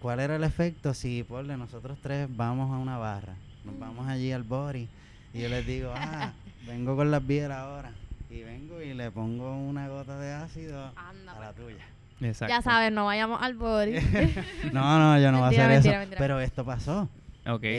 cuál 0.00 0.18
era 0.20 0.34
el 0.36 0.44
efecto 0.44 0.92
si 0.94 1.22
por 1.22 1.44
nosotros 1.44 1.98
tres 2.02 2.28
vamos 2.34 2.70
a 2.72 2.78
una 2.78 2.98
barra 2.98 3.34
nos 3.64 3.78
vamos 3.78 4.08
allí 4.08 4.32
al 4.32 4.42
body 4.42 4.88
y 5.32 5.40
yo 5.42 5.48
les 5.48 5.64
digo 5.66 5.92
ah 5.94 6.32
vengo 6.66 6.96
con 6.96 7.10
las 7.10 7.24
bielas 7.24 7.58
ahora 7.58 7.92
y 8.30 8.42
vengo 8.42 8.80
y 8.82 8.94
le 8.94 9.10
pongo 9.10 9.54
una 9.56 9.88
gota 9.88 10.18
de 10.18 10.32
ácido 10.32 10.90
Anda, 10.96 11.32
a 11.36 11.40
la 11.40 11.52
tuya 11.52 11.84
Exacto. 12.22 12.54
Ya 12.54 12.60
sabes, 12.60 12.92
no 12.92 13.06
vayamos 13.06 13.40
al 13.40 13.54
body. 13.54 13.92
no 14.74 14.98
no 14.98 15.18
yo 15.18 15.32
no 15.32 15.38
voy 15.38 15.46
a 15.46 15.48
hacer 15.48 15.68
mentira, 15.70 15.94
eso 15.94 15.98
mentira. 16.00 16.18
pero 16.18 16.38
esto 16.40 16.66
pasó 16.66 17.08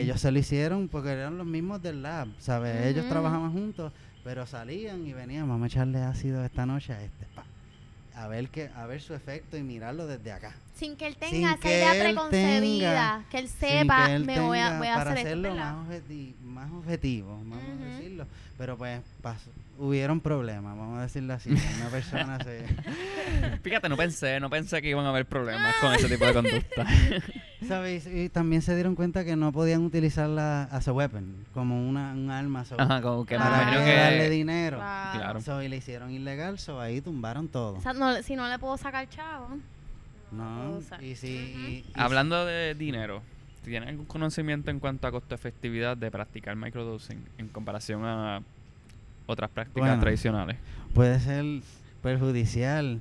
Ellos 0.00 0.20
se 0.20 0.30
lo 0.32 0.38
hicieron 0.38 0.88
porque 0.88 1.10
eran 1.10 1.38
los 1.38 1.46
mismos 1.46 1.82
del 1.82 2.02
lab, 2.02 2.28
¿sabes? 2.38 2.86
Ellos 2.86 3.08
trabajaban 3.08 3.52
juntos, 3.52 3.92
pero 4.24 4.46
salían 4.46 5.06
y 5.06 5.12
venían, 5.12 5.48
vamos 5.48 5.64
a 5.64 5.66
echarle 5.68 5.98
ácido 6.02 6.44
esta 6.44 6.66
noche 6.66 6.92
a 6.92 7.02
este, 7.02 7.26
pa. 7.34 7.44
A 8.14 8.26
ver 8.28 8.48
que, 8.48 8.68
a 8.76 8.86
ver 8.86 9.00
su 9.00 9.14
efecto 9.14 9.56
y 9.56 9.62
mirarlo 9.62 10.06
desde 10.06 10.32
acá. 10.32 10.52
Sin 10.74 10.96
que 10.96 11.06
él 11.06 11.16
Sin 11.20 11.30
tenga 11.30 11.50
esa 11.52 11.60
que 11.60 11.68
idea 11.76 11.94
él 11.94 12.00
preconcebida, 12.02 12.90
tenga- 12.90 13.28
que 13.30 13.38
él 13.38 13.48
sepa, 13.48 14.06
que 14.06 14.14
él 14.14 14.24
me 14.26 14.40
voy 14.40 14.58
a, 14.58 14.78
voy 14.78 14.86
a 14.88 14.94
para 14.94 15.10
hacer 15.12 15.26
hacerlo 15.26 15.54
más, 15.54 15.74
objeti- 15.88 16.34
más 16.44 16.70
objetivo, 16.72 17.28
vamos 17.38 17.58
a 17.58 17.84
decirlo. 17.84 18.26
Pero 18.58 18.76
pues 18.76 19.00
pasó- 19.22 19.50
hubieron 19.78 20.20
problemas, 20.20 20.76
vamos 20.76 20.98
a 20.98 21.02
decirlo 21.02 21.34
así. 21.34 21.50
Una 21.50 21.88
persona 21.90 22.38
se... 22.42 22.64
Fíjate, 23.62 23.88
no 23.88 23.96
pensé, 23.96 24.38
no 24.40 24.48
pensé 24.50 24.80
que 24.82 24.88
iban 24.90 25.04
a 25.04 25.08
haber 25.08 25.26
problemas 25.26 25.74
con 25.80 25.92
ese 25.94 26.08
tipo 26.08 26.24
de 26.26 26.32
conducta. 26.32 26.86
¿Sabes? 27.66 28.06
Y 28.06 28.28
también 28.28 28.60
se 28.62 28.74
dieron 28.74 28.94
cuenta 28.94 29.24
que 29.24 29.36
no 29.36 29.52
podían 29.52 29.82
utilizarla 29.84 30.64
as 30.64 30.88
a 30.88 30.92
weapon, 30.92 31.44
como 31.54 31.88
una, 31.88 32.12
un 32.12 32.30
arma. 32.30 32.64
so- 32.64 32.80
Ajá, 32.80 33.00
como 33.00 33.24
que 33.24 33.36
me 33.38 33.44
para 33.44 33.62
imagino 33.62 33.84
que 33.84 33.94
darle 33.96 34.18
que... 34.18 34.30
dinero. 34.30 34.76
Claro. 34.78 35.18
Claro. 35.20 35.40
So, 35.40 35.62
y 35.62 35.68
le 35.68 35.76
hicieron 35.76 36.10
ilegal, 36.10 36.58
so 36.58 36.80
ahí 36.80 37.00
tumbaron 37.00 37.48
todo. 37.48 37.74
O 37.76 37.80
sea, 37.80 37.92
no, 37.92 38.20
si 38.22 38.36
no 38.36 38.48
le 38.48 38.58
puedo 38.58 38.76
sacar 38.76 39.08
chavo. 39.08 39.58
no 40.32 40.80
y 41.00 41.14
si... 41.16 41.28
y- 41.28 41.30
y- 41.30 41.84
Hablando 41.94 42.44
de 42.46 42.74
dinero, 42.74 43.22
¿tienes 43.64 43.88
algún 43.88 44.06
conocimiento 44.06 44.70
en 44.70 44.80
cuanto 44.80 45.06
a 45.06 45.12
costo-efectividad 45.12 45.96
de 45.96 46.10
practicar 46.10 46.56
microdosing 46.56 47.24
en 47.38 47.48
comparación 47.48 48.04
a 48.04 48.42
otras 49.26 49.50
prácticas 49.50 49.88
Bueno. 49.88 50.00
tradicionales? 50.00 50.56
puede 50.94 51.18
ser 51.20 51.44
perjudicial 52.02 53.00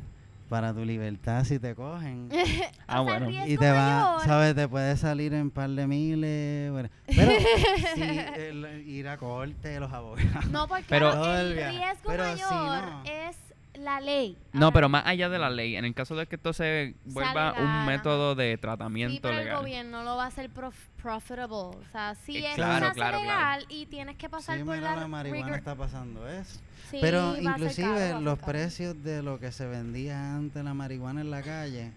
para 0.50 0.74
tu 0.74 0.84
libertad 0.86 1.44
si 1.46 1.60
te 1.60 1.76
cogen. 1.76 2.30
Ah, 2.88 3.00
bueno. 3.02 3.30
y 3.30 3.56
te 3.58 3.72
va, 3.72 4.16
mayor- 4.18 4.26
¿sabes? 4.26 4.54
Te 4.56 4.68
puede 4.68 4.98
salir 4.98 5.34
en 5.34 5.50
par 5.50 5.70
de 5.70 5.88
miles. 5.88 6.72
bueno. 6.72 6.90
Pero 7.06 7.32
si 7.96 8.02
el- 8.02 8.84
ir 8.86 9.08
a 9.08 9.18
corte, 9.18 9.80
los 9.80 9.92
abogados. 9.94 10.46
No, 10.52 10.68
porque 10.68 10.84
Pero- 10.90 11.38
el 11.38 11.56
riesgo 11.56 12.04
Pero 12.06 12.36
si 12.36 12.44
mayor 12.44 12.84
no. 12.86 13.04
es 13.06 13.38
la 13.76 14.02
ley. 14.02 14.38
No, 14.54 14.66
Ahora, 14.66 14.74
pero 14.74 14.90
más 14.90 15.06
allá 15.06 15.30
de 15.30 15.40
la 15.40 15.50
ley, 15.50 15.76
en 15.76 15.86
el 15.86 15.94
caso 15.94 16.16
de 16.16 16.28
que 16.28 16.36
esto 16.36 16.52
se 16.54 16.96
vuelva 17.06 17.52
legal, 17.52 17.64
un 17.64 17.86
método 17.86 18.36
de 18.36 18.56
Sí, 18.56 18.62
tratamiento 18.62 19.20
pero 19.22 19.38
el 19.40 19.46
legal. 19.46 19.60
gobierno 19.60 20.04
lo 20.04 20.16
va 20.18 20.26
a 20.26 20.28
hacer 20.28 20.50
prof- 20.50 20.88
profitable. 21.02 21.56
O 21.56 21.84
sea, 21.92 22.16
si 22.16 22.38
Eh, 22.38 22.46
eso 22.48 22.56
claro, 22.56 22.88
hace 22.88 22.96
claro, 22.96 23.20
legal 23.20 23.66
y 23.70 23.86
tienes 23.86 24.18
que 24.18 24.30
pasar 24.30 24.58
Sí, 24.58 24.64
por 24.64 24.76
mira, 24.76 24.96
la, 24.96 25.02
la 25.02 25.08
marihuana 25.08 25.56
está 25.56 25.76
pasando 25.76 26.28
eso. 26.28 26.60
Sí, 26.90 26.98
Pero 27.00 27.38
inclusive 27.40 28.10
caro, 28.10 28.22
los 28.22 28.40
precios 28.40 29.02
de 29.04 29.24
lo 29.24 29.40
que 29.40 29.52
se 29.52 29.66
vendía 29.66 30.36
antes 30.36 30.64
la 30.64 30.74
marihuana 30.74 31.22
en 31.22 31.32
la 31.32 31.42
calle 31.42 31.92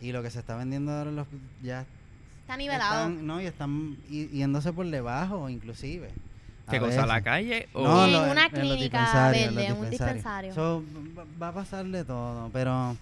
y 0.00 0.12
lo 0.12 0.22
que 0.22 0.30
se 0.30 0.40
está 0.40 0.56
vendiendo 0.56 0.92
ahora 0.92 1.10
en 1.10 1.16
los 1.16 1.26
ya 1.62 1.86
Está 2.42 2.56
nivelado. 2.58 3.08
están, 3.08 3.26
no 3.26 3.40
y 3.40 3.46
están 3.46 3.96
yéndose 4.08 4.72
por 4.72 4.86
debajo 4.86 5.48
inclusive. 5.48 6.10
¿Qué 6.68 6.76
a 6.76 6.80
cosa? 6.80 7.02
¿A 7.02 7.06
la 7.06 7.14
veces. 7.14 7.24
calle? 7.24 7.68
O... 7.74 7.82
No, 7.84 8.04
En 8.06 8.12
lo- 8.12 8.30
una 8.32 8.48
clínica 8.50 8.74
dispensarios, 9.00 9.54
verde, 9.54 9.68
los 9.70 9.78
un 9.78 9.90
dispensario. 9.90 10.54
So, 10.54 10.84
va- 11.40 11.48
a 11.48 11.52
pasar 11.52 11.84
de 11.86 12.04
todo, 12.04 12.50
pero 12.52 12.96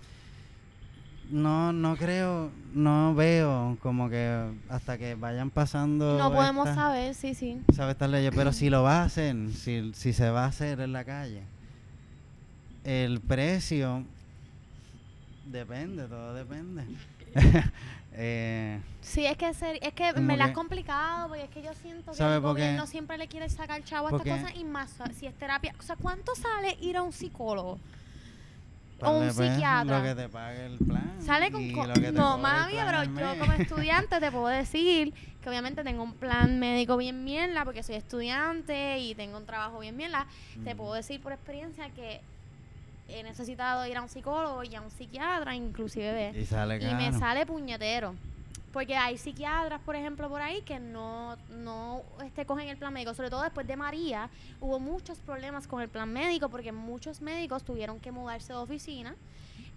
no 1.31 1.73
no 1.73 1.97
creo, 1.97 2.51
no 2.75 3.15
veo 3.15 3.79
como 3.81 4.11
que 4.11 4.45
hasta 4.69 4.99
que 4.99 5.15
vayan 5.15 5.49
pasando 5.51 6.19
No 6.19 6.31
podemos 6.33 6.69
saber, 6.75 7.15
sí, 7.15 7.35
sí. 7.35 7.61
sabe 7.75 7.93
estas 7.93 8.11
leyes, 8.11 8.33
pero 8.35 8.53
si 8.53 8.69
lo 8.69 8.83
va 8.83 9.01
a 9.01 9.05
hacer, 9.05 9.35
si, 9.53 9.93
si 9.95 10.13
se 10.13 10.29
va 10.29 10.45
a 10.45 10.49
hacer 10.49 10.81
en 10.81 10.93
la 10.93 11.05
calle, 11.05 11.43
el 12.85 13.21
precio 13.21 14.05
depende, 15.47 16.05
todo 16.05 16.35
depende. 16.35 16.85
Eh, 18.17 18.81
Sí, 19.01 19.27
es 19.27 19.37
que 19.37 19.53
ser, 19.55 19.79
es 19.83 19.93
que 19.93 20.13
me 20.15 20.37
la 20.37 20.47
es 20.47 20.53
complicado 20.53 21.29
porque 21.29 21.45
es 21.45 21.51
que 21.51 21.63
yo 21.63 21.75
siento 21.75 22.13
que 22.13 22.17
¿Sabe 22.17 22.37
el 22.37 22.41
gobierno 22.41 22.87
siempre 22.87 23.19
le 23.19 23.29
quiere 23.29 23.49
sacar 23.51 23.83
chavo 23.85 24.07
a 24.09 24.11
estas 24.17 24.39
cosas 24.41 24.57
y 24.57 24.65
más 24.65 24.97
si 25.19 25.27
es 25.27 25.35
terapia. 25.35 25.75
O 25.79 25.83
sea, 25.83 25.97
¿cuánto 25.97 26.35
sale 26.35 26.77
ir 26.81 26.97
a 26.97 27.03
un 27.03 27.13
psicólogo? 27.13 27.79
O 29.01 29.11
un 29.19 29.25
pues, 29.35 29.35
psiquiatra. 29.37 29.99
Lo 29.99 30.05
que 30.05 30.15
te 30.15 30.29
pague 30.29 30.67
el 30.67 30.79
plan. 30.79 31.17
Sale 31.21 31.51
con... 31.51 31.71
co- 31.73 31.87
te 31.93 32.13
no, 32.13 32.39
plan 32.41 32.69
pero 32.71 33.35
yo 33.35 33.39
como 33.41 33.53
estudiante 33.59 34.21
te 34.21 34.31
puedo 34.31 34.47
decir 34.47 35.13
que 35.43 35.49
obviamente 35.51 35.83
tengo 35.85 36.03
un 36.03 36.15
plan 36.15 36.59
médico 36.59 36.97
bien 36.97 37.25
mierda 37.25 37.65
porque 37.65 37.83
soy 37.83 37.97
estudiante 37.97 38.99
y 39.01 39.15
tengo 39.15 39.37
un 39.37 39.45
trabajo 39.45 39.81
bien 39.81 39.97
mierda. 39.97 40.27
Te 40.65 40.75
Mm. 40.75 40.77
puedo 40.79 40.95
decir 40.95 41.21
por 41.21 41.33
experiencia 41.33 41.91
que 41.91 42.21
he 43.09 43.23
necesitado 43.23 43.87
ir 43.87 43.97
a 43.97 44.03
un 44.03 44.09
psicólogo 44.09 44.63
y 44.65 44.75
a 44.75 44.81
un 44.81 44.91
psiquiatra, 44.91 45.55
inclusive 45.55 46.13
ve. 46.13 46.41
Y 46.41 46.47
sale 46.47 46.77
y 46.79 46.95
me 46.95 47.13
sale 47.13 47.47
puñetero. 47.47 48.15
Porque 48.73 48.97
hay 48.97 49.17
psiquiatras, 49.19 49.81
por 49.83 49.95
ejemplo, 49.95 50.29
por 50.29 50.43
ahí 50.43 50.63
que 50.63 50.81
no, 50.81 51.37
no 51.51 52.03
este, 52.25 52.45
cogen 52.45 52.69
el 52.69 52.77
plan 52.77 52.93
médico. 52.93 53.15
Sobre 53.15 53.31
todo 53.31 53.43
después 53.43 53.67
de 53.69 53.77
María, 53.77 54.29
hubo 54.61 54.81
muchos 54.81 55.19
problemas 55.19 55.69
con 55.69 55.81
el 55.81 55.89
plan 55.89 56.13
médico 56.13 56.49
porque 56.49 56.73
muchos 56.73 57.21
médicos 57.21 57.63
tuvieron 57.63 58.01
que 58.01 58.11
mudarse 58.11 58.53
de 58.53 58.59
oficina 58.59 59.15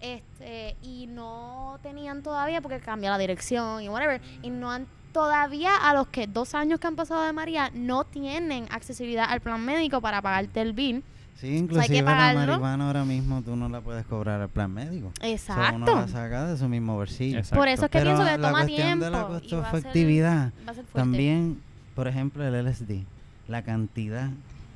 este, 0.00 0.76
y 0.82 1.06
no 1.06 1.78
tenían 1.82 2.22
todavía, 2.22 2.60
porque 2.60 2.80
cambia 2.80 3.10
la 3.10 3.18
dirección 3.18 3.82
y 3.82 3.88
whatever, 3.88 4.20
y 4.42 4.50
no 4.50 4.70
han 4.70 4.86
todavía 5.12 5.76
a 5.76 5.94
los 5.94 6.08
que 6.08 6.26
dos 6.26 6.54
años 6.54 6.78
que 6.78 6.86
han 6.86 6.96
pasado 6.96 7.22
de 7.22 7.32
María 7.32 7.70
no 7.74 8.04
tienen 8.04 8.66
accesibilidad 8.70 9.26
al 9.28 9.40
plan 9.40 9.64
médico 9.64 10.00
para 10.00 10.22
pagarte 10.22 10.60
el 10.60 10.72
bill. 10.72 11.02
Sí, 11.40 11.56
inclusive 11.56 12.02
la 12.02 12.04
pagarlo. 12.04 12.40
marihuana 12.40 12.86
ahora 12.88 13.04
mismo 13.04 13.42
tú 13.42 13.54
no 13.54 13.68
la 13.68 13.80
puedes 13.80 14.04
cobrar 14.06 14.40
al 14.40 14.48
plan 14.48 14.72
médico. 14.72 15.12
So, 15.14 15.22
uno 15.24 15.32
Exacto. 15.32 15.94
la 15.94 16.08
saca 16.08 16.46
de 16.46 16.56
su 16.56 16.68
mismo 16.68 16.96
bolsillo. 16.96 17.38
Exacto. 17.38 17.56
Por 17.60 17.68
eso 17.68 17.84
es 17.84 17.90
que 17.90 17.98
Pero 17.98 18.10
pienso 18.16 18.24
que 18.24 18.38
la 18.38 18.48
toma 18.48 18.60
cuestión 18.64 18.86
tiempo. 18.86 19.04
de 19.04 19.10
la 19.12 19.20
a 19.20 19.26
ser- 19.28 19.36
a 19.36 19.40
ser 19.40 19.64
fuerte. 19.70 20.88
También, 20.94 21.58
por 21.94 22.08
ejemplo, 22.08 22.44
el 22.44 22.54
LSD, 22.56 23.04
la 23.46 23.62
cantidad, 23.62 24.30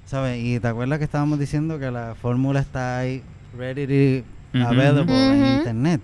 ¿sabes? 0.07 0.38
Y 0.42 0.61
te 0.61 0.68
acuerdas 0.68 0.98
que 0.98 1.05
estábamos 1.05 1.38
diciendo 1.40 1.79
que 1.81 1.90
la 1.90 2.14
fórmula 2.14 2.61
está 2.61 2.98
ahí, 2.98 3.22
ready 3.59 4.22
to 4.53 4.59
Ujú. 4.59 4.66
available 4.68 5.14
en 5.35 5.57
internet. 5.59 6.01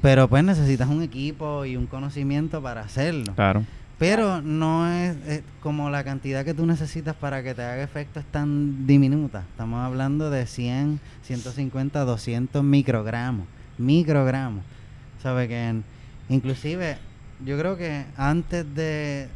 Pero 0.00 0.28
pues 0.28 0.42
necesitas 0.44 0.88
un 0.88 1.02
equipo 1.02 1.66
y 1.66 1.76
un 1.76 1.86
conocimiento 1.86 2.62
para 2.62 2.80
hacerlo. 2.80 3.34
Claro. 3.34 3.64
Pero 4.00 4.40
no 4.40 4.90
es, 4.90 5.14
es 5.28 5.42
como 5.62 5.90
la 5.90 6.02
cantidad 6.02 6.42
que 6.44 6.54
tú 6.54 6.64
necesitas 6.64 7.14
para 7.14 7.42
que 7.42 7.54
te 7.54 7.62
haga 7.62 7.82
efecto 7.82 8.18
es 8.18 8.24
tan 8.26 8.86
diminuta. 8.86 9.44
Estamos 9.50 9.78
hablando 9.84 10.30
de 10.30 10.46
100, 10.46 10.98
150, 11.22 12.00
200 12.04 12.64
microgramos. 12.64 13.46
Microgramos. 13.76 14.64
¿Sabe 15.22 15.46
que 15.48 15.74
inclusive 16.30 16.96
yo 17.44 17.58
creo 17.58 17.76
que 17.76 18.06
antes 18.16 18.64
de 18.74 19.28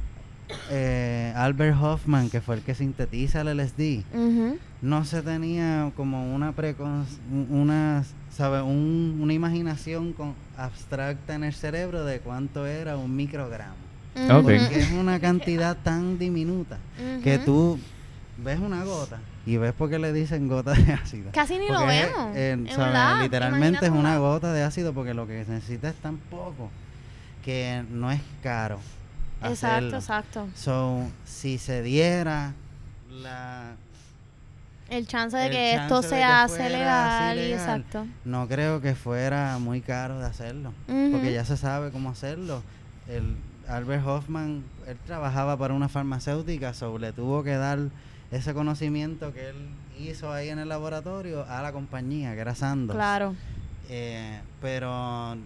eh, 0.70 1.32
Albert 1.36 1.76
Hoffman, 1.78 2.30
que 2.30 2.40
fue 2.40 2.54
el 2.56 2.62
que 2.62 2.74
sintetiza 2.74 3.42
el 3.42 3.48
LSD, 3.58 4.02
no 4.80 5.04
se 5.04 5.20
tenía 5.20 5.92
como 5.94 6.34
una 6.34 6.52
precon 6.52 7.04
una 7.50 8.02
sabe 8.30 8.62
un- 8.62 9.18
una 9.20 9.32
imaginación 9.34 10.14
con 10.14 10.34
abstracta 10.56 11.34
en 11.34 11.44
el 11.44 11.52
cerebro 11.52 12.04
de 12.04 12.20
cuánto 12.20 12.66
era 12.66 12.96
un 12.96 13.14
microgramo 13.14 13.83
Porque 14.14 14.56
es 14.56 14.90
una 14.92 15.18
cantidad 15.20 15.76
tan 15.76 16.18
diminuta 16.18 16.78
que 17.22 17.38
tú 17.38 17.78
ves 18.38 18.58
una 18.58 18.84
gota 18.84 19.18
y 19.46 19.56
ves 19.58 19.72
por 19.72 19.90
qué 19.90 19.98
le 19.98 20.12
dicen 20.12 20.48
gota 20.48 20.72
de 20.72 20.92
ácido. 20.92 21.30
Casi 21.32 21.58
ni 21.58 21.68
lo 21.68 21.78
Porque 21.80 22.00
es, 22.00 22.06
vemos. 22.06 22.30
eh, 22.34 22.64
¿sabes? 22.74 22.92
lab, 22.92 23.22
Literalmente 23.22 23.84
es 23.86 23.90
un 23.92 23.98
una 23.98 24.18
gota 24.18 24.52
de 24.52 24.62
ácido 24.62 24.92
porque 24.92 25.14
lo 25.14 25.26
que 25.26 25.44
se 25.44 25.50
necesita 25.52 25.88
es 25.88 25.96
tan 25.96 26.16
poco 26.16 26.70
que 27.44 27.84
no 27.90 28.10
es 28.10 28.20
caro. 28.42 28.78
Exacto, 29.42 29.96
hacerlo. 29.96 29.96
exacto. 29.98 30.48
So, 30.54 31.02
si 31.26 31.58
se 31.58 31.82
diera 31.82 32.54
la 33.10 33.72
El 34.88 35.06
chance 35.06 35.36
de 35.36 35.46
El 35.46 35.52
que 35.52 35.74
esto 35.74 36.00
de 36.00 36.08
se 36.08 36.14
que 36.16 36.70
legal, 36.70 37.38
exacto. 37.38 38.06
no 38.24 38.48
creo 38.48 38.80
que 38.80 38.94
fuera 38.94 39.58
muy 39.58 39.80
caro 39.82 40.18
de 40.18 40.26
hacerlo, 40.26 40.72
porque 40.86 41.32
ya 41.32 41.44
se 41.44 41.56
sabe 41.56 41.90
cómo 41.90 42.10
hacerlo. 42.10 42.62
El 43.08 43.36
Albert 43.68 44.06
Hoffman, 44.06 44.64
él 44.86 44.96
trabajaba 45.06 45.56
para 45.56 45.74
una 45.74 45.88
farmacéutica, 45.88 46.74
so 46.74 46.98
le 46.98 47.12
tuvo 47.12 47.42
que 47.42 47.54
dar 47.54 47.78
ese 48.30 48.54
conocimiento 48.54 49.32
que 49.32 49.50
él 49.50 49.56
hizo 49.98 50.32
ahí 50.32 50.48
en 50.48 50.58
el 50.58 50.68
laboratorio 50.68 51.44
a 51.48 51.62
la 51.62 51.72
compañía, 51.72 52.34
que 52.34 52.40
era 52.40 52.54
Sandoz. 52.54 52.96
Claro. 52.96 53.34
Eh, 53.88 54.40
pero 54.60 55.36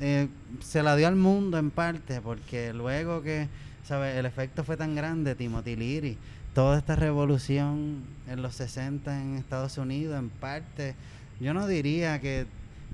eh, 0.00 0.28
se 0.60 0.82
la 0.82 0.96
dio 0.96 1.08
al 1.08 1.16
mundo 1.16 1.58
en 1.58 1.70
parte, 1.70 2.20
porque 2.20 2.72
luego 2.72 3.22
que, 3.22 3.48
¿sabes? 3.84 4.16
El 4.16 4.26
efecto 4.26 4.64
fue 4.64 4.76
tan 4.76 4.94
grande, 4.94 5.34
Timothy 5.34 5.76
Leary, 5.76 6.18
toda 6.54 6.78
esta 6.78 6.96
revolución 6.96 8.02
en 8.28 8.42
los 8.42 8.54
60 8.56 9.20
en 9.20 9.36
Estados 9.36 9.78
Unidos, 9.78 10.18
en 10.18 10.28
parte, 10.30 10.94
yo 11.40 11.54
no 11.54 11.66
diría 11.66 12.20
que, 12.20 12.46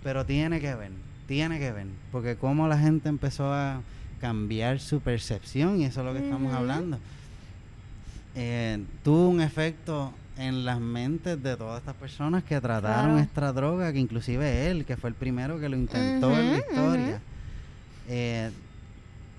pero 0.02 0.26
tiene 0.26 0.60
que 0.60 0.74
ver, 0.74 0.92
tiene 1.26 1.58
que 1.58 1.72
ver, 1.72 1.86
porque 2.12 2.36
como 2.36 2.68
la 2.68 2.78
gente 2.78 3.08
empezó 3.08 3.52
a 3.52 3.80
cambiar 4.20 4.80
su 4.80 5.00
percepción, 5.00 5.80
y 5.80 5.84
eso 5.84 6.00
es 6.00 6.06
lo 6.06 6.12
que 6.12 6.20
estamos 6.24 6.52
hablando, 6.54 6.98
eh, 8.34 8.82
tuvo 9.02 9.28
un 9.28 9.40
efecto 9.40 10.12
en 10.38 10.64
las 10.66 10.78
mentes 10.80 11.42
de 11.42 11.56
todas 11.56 11.78
estas 11.80 11.94
personas 11.94 12.44
que 12.44 12.60
trataron 12.60 13.12
Claro. 13.12 13.18
esta 13.18 13.52
droga, 13.52 13.92
que 13.92 13.98
inclusive 13.98 14.70
él, 14.70 14.84
que 14.84 14.96
fue 14.96 15.08
el 15.10 15.16
primero 15.16 15.58
que 15.58 15.68
lo 15.68 15.76
intentó 15.76 16.30
en 16.38 16.52
la 16.52 16.58
historia, 16.58 17.20
eh, 18.08 18.50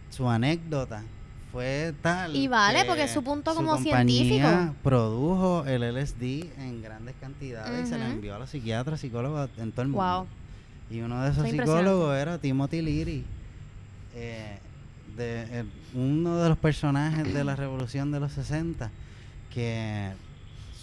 su 0.10 0.28
anécdota 0.28 1.04
fue 1.52 1.94
tal 2.02 2.36
Y 2.36 2.48
vale, 2.48 2.80
que 2.82 2.86
porque 2.86 3.08
su 3.08 3.24
punto 3.24 3.54
como 3.54 3.78
científico. 3.78 4.48
produjo 4.84 5.66
el 5.68 5.84
LSD 5.84 6.50
en 6.60 6.82
grandes 6.82 7.16
cantidades 7.22 7.86
y 7.88 7.90
se 7.90 7.98
le 8.00 8.06
envió 8.06 8.36
a 8.36 8.40
los 8.40 8.50
psiquiatras, 8.50 9.00
psicólogos 9.00 9.50
en 9.58 9.72
todo 9.72 9.84
el 9.84 9.88
mundo. 9.90 10.04
Wow. 10.04 10.28
Y 10.98 11.02
uno 11.02 11.22
de 11.24 11.32
esos 11.32 11.48
psicólogos 11.48 12.16
era 12.18 12.38
Timothy 12.40 12.82
Leary, 12.82 13.24
eh, 14.16 14.58
de, 15.18 15.60
el- 15.60 15.70
uno 15.94 16.38
de 16.38 16.50
los 16.50 16.58
personajes 16.58 17.34
de 17.34 17.44
la 17.44 17.56
revolución 17.56 18.12
de 18.12 18.20
los 18.20 18.32
60, 18.34 18.90
que 19.54 20.12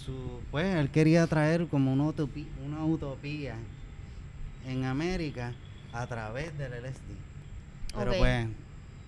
su, 0.05 0.39
pues 0.51 0.75
él 0.75 0.89
quería 0.89 1.25
traer 1.27 1.67
como 1.67 1.91
una 1.93 2.03
utopía, 2.05 2.45
una 2.65 2.83
utopía 2.85 3.55
en 4.67 4.83
América 4.85 5.53
a 5.93 6.05
través 6.07 6.57
del 6.57 6.71
LSD. 6.73 7.15
Pero 7.97 8.11
Ok. 8.11 8.17
pues 8.17 8.47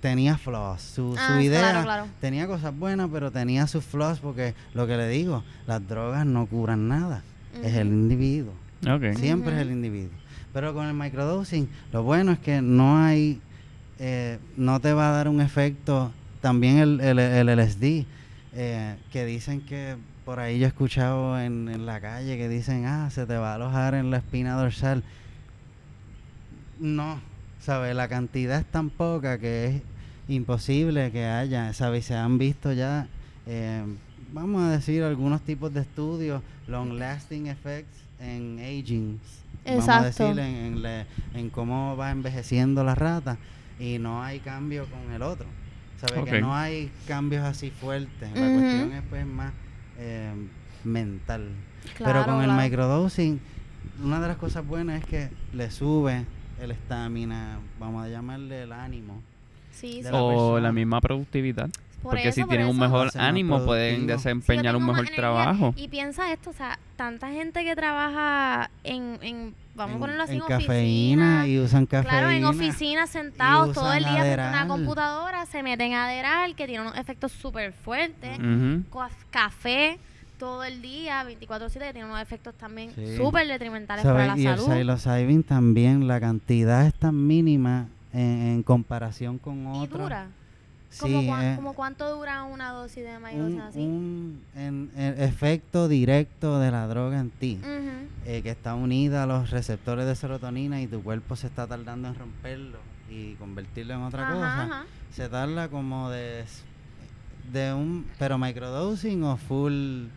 tenía 0.02 0.38
flaws. 0.38 0.82
Su, 0.82 1.16
su 1.16 1.34
Ah, 1.34 1.42
idea 1.42 1.60
claro, 1.60 1.84
claro. 1.84 2.06
tenía 2.22 2.48
cosas 2.48 2.76
buenas, 2.78 3.10
pero 3.12 3.32
tenía 3.32 3.68
sus 3.68 3.84
flaws 3.84 4.20
porque 4.20 4.54
lo 4.74 4.88
que 4.88 4.96
le 4.98 5.10
digo, 5.10 5.44
las 5.66 5.86
drogas 5.88 6.26
no 6.26 6.46
curan 6.46 6.88
nada. 6.88 7.24
Es 7.64 7.74
el 7.76 7.88
individuo. 7.88 8.54
Siempre 9.16 9.56
es 9.56 9.62
el 9.62 9.72
individuo. 9.72 10.12
Pero 10.54 10.74
con 10.74 10.86
el 10.88 10.94
microdosing, 10.94 11.68
lo 11.92 12.04
bueno 12.04 12.32
es 12.32 12.40
que 12.40 12.62
no 12.62 12.98
hay, 13.04 13.42
eh, 14.00 14.40
no 14.56 14.80
te 14.80 14.94
va 14.94 15.10
a 15.10 15.12
dar 15.12 15.28
un 15.30 15.42
efecto, 15.42 16.12
también 16.42 16.78
el, 16.78 17.02
el, 17.02 17.20
el 17.20 17.50
LSD, 17.50 18.06
eh, 18.54 18.96
que 19.12 19.26
dicen 19.26 19.62
que 19.62 19.96
por 20.26 20.40
ahí 20.40 20.60
yo 20.60 20.66
he 20.66 20.70
escuchado 20.70 21.40
en, 21.40 21.70
en 21.70 21.86
la 21.86 22.00
calle 22.02 22.38
que 22.38 22.50
dicen, 22.50 22.86
ah, 22.86 23.10
se 23.12 23.26
te 23.26 23.38
va 23.38 23.52
a 23.54 23.56
alojar 23.56 23.94
en 23.96 24.12
la 24.12 24.18
espina 24.18 24.54
dorsal. 24.56 25.04
No, 26.80 27.20
¿sabes? 27.60 27.96
La 27.96 28.08
cantidad 28.08 28.60
es 28.60 28.66
tan 28.66 28.90
poca 28.90 29.40
que 29.40 29.66
es 29.68 29.82
imposible 30.28 31.12
que 31.12 31.26
haya, 31.26 31.74
¿sabes? 31.74 32.06
Se 32.06 32.16
han 32.16 32.38
visto 32.38 32.72
ya, 32.74 33.08
eh, 33.48 33.84
vamos 34.34 34.62
a 34.64 34.70
decir, 34.72 35.04
algunos 35.04 35.42
tipos 35.42 35.74
de 35.74 35.82
estudios, 35.82 36.42
long 36.68 36.94
lasting 36.94 37.48
effects 37.48 37.98
en 38.20 38.60
aging, 38.60 39.20
vamos 39.78 39.90
a 39.90 40.04
decir, 40.06 40.40
en, 40.40 40.56
en 40.56 40.82
le- 40.82 41.06
en 41.34 41.50
cómo 41.50 41.96
va 41.98 42.12
envejeciendo 42.12 42.84
la 42.84 42.96
rata 42.96 43.38
y 43.80 44.00
no 44.00 44.24
hay 44.24 44.40
cambio 44.40 44.86
con 44.86 45.12
el 45.14 45.22
otro. 45.22 45.46
¿Sabes? 46.00 46.26
Que 46.26 46.42
no 46.42 46.56
hay 46.56 46.92
cambios 47.08 47.44
así 47.44 47.72
fuertes. 47.72 48.30
La 48.36 48.52
cuestión 48.54 48.92
es 48.94 49.02
pues 49.10 49.26
más 49.26 49.52
eh, 49.98 50.32
mental. 50.84 51.50
Pero 51.98 52.12
Claro, 52.12 52.26
con 52.26 52.40
el 52.42 52.46
claro. 52.46 52.62
microdosing, 52.62 53.40
una 54.04 54.20
de 54.20 54.28
las 54.28 54.38
cosas 54.38 54.66
buenas 54.66 55.02
es 55.02 55.08
que 55.08 55.30
le 55.54 55.72
sube 55.72 56.26
el 56.62 56.72
estamina, 56.72 57.60
vamos 57.80 58.06
a 58.06 58.10
llamarle 58.10 58.64
el 58.64 58.72
ánimo. 58.74 59.22
Sí, 59.72 60.02
sí. 60.04 60.04
la 60.04 60.22
O 60.22 60.30
persona. 60.30 60.62
la 60.62 60.72
misma 60.72 61.02
productividad. 61.02 61.70
Por 62.04 62.12
Porque 62.12 62.32
si 62.32 62.42
por 62.42 62.50
tienen 62.50 62.68
un 62.68 62.78
mejor 62.80 63.10
ánimo, 63.18 63.66
pueden. 63.66 64.02
Sí, 64.02 64.06
desempeñar 64.08 64.76
un 64.76 64.86
mejor 64.86 65.08
trabajo. 65.16 65.74
Y 65.76 65.88
piensa 65.88 66.32
esto, 66.32 66.52
o 66.52 66.54
sea, 66.54 66.78
tanta 66.96 67.32
gente 67.32 67.64
que 67.64 67.76
trabaja 67.76 68.70
en, 68.84 69.18
en 69.22 69.56
vamos 69.78 69.92
a 69.92 69.96
en, 69.96 70.00
ponerlo 70.02 70.24
así, 70.24 70.34
en, 70.34 70.42
en 70.42 70.48
cafeína 70.48 71.38
oficina. 71.40 71.48
y 71.48 71.60
usan 71.60 71.86
cafeína. 71.86 72.10
Claro, 72.10 72.30
en 72.32 72.44
oficinas 72.46 73.10
sentados 73.10 73.74
todo 73.74 73.94
el 73.94 74.04
día 74.04 74.22
frente 74.22 74.42
a 74.42 74.50
una 74.50 74.68
computadora, 74.68 75.46
se 75.46 75.64
meten 75.64 75.94
a 75.94 76.08
Adderall, 76.08 76.56
que 76.56 76.66
tiene 76.66 76.82
unos 76.82 76.98
efectos 76.98 77.32
súper 77.32 77.72
fuertes. 77.72 78.38
Ujú. 78.40 78.84
Coaf- 78.92 79.12
Café 79.30 79.98
todo 80.38 80.64
el 80.64 80.82
día, 80.84 81.24
24-7, 81.24 81.80
que 81.88 81.94
tiene 81.94 82.06
unos 82.06 82.22
efectos 82.22 82.54
también 82.56 82.92
Sí. 82.94 83.18
súper 83.18 83.48
detrimentales 83.48 84.04
¿Sabes? 84.04 84.22
para 84.24 84.36
la 84.36 84.40
y 84.42 84.46
el 84.46 84.58
salud. 84.60 84.72
psilocybin 84.74 85.44
también, 85.44 86.08
la 86.08 86.20
cantidad 86.20 86.86
es 86.86 86.94
tan 86.94 87.26
mínima 87.26 87.88
en, 88.14 88.22
en 88.22 88.64
comparación 88.64 89.38
con 89.40 89.64
y 89.76 89.80
otros. 89.84 90.12
Sí, 91.06 91.14
¿Cómo, 91.14 91.40
eh, 91.42 91.54
como 91.56 91.74
cuánto 91.74 92.10
dura 92.16 92.44
una 92.44 92.72
dosis 92.72 93.04
de 93.04 93.18
un, 93.18 93.24
microdosing 93.24 93.60
así? 93.62 93.80
un 93.80 94.42
en- 94.56 94.92
en 94.96 95.22
efecto 95.22 95.88
directo 95.88 96.60
de 96.60 96.72
la 96.72 96.88
droga 96.88 97.20
en 97.20 97.30
ti. 97.30 97.60
Eh, 98.26 98.42
que 98.42 98.50
está 98.50 98.74
unida 98.76 99.24
a 99.24 99.26
los 99.26 99.52
receptores 99.52 100.06
de 100.06 100.16
serotonina 100.16 100.82
y 100.82 100.88
tu 100.88 101.02
cuerpo 101.02 101.36
se 101.38 101.48
está 101.48 101.66
tardando 101.68 102.10
en 102.10 102.16
romperlo 102.16 102.80
y 103.10 103.34
convertirlo 103.36 103.94
en 103.94 104.02
otra 104.02 104.24
Ajá, 104.24 104.34
cosa, 104.34 104.64
ajá. 104.64 104.86
se 105.14 105.30
tarda 105.30 105.70
como 105.70 106.10
de, 106.10 106.44
de 107.54 107.74
un, 107.74 108.06
pero 108.20 108.38
microdosing 108.38 109.24
o 109.24 109.38
full, 109.38 110.08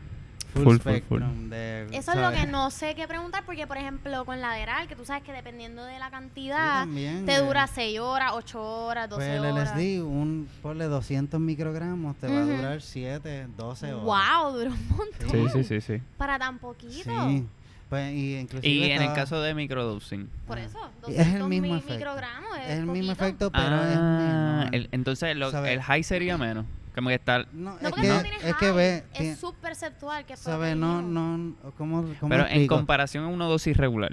full, 0.50 0.62
Full, 0.64 0.76
full, 0.78 0.80
spectrum. 0.80 1.50
De, 1.50 1.84
Eso 1.92 2.10
es 2.12 2.16
lo 2.16 2.22
¿sabes? 2.24 2.40
que 2.40 2.46
no 2.46 2.70
sé 2.70 2.94
qué 2.94 3.06
preguntar, 3.08 3.44
porque 3.46 3.66
por 3.66 3.76
ejemplo 3.76 4.24
con 4.24 4.40
la 4.40 4.52
Adderall, 4.52 4.86
que 4.88 4.96
tú 4.96 5.04
sabes 5.04 5.22
que 5.22 5.32
dependiendo 5.32 5.84
de 5.84 5.98
la 5.98 6.06
Sí, 6.06 6.12
cantidad, 6.12 6.80
también, 6.80 7.24
te 7.26 7.38
dura 7.38 7.66
6 7.66 7.98
horas, 8.00 8.32
8 8.34 8.62
horas, 8.62 9.08
12 9.08 9.24
Pues 9.26 9.38
el 9.38 9.44
horas. 9.52 9.70
LSD, 9.76 10.02
un, 10.02 10.48
ponle 10.62 10.84
200 10.86 11.40
microgramos, 11.40 12.16
te 12.16 12.26
va 12.28 12.38
a 12.40 12.44
durar 12.44 12.82
7, 12.82 13.46
12 13.56 13.92
horas. 13.94 14.04
Wow, 14.04 14.52
dura 14.52 14.70
un 14.70 14.88
montón. 14.88 15.30
Sí, 15.30 15.48
sí, 15.52 15.64
sí, 15.64 15.80
sí. 15.80 16.02
Para 16.16 16.38
tan 16.38 16.58
poquito. 16.58 17.10
Sí. 17.28 17.46
Pues, 17.88 18.12
y 18.14 18.46
Y 18.62 18.84
en 18.92 19.02
el 19.02 19.12
caso 19.14 19.40
de 19.42 19.52
microdosing. 19.52 20.30
Por 20.46 20.58
Ah. 20.58 20.62
eso, 20.62 20.78
es 21.08 21.26
el 21.26 21.40
200 21.40 21.48
mismo 21.48 21.66
mi- 21.72 21.74
efecto. 21.78 21.94
microgramos 21.94 22.58
es, 22.58 22.64
es 22.66 22.78
el 22.78 22.86
mismo 22.86 23.08
poquito. 23.08 23.24
efecto, 23.24 23.50
pero 23.50 23.64
es 23.82 23.96
Ah, 23.96 24.58
menor. 24.60 24.74
el- 24.76 24.88
entonces 24.92 25.36
lo- 25.36 25.50
¿Sabes? 25.50 25.72
el 25.72 25.82
high 25.82 26.02
sería 26.04 26.38
menos. 26.38 26.66
Como 27.00 27.08
que 27.08 27.14
está... 27.14 27.38
No, 27.38 27.46
No, 27.52 27.74
es 27.76 27.80
porque 27.88 28.02
que, 28.02 28.08
no 28.08 28.20
es 28.20 28.56
que 28.56 28.72
ve, 28.72 29.04
es 29.14 29.38
subperceptual, 29.38 30.26
que 30.26 30.36
¿Sabes? 30.36 30.76
No, 30.76 31.00
no, 31.00 31.54
¿cómo, 31.78 32.04
cómo 32.20 32.28
Pero 32.28 32.46
en 32.46 32.66
comparación 32.66 33.24
a 33.24 33.28
una 33.28 33.46
dosis 33.46 33.74
regular. 33.74 34.12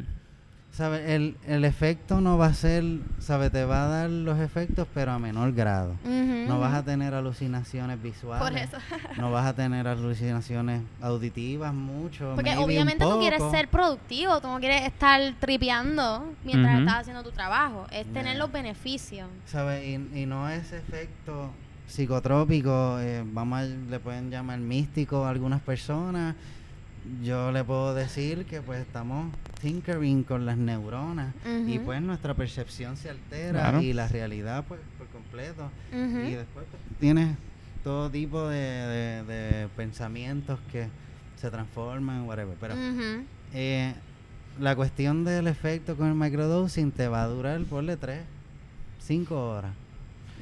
¿Sabes? 0.71 1.09
El, 1.09 1.35
el 1.47 1.65
efecto 1.65 2.21
no 2.21 2.37
va 2.37 2.45
a 2.45 2.53
ser, 2.53 2.83
¿sabes? 3.19 3.51
Te 3.51 3.65
va 3.65 3.83
a 3.83 3.87
dar 3.87 4.09
los 4.09 4.39
efectos, 4.39 4.87
pero 4.93 5.11
a 5.11 5.19
menor 5.19 5.51
grado. 5.51 5.95
No 6.05 6.61
vas 6.61 6.75
a 6.75 6.83
tener 6.83 7.13
alucinaciones 7.13 8.01
visuales. 8.01 8.47
Por 8.47 8.57
eso. 8.57 8.77
No 9.17 9.31
vas 9.31 9.47
a 9.47 9.53
tener 9.53 9.85
alucinaciones 9.85 10.83
auditivas 11.01 11.73
mucho. 11.73 12.33
Porque 12.35 12.55
obviamente 12.55 13.03
tú 13.03 13.19
quieres 13.19 13.41
ser 13.51 13.67
productivo, 13.67 14.39
tú 14.39 14.47
no 14.47 14.59
quieres 14.59 14.83
estar 14.83 15.19
tripeando 15.41 16.31
mientras 16.45 16.79
estás 16.79 16.95
haciendo 17.01 17.23
tu 17.23 17.31
trabajo. 17.31 17.85
Es 17.91 18.05
tener 18.13 18.37
los 18.37 18.49
beneficios. 18.49 19.27
¿Sabes? 19.45 19.83
Y, 19.83 19.95
y 20.21 20.25
no 20.25 20.47
es 20.47 20.71
efecto 20.71 21.51
psicotrópico, 21.87 22.99
eh, 22.99 23.23
vamos 23.25 23.59
a- 23.59 23.63
le 23.63 23.99
pueden 23.99 24.29
llamar 24.29 24.59
místico 24.59 25.25
a 25.25 25.29
algunas 25.29 25.61
personas. 25.61 26.35
Yo 27.23 27.51
le 27.53 27.63
puedo 27.63 27.93
decir 27.95 28.45
que 28.45 28.61
pues 28.61 28.81
estamos 28.81 29.33
tinkering 29.61 30.23
con 30.23 30.45
las 30.45 30.57
neuronas 30.57 31.33
y 31.65 31.79
pues 31.79 32.01
nuestra 32.01 32.33
percepción 32.33 32.97
se 32.97 33.09
altera 33.09 33.51
Claro. 33.61 33.81
y 33.81 33.93
la 33.93 34.07
realidad 34.09 34.65
pues 34.67 34.81
por 34.97 35.07
completo. 35.07 35.69
Y 35.93 36.31
después 36.33 36.65
pues, 36.69 36.99
tienes 36.99 37.35
todo 37.83 38.09
tipo 38.09 38.47
de, 38.49 38.57
de- 38.57 39.23
de 39.23 39.67
pensamientos 39.69 40.59
que 40.71 40.87
se 41.37 41.49
transforman, 41.49 42.23
whatever. 42.27 42.57
Pero 42.59 42.75
eh, 43.53 43.93
la 44.59 44.75
cuestión 44.75 45.23
del 45.23 45.47
efecto 45.47 45.95
con 45.95 46.07
el 46.07 46.15
microdosing 46.15 46.91
te 46.91 47.07
va 47.07 47.23
a 47.23 47.27
durar, 47.27 47.61
ponle 47.63 47.95
3, 47.95 48.19
5 48.99 49.49
horas. 49.49 49.71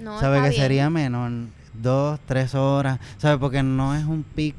No, 0.01 0.19
Sabe 0.19 0.37
que 0.41 0.49
bien. 0.49 0.61
sería 0.61 0.89
menor. 0.89 1.31
dos, 1.81 2.19
tres 2.25 2.55
horas, 2.55 2.99
¿sabes? 3.17 3.37
Porque 3.37 3.63
no 3.63 3.95
es 3.95 4.05
un 4.05 4.23
pic 4.23 4.55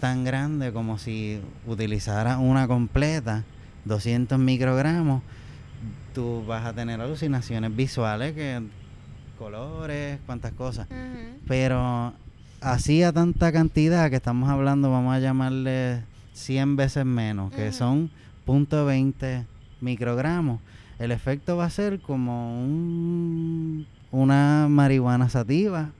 tan 0.00 0.24
grande 0.24 0.72
como 0.72 0.98
si 0.98 1.40
utilizara 1.66 2.38
una 2.38 2.66
completa, 2.66 3.44
200 3.84 4.38
microgramos, 4.38 5.22
tú 6.14 6.44
vas 6.46 6.64
a 6.64 6.72
tener 6.72 7.00
alucinaciones 7.00 7.74
visuales, 7.74 8.34
que 8.34 8.62
colores, 9.38 10.18
cuantas 10.26 10.52
cosas. 10.52 10.86
Pero 11.46 12.12
así 12.60 13.02
a 13.02 13.12
tanta 13.12 13.52
cantidad 13.52 14.08
que 14.10 14.16
estamos 14.16 14.48
hablando, 14.48 14.90
vamos 14.90 15.14
a 15.14 15.18
llamarle 15.20 16.02
100 16.34 16.76
veces 16.76 17.04
menos, 17.04 17.52
que 17.52 17.72
son 17.72 18.10
.20 18.46 19.44
microgramos. 19.80 20.60
El 20.98 21.10
efecto 21.12 21.56
va 21.56 21.64
a 21.66 21.70
ser 21.70 22.00
como 22.00 22.62
un, 22.62 23.86
una 24.14 24.66
marihuana 24.68 25.28
sativa 25.28 25.90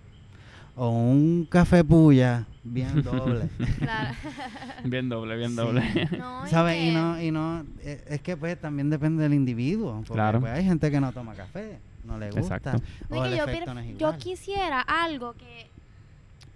o 0.77 0.89
un 0.91 1.47
café 1.51 1.85
puya 1.85 2.47
bien 2.62 3.03
doble. 3.03 3.49
Claro. 3.79 4.15
Bien 4.85 5.09
doble, 5.09 5.37
bien 5.37 5.51
Sí. 5.51 5.57
doble. 5.57 6.09
No, 6.19 6.47
¿Sabes? 6.49 6.83
Y 6.83 6.91
no, 6.91 7.21
y 7.21 7.31
no, 7.31 7.65
eh, 7.81 8.05
es 8.09 8.21
que 8.21 8.37
pues 8.37 8.61
también 8.61 8.91
depende 8.91 9.23
del 9.23 9.33
individuo. 9.35 9.95
Porque 9.99 10.12
Claro. 10.12 10.41
pues, 10.41 10.53
hay 10.53 10.65
gente 10.65 10.91
que 10.91 11.01
no 11.01 11.11
toma 11.12 11.33
café, 11.35 11.79
no 12.05 12.19
le 12.19 12.31
gusta. 12.31 12.57
Exacto. 12.57 12.83
O 13.11 13.25
el 13.25 13.37
yo, 13.37 13.45
efecto 13.45 13.71
pir- 13.71 13.75
no 13.75 13.81
es 13.81 13.87
yo 13.89 13.93
igual. 14.09 14.19
quisiera 14.19 14.81
algo 14.81 15.33
que, 15.35 15.69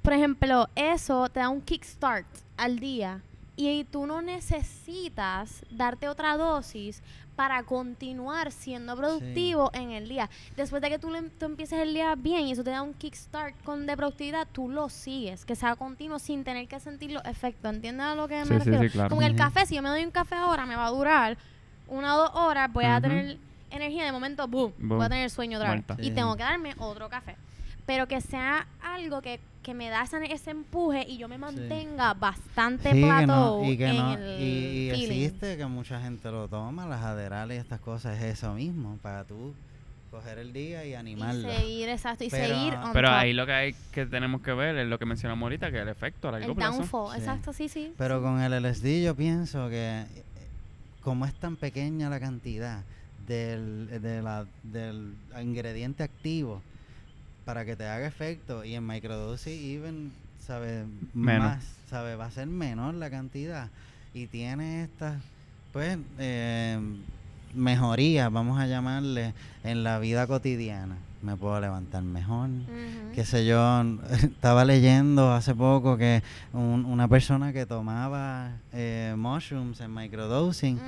por 0.02 0.12
ejemplo, 0.12 0.68
eso 0.74 1.28
te 1.30 1.40
da 1.40 1.48
un 1.48 1.61
kickstart 1.62 2.26
al 2.59 2.78
día 2.80 3.20
y 3.56 3.84
tú 3.84 4.06
no 4.06 4.20
necesitas 4.22 5.64
darte 5.70 6.09
otra 6.09 6.36
dosis 6.36 7.02
para 7.39 7.62
continuar 7.62 8.51
siendo 8.51 8.97
productivo 8.97 9.70
en 9.72 9.93
el 9.93 10.09
día. 10.09 10.28
Después 10.57 10.82
de 10.82 10.89
que 10.91 10.99
tú, 10.99 11.09
le- 11.09 11.22
tú 11.30 11.47
empieces 11.47 11.78
el 11.78 11.95
día 11.95 12.16
bien 12.16 12.49
y 12.49 12.51
eso 12.53 12.64
te 12.64 12.70
da 12.70 12.82
un 12.82 12.95
kickstart 12.95 13.55
con 13.62 13.86
de 13.86 13.97
productividad, 13.97 14.49
tú 14.51 14.68
lo 14.68 14.89
sigues, 14.89 15.45
que 15.45 15.55
sea 15.55 15.76
continuo 15.76 16.18
sin 16.18 16.43
tener 16.43 16.66
que 16.66 16.80
sentir 16.80 17.12
los 17.12 17.24
efectos. 17.24 17.72
¿Entiendes 17.72 18.05
a 18.07 18.16
lo 18.16 18.26
que 18.26 18.43
Sí, 18.45 18.51
me 18.51 18.59
refiero? 18.59 18.82
sí, 18.82 18.91
claro. 18.91 19.09
Como 19.11 19.22
el 19.22 19.36
café, 19.36 19.66
si 19.66 19.76
yo 19.76 19.82
me 19.82 19.89
doy 19.89 20.05
un 20.05 20.11
café 20.11 20.34
ahora, 20.34 20.66
me 20.66 20.74
va 20.74 20.86
a 20.86 20.91
durar 20.91 21.39
una 21.86 22.16
o 22.16 22.18
dos 22.18 22.30
horas, 22.34 22.72
voy 22.72 22.86
a 22.86 23.01
tener 23.01 23.39
energía, 23.70 24.05
de 24.05 24.11
momento, 24.11 24.49
boom, 24.49 24.72
voy 24.76 25.07
a 25.07 25.09
tener 25.09 25.30
sueño 25.30 25.59
otra 25.59 25.74
vez. 25.74 25.84
Y 25.99 26.11
tengo 26.11 26.36
que 26.36 26.43
darme 26.43 26.74
otro 26.78 27.09
café. 27.09 27.36
Pero 27.86 28.09
que 28.09 28.20
sea 28.20 28.66
algo 28.82 29.22
que, 29.22 29.39
que 29.68 29.74
me 29.74 29.90
da 29.90 30.02
ese, 30.04 30.16
ese 30.32 30.50
empuje 30.52 31.04
y 31.06 31.18
yo 31.18 31.28
me 31.28 31.36
mantenga 31.36 32.14
bastante 32.14 32.90
Sí, 32.90 32.94
que 33.02 33.04
plato 33.06 33.26
no, 33.60 33.64
y 33.70 33.76
que 33.76 33.86
en 33.86 33.96
no, 33.98 34.14
el 34.14 34.40
y, 34.40 34.44
y 34.46 34.90
feeling. 34.92 35.24
existe 35.24 35.58
que 35.58 35.66
mucha 35.66 36.00
gente 36.00 36.30
lo 36.30 36.48
toma, 36.48 36.86
las 36.86 37.02
aderales 37.02 37.58
y 37.58 37.60
estas 37.60 37.78
cosas, 37.78 38.16
es 38.16 38.24
eso 38.38 38.54
mismo, 38.54 38.96
para 39.02 39.24
tú 39.24 39.52
coger 40.10 40.38
el 40.38 40.54
día 40.54 40.86
y 40.86 40.92
Y 40.92 40.94
animarlo. 40.94 41.50
seguir, 41.52 41.90
exacto, 41.90 42.24
y 42.24 42.30
Pero- 42.30 42.46
seguir 42.46 42.74
on 42.76 42.92
Pero 42.94 43.08
top. 43.08 43.16
ahí 43.18 43.34
lo 43.34 43.44
que 43.44 43.52
hay 43.52 43.74
que 43.92 44.06
tenemos 44.06 44.40
que 44.40 44.54
ver 44.54 44.74
es 44.78 44.88
lo 44.88 44.98
que 44.98 45.04
mencionamos 45.04 45.42
ahorita, 45.42 45.70
que 45.70 45.80
el 45.80 45.88
efecto 45.88 46.28
a 46.28 46.32
largo 46.32 46.48
el 46.52 46.54
plazo. 46.56 46.78
downfall, 46.78 47.12
Sí. 47.12 47.18
exacto, 47.18 47.52
sí, 47.52 47.68
sí. 47.68 47.92
Pero 47.98 48.22
con 48.22 48.40
el 48.40 48.54
LSD 48.54 49.02
yo 49.04 49.14
pienso 49.14 49.68
que 49.68 50.00
eh, 50.00 50.06
como 51.02 51.26
es 51.26 51.34
tan 51.34 51.56
pequeña 51.56 52.08
la 52.08 52.18
cantidad 52.20 52.84
del, 53.26 54.00
de 54.00 54.22
la- 54.22 54.46
del 54.62 55.12
ingrediente 55.42 56.04
activo 56.04 56.62
para 57.49 57.64
que 57.64 57.76
te 57.76 57.86
haga 57.86 58.07
efecto. 58.07 58.62
Y 58.62 58.74
en 58.74 58.86
microdosis 58.86 59.59
even 59.59 60.12
sabe 60.46 60.84
Menos. 61.14 61.49
más 61.49 61.64
sabe 61.88 62.14
va 62.14 62.26
a 62.26 62.30
ser 62.30 62.46
menor 62.46 62.92
la 62.92 63.09
cantidad. 63.09 63.70
Y 64.12 64.26
tiene 64.26 64.82
estas 64.82 65.18
pues 65.72 65.96
eh, 66.18 66.78
mejorías 67.55 68.30
vamos 68.30 68.61
a 68.61 68.66
llamarle 68.66 69.32
en 69.64 69.82
la 69.82 69.99
vida 69.99 70.26
cotidiana 70.26 70.96
me 71.22 71.36
puedo 71.36 71.60
levantar 71.60 72.02
mejor 72.02 72.48
Ujú. 72.48 73.12
qué 73.14 73.24
sé 73.24 73.44
yo, 73.44 73.84
estaba 74.22 74.64
leyendo 74.64 75.32
hace 75.32 75.54
poco 75.54 75.96
que 75.96 76.22
un- 76.52 76.84
una 76.84 77.08
persona 77.08 77.52
que 77.52 77.66
tomaba 77.66 78.52
eh, 78.72 79.14
mushrooms 79.16 79.80
en 79.80 79.92
microdosing, 79.92 80.76
Ujú. 80.76 80.84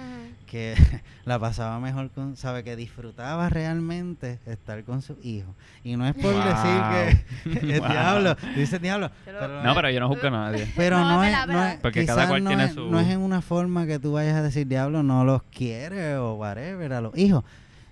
que 0.47 0.75
la 1.25 1.39
pasaba 1.39 1.81
mejor 1.81 2.11
con, 2.11 2.37
sabe 2.37 2.63
que 2.63 2.77
disfrutaba 2.77 3.49
realmente 3.49 4.39
estar 4.47 4.85
con 4.85 5.03
su 5.03 5.17
hijo. 5.23 5.53
Y 5.83 5.97
no 5.97 6.07
es 6.07 6.15
por 6.15 6.33
Wow. 6.33 6.45
decir 6.45 7.59
que 7.61 7.73
es 7.75 7.81
Wow. 7.81 7.89
diablo, 7.91 8.37
dice 8.55 8.79
diablo, 8.79 9.11
Pero- 9.25 9.39
pero, 9.41 9.63
No, 9.65 9.75
pero 9.75 9.91
yo 9.91 10.01
no 10.01 10.09
juzgo 10.09 10.29
a 10.29 10.31
nadie. 10.31 10.73
pero 10.77 10.99
No, 11.01 11.25
es, 11.25 11.47
no 11.49 11.65
es- 11.67 11.79
Porque 11.81 12.07
cada 12.07 12.29
cual 12.29 12.45
no 12.45 12.51
tiene 12.51 12.65
es, 12.67 12.75
su- 12.75 12.89
no 12.89 13.01
es 13.01 13.09
en 13.09 13.21
una 13.21 13.41
forma 13.43 13.87
que 13.87 13.99
tú 13.99 14.13
vayas 14.13 14.37
a 14.37 14.43
decir 14.43 14.67
diablo, 14.69 15.03
no 15.03 15.25
los 15.25 15.43
quiere 15.45 16.17
o 16.17 16.35
whatever 16.35 16.93
a 16.93 17.01
los 17.01 17.17
hijos. 17.19 17.43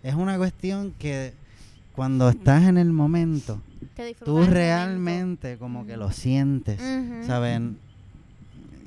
Es 0.05 0.14
una 0.14 0.36
cuestión 0.36 0.95
que 0.99 1.32
cuando 1.99 2.28
estás 2.28 2.62
en 2.62 2.78
el 2.78 2.92
momento, 2.92 3.61
tú 4.24 4.34
momento. 4.34 4.53
realmente 4.55 5.59
como 5.59 5.84
que 5.84 5.96
lo 5.96 6.12
sientes. 6.12 6.80
¿saben? 7.26 7.76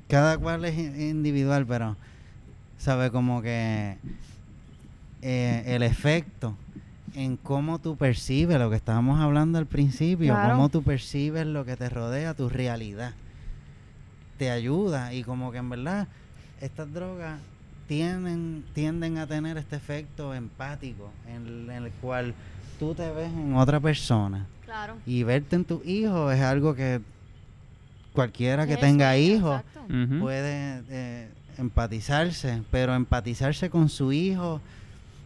Cada 0.08 0.38
cual 0.38 0.64
es 0.64 0.78
in- 0.78 1.00
individual, 1.00 1.66
pero, 1.68 1.98
¿sabe? 2.78 3.12
Como 3.12 3.42
que 3.42 3.98
eh, 5.22 5.64
el 5.68 5.84
efecto 5.84 6.56
en 7.14 7.36
cómo 7.36 7.80
tú 7.80 7.98
percibes 7.98 8.58
lo 8.58 8.70
que 8.70 8.78
estábamos 8.78 9.20
hablando 9.20 9.58
al 9.58 9.66
principio, 9.66 10.34
Claro. 10.34 10.50
cómo 10.56 10.70
tú 10.70 10.82
percibes 10.82 11.46
lo 11.46 11.66
que 11.66 11.76
te 11.76 11.90
rodea, 11.90 12.34
tu 12.34 12.48
realidad, 12.48 13.14
te 14.38 14.50
ayuda 14.50 15.14
y 15.14 15.24
como 15.24 15.52
que 15.52 15.58
en 15.58 15.70
verdad 15.70 16.08
estas 16.62 16.92
drogas 16.94 17.40
tienden, 17.90 18.64
tienden 18.74 19.18
a 19.18 19.28
tener 19.28 19.58
este 19.58 19.76
efecto 19.76 20.34
empático 20.34 21.10
en 21.28 21.70
el 21.70 21.92
cual 22.02 22.34
tú 22.82 22.96
te 22.96 23.12
ves 23.12 23.32
en 23.32 23.56
otra 23.56 23.80
persona 23.80 24.48
Claro. 24.66 24.98
y 25.06 25.22
verte 25.22 25.56
en 25.56 25.66
tu 25.66 25.84
hijo 25.86 26.32
es 26.32 26.42
algo 26.42 26.74
que 26.74 27.00
cualquiera 28.12 28.66
que 28.66 28.76
tenga 28.76 29.16
hijos 29.18 29.62
puede 30.20 30.82
eh, 30.90 31.30
empatizarse, 31.60 32.64
pero 32.72 32.96
empatizarse 32.96 33.70
con 33.70 33.88
su 33.88 34.12
hijo 34.12 34.62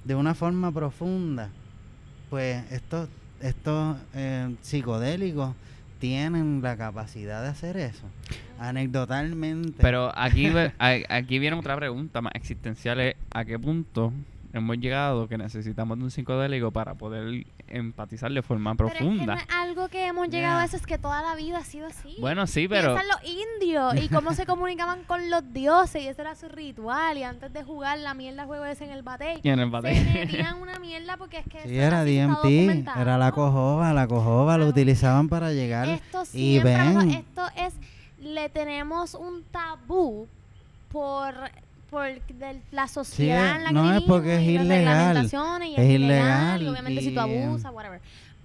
de 0.03 0.15
una 0.15 0.35
forma 0.35 0.69
profunda, 0.73 1.47
pues 2.29 2.69
estos, 2.73 3.07
estos 3.39 3.95
eh, 4.13 4.53
psicodélicos 4.61 5.55
tienen 5.99 6.61
la 6.61 6.75
capacidad 6.75 7.41
de 7.41 7.47
hacer 7.47 7.77
eso. 7.77 8.03
Anecdotalmente. 8.59 9.77
Pero 9.79 10.11
aquí, 10.13 10.51
aquí 11.09 11.39
viene 11.39 11.55
otra 11.55 11.77
pregunta 11.77 12.21
más 12.21 12.33
existencial. 12.35 12.99
es, 12.99 13.15
¿A 13.31 13.45
qué 13.45 13.57
punto 13.57 14.11
hemos 14.57 14.77
llegado 14.77 15.27
que 15.27 15.37
necesitamos 15.37 15.97
de 15.97 16.03
un 16.05 16.11
psicodélico 16.11 16.71
para 16.71 16.95
poder 16.95 17.45
empatizar 17.67 18.31
de 18.31 18.41
forma 18.41 18.73
Pero 18.75 18.87
es 18.89 18.93
que 18.95 19.03
no 19.03 19.09
profunda? 19.11 19.33
es 19.35 19.43
algo 19.53 19.87
que 19.89 20.05
hemos 20.07 20.29
llegado 20.29 20.59
a 20.59 20.65
eso, 20.65 20.77
es 20.77 20.85
que 20.85 20.97
toda 20.97 21.21
la 21.21 21.35
vida 21.35 21.57
ha 21.57 21.63
sido 21.63 21.87
así. 21.87 22.15
Bueno, 22.19 22.47
sí, 22.47 22.67
pero... 22.67 22.95
Piensa 22.95 23.01
en 23.01 23.07
los 23.09 23.45
indios 23.93 24.03
y 24.05 24.09
cómo 24.09 24.33
se 24.33 24.45
comunicaban 24.47 25.03
con 25.03 25.29
los 25.29 25.51
dioses 25.53 26.03
y 26.03 26.07
ese 26.07 26.21
era 26.21 26.35
su 26.35 26.47
ritual 26.47 27.17
y 27.17 27.23
antes 27.23 27.51
de 27.53 27.63
jugar 27.63 27.99
la 27.99 28.13
mierda 28.13 28.45
juego 28.45 28.65
ese 28.65 28.85
en 28.85 28.91
el 28.91 29.03
bate 29.03 29.39
Y 29.43 29.49
en 29.49 29.59
el 29.59 29.65
se 29.67 29.71
bate. 29.71 29.93
metían 30.13 30.55
una 30.61 30.79
mierda 30.79 31.17
porque 31.17 31.39
es 31.39 31.45
que 31.47 31.61
Sí, 31.67 31.77
era 31.77 32.03
DMT, 32.05 32.45
era 32.97 33.17
la 33.17 33.31
cojoba, 33.31 33.91
la 33.93 34.07
cojoba 34.07 34.57
lo 34.57 34.67
utilizaban 34.67 35.27
para 35.29 35.51
llegar 35.51 35.87
Esto 35.89 36.23
y 36.33 36.51
siempre 36.59 36.73
pasado. 36.73 36.99
ven. 36.99 37.11
esto 37.11 37.47
es 37.57 37.73
le 38.19 38.49
tenemos 38.49 39.13
un 39.13 39.43
tabú 39.51 40.27
por 40.91 41.33
por 41.95 42.35
de 42.35 42.61
la 42.71 42.87
sociedad 42.89 43.55
en 43.55 43.63
la 43.63 43.69
que 43.69 43.73
no 43.73 43.93
es 43.93 44.01
porque 44.01 44.35
es 44.35 44.41
y 44.41 44.57
las 44.57 44.65
ilegal, 44.65 45.17
y 45.63 45.73
es 45.73 45.79
es, 45.79 45.89
ilegal, 45.89 46.61
y 46.61 46.67
obviamente 46.67 47.01
si 47.01 47.07
tú 47.07 47.21
y, 47.21 47.31
eh, 47.31 47.45
abusas 47.45 47.71
whatever 47.73 48.01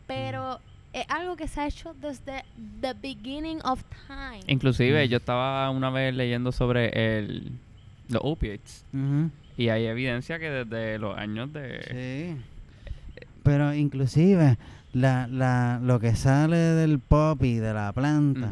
pero 0.06 0.60
es 0.92 1.04
algo 1.08 1.34
que 1.34 1.48
se 1.48 1.60
ha 1.60 1.66
hecho 1.66 1.92
desde 2.00 2.44
the 2.80 2.94
beginning 3.02 3.58
of 3.64 3.82
time 4.06 4.40
Inclusive 4.46 5.04
Mm. 5.04 5.10
yo 5.10 5.16
estaba 5.16 5.68
una 5.70 5.90
vez 5.90 6.14
leyendo 6.14 6.52
sobre 6.52 7.18
el, 7.18 7.50
los 8.08 8.22
opiates 8.24 8.84
y 9.56 9.68
hay 9.68 9.86
evidencia 9.86 10.38
que 10.38 10.48
desde 10.48 10.98
los 10.98 11.18
años 11.18 11.52
de... 11.52 12.36
Sí. 12.38 12.42
Pero 13.42 13.74
inclusive 13.74 14.58
la, 14.92 15.26
la, 15.26 15.80
lo 15.82 15.98
que 15.98 16.14
sale 16.14 16.56
del 16.56 17.00
poppy, 17.00 17.56
de 17.56 17.74
la 17.74 17.92
planta. 17.92 18.50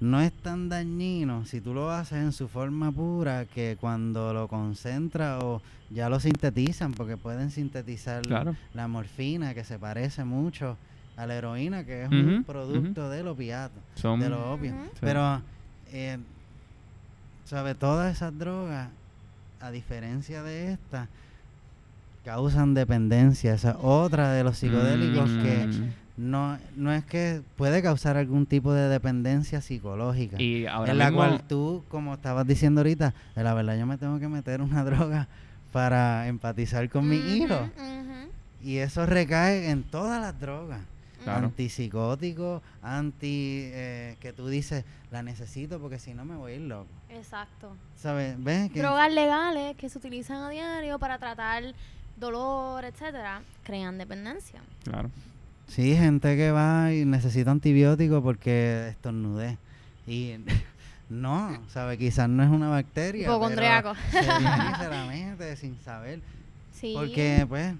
No 0.00 0.20
es 0.20 0.32
tan 0.32 0.68
dañino 0.68 1.44
si 1.44 1.60
tú 1.60 1.74
lo 1.74 1.90
haces 1.90 2.18
en 2.18 2.32
su 2.32 2.46
forma 2.48 2.92
pura 2.92 3.44
que 3.46 3.76
cuando 3.80 4.32
lo 4.32 4.46
concentra 4.48 5.38
o 5.40 5.60
ya 5.90 6.08
lo 6.08 6.20
sintetizan, 6.20 6.92
porque 6.92 7.16
pueden 7.16 7.50
sintetizar 7.50 8.22
Claro. 8.22 8.54
la 8.74 8.86
morfina, 8.88 9.54
que 9.54 9.64
se 9.64 9.78
parece 9.78 10.24
mucho 10.24 10.76
a 11.16 11.26
la 11.26 11.34
heroína, 11.34 11.84
que 11.84 12.04
es 12.04 12.10
un 12.10 12.44
producto 12.46 13.08
del 13.10 13.26
opiato, 13.28 13.74
Son... 13.96 14.20
de 14.20 14.28
los 14.28 14.40
opios. 14.40 14.74
Ujú. 14.74 14.84
Sí. 14.84 14.98
Pero, 15.00 15.42
eh, 15.92 16.18
¿sabe? 17.44 17.74
Todas 17.74 18.14
esas 18.14 18.38
drogas, 18.38 18.88
a 19.60 19.70
diferencia 19.72 20.42
de 20.44 20.72
esta, 20.74 21.08
causan 22.24 22.74
dependencia. 22.74 23.54
Esa 23.54 23.70
es 23.70 23.76
otra 23.80 24.32
de 24.32 24.44
los 24.44 24.58
psicodélicos 24.58 25.30
que 25.42 25.66
Mm. 25.66 25.90
No, 26.18 26.58
no 26.76 26.92
es 26.92 27.04
que 27.04 27.40
puede 27.56 27.80
causar 27.82 28.16
algún 28.16 28.44
tipo 28.46 28.72
de 28.72 28.88
dependencia 28.88 29.60
psicológica. 29.62 30.40
Y 30.42 30.66
ahora 30.66 30.92
en 30.92 30.98
la 30.98 31.06
mismo- 31.06 31.18
cual 31.18 31.42
tú, 31.48 31.84
como 31.88 32.14
estabas 32.14 32.46
diciendo 32.46 32.80
ahorita, 32.80 33.14
"Eh, 33.36 33.42
la 33.42 33.54
verdad 33.54 33.78
yo 33.78 33.86
me 33.86 33.96
tengo 33.96 34.18
que 34.18 34.28
meter 34.28 34.60
una 34.60 34.84
droga 34.84 35.28
para 35.72 36.26
empatizar 36.28 36.88
con 36.90 37.08
mi 37.08 37.16
hijo. 37.16 37.70
Y 38.62 38.78
eso 38.78 39.06
recae 39.06 39.70
en 39.70 39.84
todas 39.84 40.20
las 40.20 40.38
drogas. 40.38 40.80
Claro. 41.24 41.46
antipsicótico, 41.46 42.62
anti 42.80 43.62
eh, 43.72 44.16
que 44.20 44.32
tú 44.32 44.46
dices, 44.48 44.84
la 45.10 45.22
necesito 45.22 45.78
porque 45.80 45.98
si 45.98 46.14
no 46.14 46.24
me 46.24 46.36
voy 46.36 46.52
a 46.52 46.54
ir 46.54 46.60
loco. 46.62 46.86
Exacto. 47.10 47.76
¿Sabes? 47.96 48.36
¿Ves? 48.42 48.70
Que 48.70 48.80
Drogas 48.80 49.12
legales 49.12 49.76
que 49.76 49.88
se 49.88 49.98
utilizan 49.98 50.42
a 50.44 50.48
diario 50.48 50.98
para 51.00 51.18
tratar 51.18 51.74
dolor, 52.16 52.84
etcétera, 52.84 53.42
crean 53.64 53.98
dependencia. 53.98 54.60
Claro. 54.84 55.10
Sí, 55.68 55.94
gente 55.94 56.36
que 56.36 56.50
va 56.50 56.92
y 56.92 57.04
necesita 57.04 57.50
antibiótico 57.50 58.22
porque 58.22 58.88
estornudé. 58.88 59.58
Y 60.06 60.34
no, 61.08 61.58
¿sabes? 61.68 61.98
Quizás 61.98 62.28
no 62.28 62.42
es 62.42 62.48
una 62.48 62.68
bacteria. 62.68 63.26
pero 63.26 63.36
Hipocondriaco. 63.36 63.94
Se 64.10 64.20
viene 64.20 64.70
y 64.72 64.82
se 64.82 64.88
la 64.88 65.06
mete 65.06 65.56
sin 65.56 65.78
saber. 65.84 66.20
Sí. 66.72 66.94
Porque, 66.96 67.44
pues, 67.48 67.74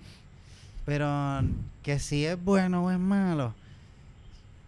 pero 0.84 1.42
que 1.82 1.98
si 1.98 2.24
es 2.24 2.42
bueno 2.42 2.84
o 2.84 2.90
es 2.90 2.98
malo, 2.98 3.54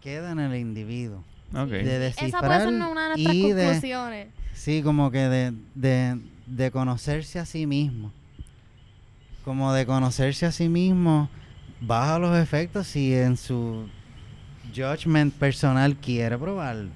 queda 0.01 0.31
en 0.31 0.39
el 0.39 0.55
individuo. 0.55 1.23
Ok. 1.53 1.69
De 1.69 1.79
Esa 1.79 1.83
puede 1.83 1.99
descifrar 1.99 2.61
ser 2.61 2.67
una 2.69 2.87
de 2.87 2.93
nuestras 2.93 3.35
y 3.35 3.51
de, 3.51 3.63
conclusiones. 3.65 4.27
sí, 4.53 4.81
como 4.81 5.11
que 5.11 5.19
de, 5.19 5.53
de, 5.75 6.19
de 6.47 6.71
conocerse 6.71 7.39
a 7.39 7.45
sí 7.45 7.67
mismo. 7.67 8.11
Como 9.43 9.73
de 9.73 9.85
conocerse 9.85 10.45
a 10.45 10.51
sí 10.51 10.69
mismo, 10.69 11.29
baja 11.81 12.19
los 12.19 12.37
efectos 12.37 12.87
si 12.87 13.13
en 13.13 13.35
su 13.37 13.87
judgment 14.75 15.33
personal 15.33 15.95
quiere 15.97 16.37
probarlo. 16.37 16.89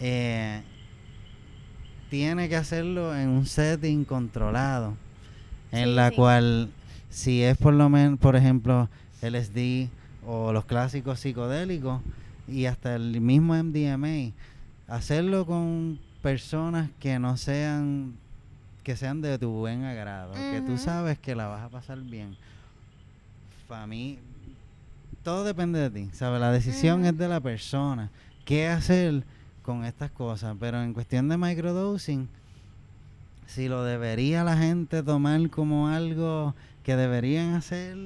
Eh, 0.00 0.62
tiene 2.08 2.48
que 2.48 2.56
hacerlo 2.56 3.14
en 3.16 3.28
un 3.28 3.46
setting 3.46 4.04
controlado, 4.04 4.94
en 5.70 5.84
Sí, 5.90 5.94
la 5.94 6.08
sí. 6.10 6.16
cual 6.16 6.70
si 7.08 7.42
es 7.42 7.56
por 7.56 7.74
lo 7.74 7.88
menos, 7.88 8.18
por 8.18 8.34
ejemplo, 8.34 8.88
LSD 9.22 9.88
o 10.26 10.52
los 10.52 10.64
clásicos 10.64 11.20
psicodélicos 11.20 12.00
y 12.48 12.66
hasta 12.66 12.96
el 12.96 13.20
mismo 13.20 13.54
MDMA, 13.54 14.32
hacerlo 14.88 15.46
con 15.46 15.98
personas 16.22 16.90
que 16.98 17.18
no 17.18 17.36
sean 17.36 18.14
que 18.82 18.96
sean 18.96 19.20
de 19.20 19.38
tu 19.38 19.50
buen 19.50 19.84
agrado, 19.84 20.32
que 20.32 20.62
tú 20.66 20.78
sabes 20.78 21.18
que 21.18 21.34
la 21.34 21.46
vas 21.46 21.62
a 21.62 21.68
pasar 21.68 22.00
bien. 22.00 22.34
Para 23.70 23.86
mí, 23.86 24.18
todo 25.22 25.44
depende 25.44 25.78
de 25.78 25.90
ti, 25.90 26.10
¿sabes? 26.12 26.40
La 26.40 26.50
decisión 26.50 27.04
es 27.04 27.16
de 27.16 27.28
la 27.28 27.38
persona. 27.38 28.10
¿Qué 28.44 28.66
hacer 28.66 29.22
con 29.62 29.84
estas 29.84 30.10
cosas? 30.10 30.56
Pero 30.58 30.82
en 30.82 30.92
cuestión 30.92 31.28
de 31.28 31.36
microdosing, 31.36 32.28
si 33.46 33.68
lo 33.68 33.84
debería 33.84 34.42
la 34.42 34.56
gente 34.56 35.04
tomar 35.04 35.48
como 35.50 35.86
algo 35.86 36.56
que 36.82 36.96
deberían 36.96 37.54
hacer 37.54 37.96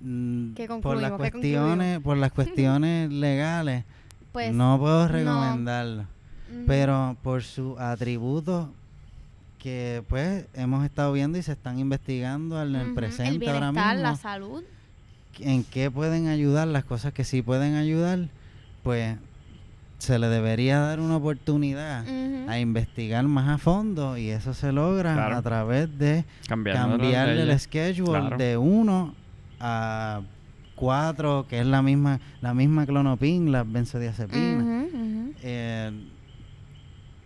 mm, 0.00 0.54
¿Qué 0.54 0.66
por 0.80 0.96
las 1.02 1.12
cuestiones, 1.12 2.00
por 2.00 2.16
las 2.16 2.32
cuestiones 2.38 3.12
legales, 3.12 3.84
Pues, 4.32 4.54
no 4.54 4.78
puedo 4.78 5.02
no. 5.02 5.08
recomendarlo. 5.08 6.06
Pero 6.66 7.18
por 7.22 7.42
sus 7.42 7.78
atributos 7.78 8.70
que 9.62 10.02
pues 10.08 10.44
hemos 10.54 10.84
estado 10.84 11.12
viendo 11.12 11.38
y 11.38 11.42
se 11.42 11.52
están 11.52 11.78
investigando 11.78 12.60
en 12.60 12.74
el 12.74 12.94
presente 12.94 13.44
el 13.44 13.50
ahora 13.52 13.70
mismo 13.72 13.94
la 14.02 14.16
salud. 14.16 14.62
en 15.38 15.62
qué 15.64 15.88
pueden 15.90 16.26
ayudar, 16.26 16.66
las 16.68 16.84
cosas 16.84 17.12
que 17.12 17.22
sí 17.22 17.42
pueden 17.42 17.76
ayudar, 17.76 18.28
pues 18.82 19.16
se 19.98 20.18
le 20.18 20.26
debería 20.26 20.80
dar 20.80 20.98
una 20.98 21.16
oportunidad 21.16 22.04
a 22.48 22.58
investigar 22.58 23.24
más 23.28 23.48
a 23.48 23.58
fondo 23.58 24.18
y 24.18 24.30
eso 24.30 24.52
se 24.52 24.72
logra 24.72 25.14
Claro. 25.14 25.36
a 25.36 25.42
través 25.42 25.96
de 25.96 26.24
Cambiando 26.48 26.98
cambiarle 26.98 27.42
el 27.42 27.60
schedule 27.60 28.18
Claro. 28.18 28.36
de 28.36 28.56
1 28.56 29.14
a 29.60 30.22
4, 30.74 31.46
que 31.48 31.60
es 31.60 31.66
la 31.66 31.82
misma 31.82 32.18
la 32.40 32.52
misma 32.52 32.84
clonopin, 32.84 33.52
las 33.52 33.70
benzodiazepinas. 33.70 34.88
Eh, 35.44 35.92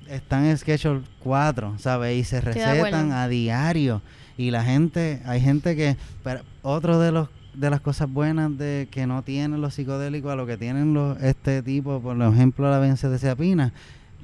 están 0.08 0.44
en 0.44 0.56
schedule 0.56 1.02
4, 1.20 1.74
¿sabes? 1.78 2.16
Y 2.18 2.24
se 2.24 2.40
recetan 2.40 3.12
a 3.12 3.28
diario. 3.28 4.02
Y 4.38 4.50
la 4.50 4.64
gente, 4.64 5.22
hay 5.24 5.40
gente 5.40 5.76
que, 5.76 5.96
pero 6.22 6.40
otro 6.62 6.98
de 6.98 7.12
los 7.12 7.28
de 7.54 7.70
las 7.70 7.80
cosas 7.80 8.10
buenas 8.12 8.56
de 8.58 8.86
que 8.90 9.06
no 9.06 9.22
tienen 9.22 9.62
los 9.62 9.74
psicodélicos 9.74 10.30
a 10.30 10.36
lo 10.36 10.46
que 10.46 10.58
tienen 10.58 10.92
los 10.92 11.20
este 11.22 11.62
tipo, 11.62 12.00
por 12.00 12.20
ejemplo 12.20 12.70
la 12.70 12.78
benzodiazepina, 12.78 13.72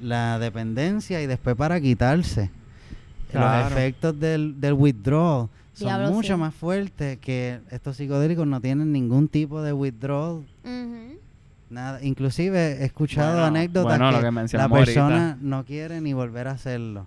la 0.02 0.38
dependencia 0.38 1.22
y 1.22 1.26
después 1.26 1.56
para 1.56 1.80
quitarse. 1.80 2.50
Claro. 3.30 3.64
Los 3.64 3.72
efectos 3.72 4.20
del, 4.20 4.60
del 4.60 4.74
withdrawal 4.74 5.48
son 5.72 5.88
Diablo, 5.88 6.10
mucho 6.10 6.34
sí. 6.34 6.40
más 6.40 6.54
fuertes 6.54 7.18
que 7.18 7.60
estos 7.70 7.96
psicodélicos 7.96 8.46
no 8.46 8.60
tienen 8.60 8.92
ningún 8.92 9.28
tipo 9.28 9.62
de 9.62 9.72
withdrawal 9.72 10.44
Ujú. 10.64 11.18
Nada, 11.72 12.04
inclusive 12.04 12.82
he 12.82 12.84
escuchado 12.84 13.32
Bueno, 13.32 13.46
anécdotas 13.46 13.98
bueno, 13.98 14.12
lo 14.12 14.18
que, 14.18 14.46
que 14.50 14.56
la 14.58 14.68
persona 14.68 15.30
ahorita. 15.30 15.38
no 15.40 15.64
quiere 15.64 16.00
ni 16.02 16.12
volver 16.12 16.48
a 16.48 16.52
hacerlo. 16.52 17.06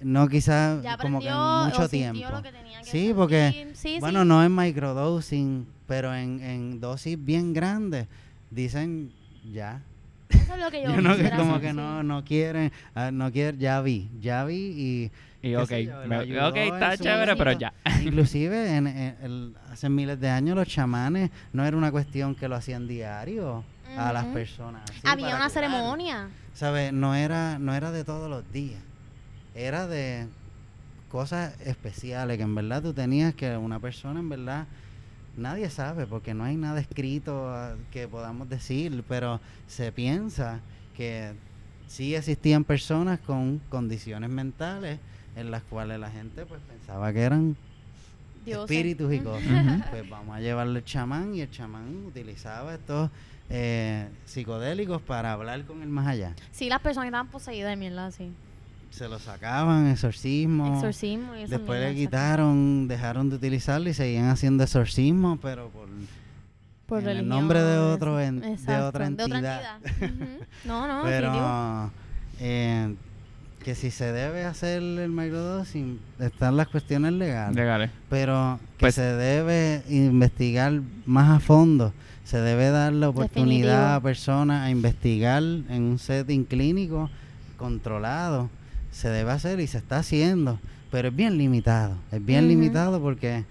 No 0.00 0.28
quizás 0.28 0.84
como 1.00 1.20
que 1.20 1.30
mucho 1.30 1.88
tiempo. 1.88 2.20
lo 2.30 2.42
que 2.42 2.52
tenía 2.52 2.80
que 2.80 2.84
Sí, 2.84 3.12
porque. 3.16 3.68
Sí, 3.74 3.96
bueno, 3.98 4.22
sí. 4.22 4.28
no 4.28 4.44
en 4.44 4.54
microdosing, 4.54 5.66
pero 5.86 6.14
en, 6.14 6.40
en 6.42 6.80
dosis 6.80 7.16
bien 7.22 7.52
grandes, 7.54 8.06
dicen 8.50 9.10
ya. 9.52 9.80
Eso 10.28 10.52
es 10.54 10.60
lo 10.60 10.70
que 10.70 10.82
yo, 10.84 10.90
Yo 10.94 11.00
no 11.00 11.16
que 11.16 11.30
como 11.30 11.52
hacer, 11.56 11.62
que 11.62 11.70
sí. 11.70 11.76
no 11.76 12.02
no 12.02 12.24
quieren, 12.24 12.70
ah, 12.94 13.10
no 13.10 13.32
quieren, 13.32 13.58
ya 13.58 13.80
vi, 13.80 14.10
ya 14.20 14.44
vi 14.44 15.10
y 15.42 15.48
Y 15.48 15.54
ok, 15.56 15.66
sé 15.68 15.86
yo, 15.86 16.02
le 16.02 16.08
me- 16.08 16.16
ayudó 16.16 16.48
ok, 16.50 16.56
en 16.56 16.74
está 16.74 16.96
chévere, 16.98 17.34
pero 17.36 17.52
ya. 17.52 17.72
Inclusive 18.02 18.76
en, 18.76 18.86
en- 18.86 19.16
el- 19.22 19.54
hace 19.72 19.88
miles 19.88 20.20
de 20.20 20.28
años 20.28 20.54
los 20.56 20.68
chamanes 20.68 21.30
no 21.54 21.64
era 21.64 21.74
una 21.76 21.90
cuestión 21.90 22.34
que 22.34 22.46
lo 22.48 22.54
hacían 22.56 22.86
diario 22.86 23.64
a 23.98 24.12
las 24.12 24.24
personas. 24.26 24.82
así 24.90 25.00
Había 25.04 25.28
una 25.28 25.36
curar. 25.36 25.50
ceremonia. 25.50 26.28
¿Sabes? 26.54 26.92
No 26.92 27.14
era, 27.14 27.58
no 27.58 27.74
era 27.74 27.90
de 27.90 28.04
todos 28.04 28.28
los 28.30 28.50
días. 28.52 28.80
Era 29.54 29.86
de 29.86 30.26
cosas 31.10 31.58
especiales 31.60 32.36
que 32.36 32.42
en 32.42 32.54
verdad 32.54 32.82
tú 32.82 32.92
tenías 32.92 33.34
que 33.34 33.56
una 33.56 33.80
persona 33.80 34.20
en 34.20 34.28
verdad 34.28 34.66
nadie 35.38 35.70
sabe 35.70 36.06
porque 36.06 36.34
no 36.34 36.44
hay 36.44 36.56
nada 36.56 36.80
escrito 36.80 37.48
ah, 37.48 37.74
que 37.90 38.08
podamos 38.08 38.48
decir, 38.48 39.04
pero 39.08 39.40
se 39.66 39.92
piensa 39.92 40.60
que 40.96 41.32
sí 41.86 42.14
existían 42.14 42.64
personas 42.64 43.20
con 43.20 43.60
condiciones 43.70 44.28
mentales 44.28 44.98
en 45.36 45.50
las 45.50 45.62
cuales 45.62 45.98
la 46.00 46.10
gente 46.10 46.44
pues 46.44 46.60
pensaba 46.68 47.12
que 47.12 47.22
eran 47.22 47.56
Dioses. 48.48 48.70
espíritus 48.76 49.12
y 49.14 49.18
cosas. 49.20 49.82
Pues 49.90 50.08
vamos 50.08 50.36
a 50.36 50.40
llevarle 50.40 50.78
el 50.80 50.84
chamán 50.84 51.34
y 51.34 51.40
el 51.40 51.50
chamán 51.50 52.04
utilizaba 52.06 52.74
estos 52.74 53.10
eh, 53.50 54.08
psicodélicos 54.26 55.00
para 55.02 55.32
hablar 55.32 55.64
con 55.64 55.82
el 55.82 55.88
más 55.88 56.06
allá. 56.06 56.34
Sí, 56.52 56.68
las 56.68 56.80
personas 56.80 57.06
estaban 57.08 57.28
poseídas 57.28 57.70
de 57.70 57.76
mierda, 57.76 58.10
sí. 58.10 58.30
Se 58.90 59.06
lo 59.08 59.18
sacaban, 59.18 59.86
exorcismo. 59.88 60.74
Exorcismo 60.76 61.34
y 61.36 61.46
Después 61.46 61.80
le 61.80 61.94
quitaron, 61.94 62.88
dejaron 62.88 63.28
de 63.30 63.36
utilizarlo 63.36 63.88
y 63.88 63.94
seguían 63.94 64.28
haciendo 64.30 64.64
exorcismo, 64.64 65.38
pero 65.42 65.68
por, 65.68 65.88
Por 66.86 67.02
en 67.02 67.08
el 67.18 67.28
nombre 67.28 67.62
de 67.62 67.78
otro 67.78 68.18
en- 68.20 68.40
de 68.40 68.54
otra 68.54 68.76
de 68.78 68.82
otra 68.82 69.06
entidad. 69.06 69.78
entidad. 69.82 70.10
Ujú. 70.10 70.44
No, 70.64 70.88
no, 70.88 71.02
pero 71.04 71.90
eh, 72.40 72.94
que 73.64 73.74
si 73.74 73.90
se 73.90 74.12
debe 74.12 74.44
hacer 74.44 74.82
el 74.82 75.08
microdosing, 75.10 75.98
están 76.20 76.56
las 76.56 76.68
cuestiones 76.68 77.12
legales. 77.12 77.56
Legales. 77.56 77.90
pero 78.08 78.58
que 78.76 78.80
Pues- 78.80 78.94
se 78.94 79.02
debe 79.02 79.82
investigar 79.88 80.80
más 81.06 81.36
a 81.36 81.40
fondo. 81.40 81.92
Se 82.24 82.38
debe 82.38 82.70
dar 82.70 82.92
la 82.92 83.08
oportunidad 83.08 83.76
Definitivo. 83.76 83.96
a 83.96 84.00
personas 84.00 84.66
a 84.66 84.70
investigar 84.70 85.42
en 85.42 85.82
un 85.82 85.98
setting 85.98 86.44
clínico 86.44 87.10
controlado. 87.56 88.50
Se 88.90 89.08
debe 89.08 89.30
hacer 89.32 89.60
y 89.60 89.66
se 89.66 89.78
está 89.78 89.98
haciendo, 89.98 90.58
pero 90.90 91.08
es 91.08 91.16
bien 91.16 91.36
limitado. 91.38 91.96
Es 92.12 92.24
bien 92.24 92.48
limitado 92.48 93.00
porque 93.00 93.44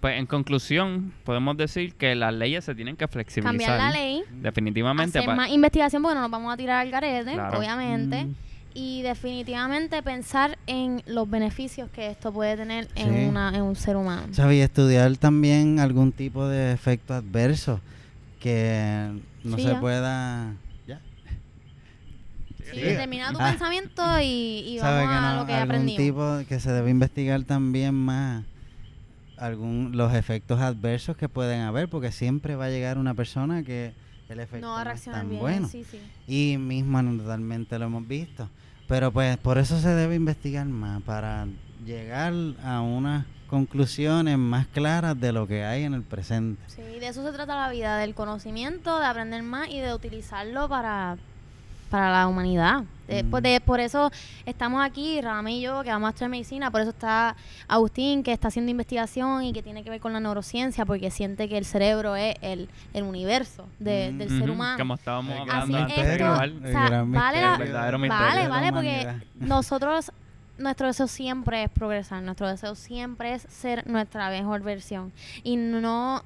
Pues 0.00 0.18
en 0.18 0.26
conclusión, 0.26 1.12
podemos 1.22 1.56
decir 1.56 1.94
que 1.94 2.16
las 2.16 2.34
leyes 2.34 2.64
se 2.64 2.74
tienen 2.74 2.96
que 2.96 3.06
flexibilizar. 3.06 3.78
Cambiar 3.78 3.78
la 3.78 3.90
ley, 3.92 4.22
Definitivamente. 4.42 5.20
hacer 5.20 5.32
más 5.36 5.48
investigación 5.50 6.02
porque 6.02 6.16
no 6.16 6.22
nos 6.22 6.30
vamos 6.32 6.52
a 6.52 6.56
tirar 6.56 6.80
al 6.80 6.90
garete, 6.90 7.34
Claro. 7.34 7.56
obviamente. 7.60 8.24
mm, 8.24 8.34
Y 8.74 9.02
definitivamente 9.02 10.02
pensar 10.02 10.58
en 10.66 11.02
los 11.06 11.28
beneficios 11.28 11.90
que 11.90 12.08
esto 12.10 12.32
puede 12.32 12.56
tener 12.56 12.88
en, 12.94 13.28
una, 13.28 13.54
en 13.54 13.62
un 13.62 13.76
ser 13.76 13.96
humano. 13.96 14.28
¿sabes? 14.32 14.56
Y 14.56 14.60
estudiar 14.60 15.16
también 15.18 15.78
algún 15.80 16.12
tipo 16.12 16.46
de 16.46 16.72
efecto 16.72 17.14
adverso 17.14 17.80
que 18.40 19.10
no 19.44 19.56
Sí, 19.56 19.62
se 19.62 19.68
ya. 19.70 19.80
pueda 19.80 20.54
ya 20.86 21.00
Sí, 22.58 22.70
Sí. 22.72 22.80
termina 22.80 23.32
tu 23.32 23.38
Ah. 23.40 23.50
pensamiento 23.50 24.02
y, 24.20 24.24
y 24.66 24.78
¿Sabe 24.80 25.04
vamos 25.04 25.10
que 25.10 25.16
a 25.18 25.32
no? 25.34 25.40
lo 25.40 25.46
que 25.46 25.52
algún 25.54 25.70
aprendimos. 25.70 25.98
tipo 26.42 26.48
que 26.48 26.58
se 26.60 26.72
debe 26.72 26.90
investigar 26.90 27.42
también 27.44 27.94
más 27.94 28.44
algún 29.36 29.90
los 29.96 30.14
efectos 30.14 30.60
adversos 30.60 31.16
que 31.16 31.28
pueden 31.28 31.62
haber 31.62 31.88
porque 31.88 32.12
siempre 32.12 32.54
va 32.56 32.66
a 32.66 32.70
llegar 32.70 32.96
una 32.98 33.14
persona 33.14 33.62
que 33.64 33.92
el 34.28 34.38
efecto 34.40 34.66
no 34.66 34.72
va 34.74 34.80
a 34.80 34.84
no 34.84 34.90
es 34.90 34.94
reaccionar 34.94 35.20
tan 35.22 35.28
bien. 35.30 35.40
bueno 35.40 35.68
Sí, 35.68 35.84
sí. 35.90 35.98
y 36.26 36.56
mismo 36.58 37.02
totalmente 37.18 37.78
lo 37.78 37.86
hemos 37.86 38.06
visto 38.06 38.48
pero 38.92 39.10
pues 39.10 39.38
por 39.38 39.56
eso 39.56 39.80
se 39.80 39.88
debe 39.88 40.16
investigar 40.16 40.66
más 40.66 41.00
para 41.04 41.46
llegar 41.82 42.34
a 42.62 42.82
unas 42.82 43.24
conclusiones 43.46 44.36
más 44.36 44.66
claras 44.66 45.18
de 45.18 45.32
lo 45.32 45.46
que 45.46 45.64
hay 45.64 45.84
en 45.84 45.94
el 45.94 46.02
presente. 46.02 46.62
Sí, 46.66 46.82
de 46.82 47.08
eso 47.08 47.24
se 47.24 47.32
trata 47.32 47.56
la 47.56 47.70
vida, 47.70 47.96
del 47.96 48.14
conocimiento, 48.14 49.00
de 49.00 49.06
aprender 49.06 49.42
más 49.44 49.70
y 49.70 49.80
de 49.80 49.94
utilizarlo 49.94 50.68
para, 50.68 51.16
para 51.88 52.12
la 52.12 52.28
humanidad. 52.28 52.84
De- 53.12 53.22
Mm. 53.24 53.30
pues 53.30 53.42
de- 53.42 53.60
por 53.60 53.80
eso 53.80 54.10
estamos 54.46 54.84
aquí, 54.84 55.20
Rami 55.20 55.58
y 55.58 55.60
yo, 55.62 55.82
que 55.82 55.90
vamos 55.90 56.06
a 56.06 56.10
estudiar 56.10 56.30
medicina, 56.30 56.70
por 56.70 56.80
eso 56.80 56.90
está 56.90 57.36
Agustín, 57.68 58.22
que 58.22 58.32
está 58.32 58.48
haciendo 58.48 58.70
investigación 58.70 59.42
y 59.44 59.52
que 59.52 59.62
tiene 59.62 59.84
que 59.84 59.90
ver 59.90 60.00
con 60.00 60.12
la 60.12 60.20
neurociencia, 60.20 60.84
porque 60.86 61.10
siente 61.10 61.48
que 61.48 61.58
el 61.58 61.64
cerebro 61.64 62.16
es 62.16 62.36
el, 62.42 62.68
el 62.94 63.02
universo 63.02 63.66
de- 63.78 64.10
Mm. 64.12 64.18
del 64.18 64.28
ser 64.28 64.42
Ujú, 64.42 64.52
humano. 64.52 64.78
Como 64.78 64.94
estábamos 64.94 65.34
El 65.36 65.42
Así 65.42 65.50
hablando 65.50 65.72
gran 65.78 65.82
antes 65.90 65.96
de 66.06 66.12
esto, 66.12 66.24
grabar. 66.24 66.48
El 66.48 66.56
o 66.56 66.68
sea, 66.68 66.86
gran 66.86 67.12
vale 67.12 67.38
misterio 67.38 67.40
de- 67.42 68.08
Vale, 68.08 68.40
de 68.42 68.42
la 68.42 68.48
vale, 68.48 68.72
porque 68.72 69.06
nosotros, 69.40 70.12
nuestro 70.58 70.86
deseo 70.86 71.08
siempre 71.08 71.64
es 71.64 71.70
progresar, 71.70 72.22
nuestro 72.22 72.48
deseo 72.48 72.74
siempre 72.74 73.34
es 73.34 73.42
ser 73.48 73.86
nuestra 73.88 74.28
mejor 74.30 74.62
versión. 74.62 75.12
Y 75.42 75.56
no, 75.56 76.22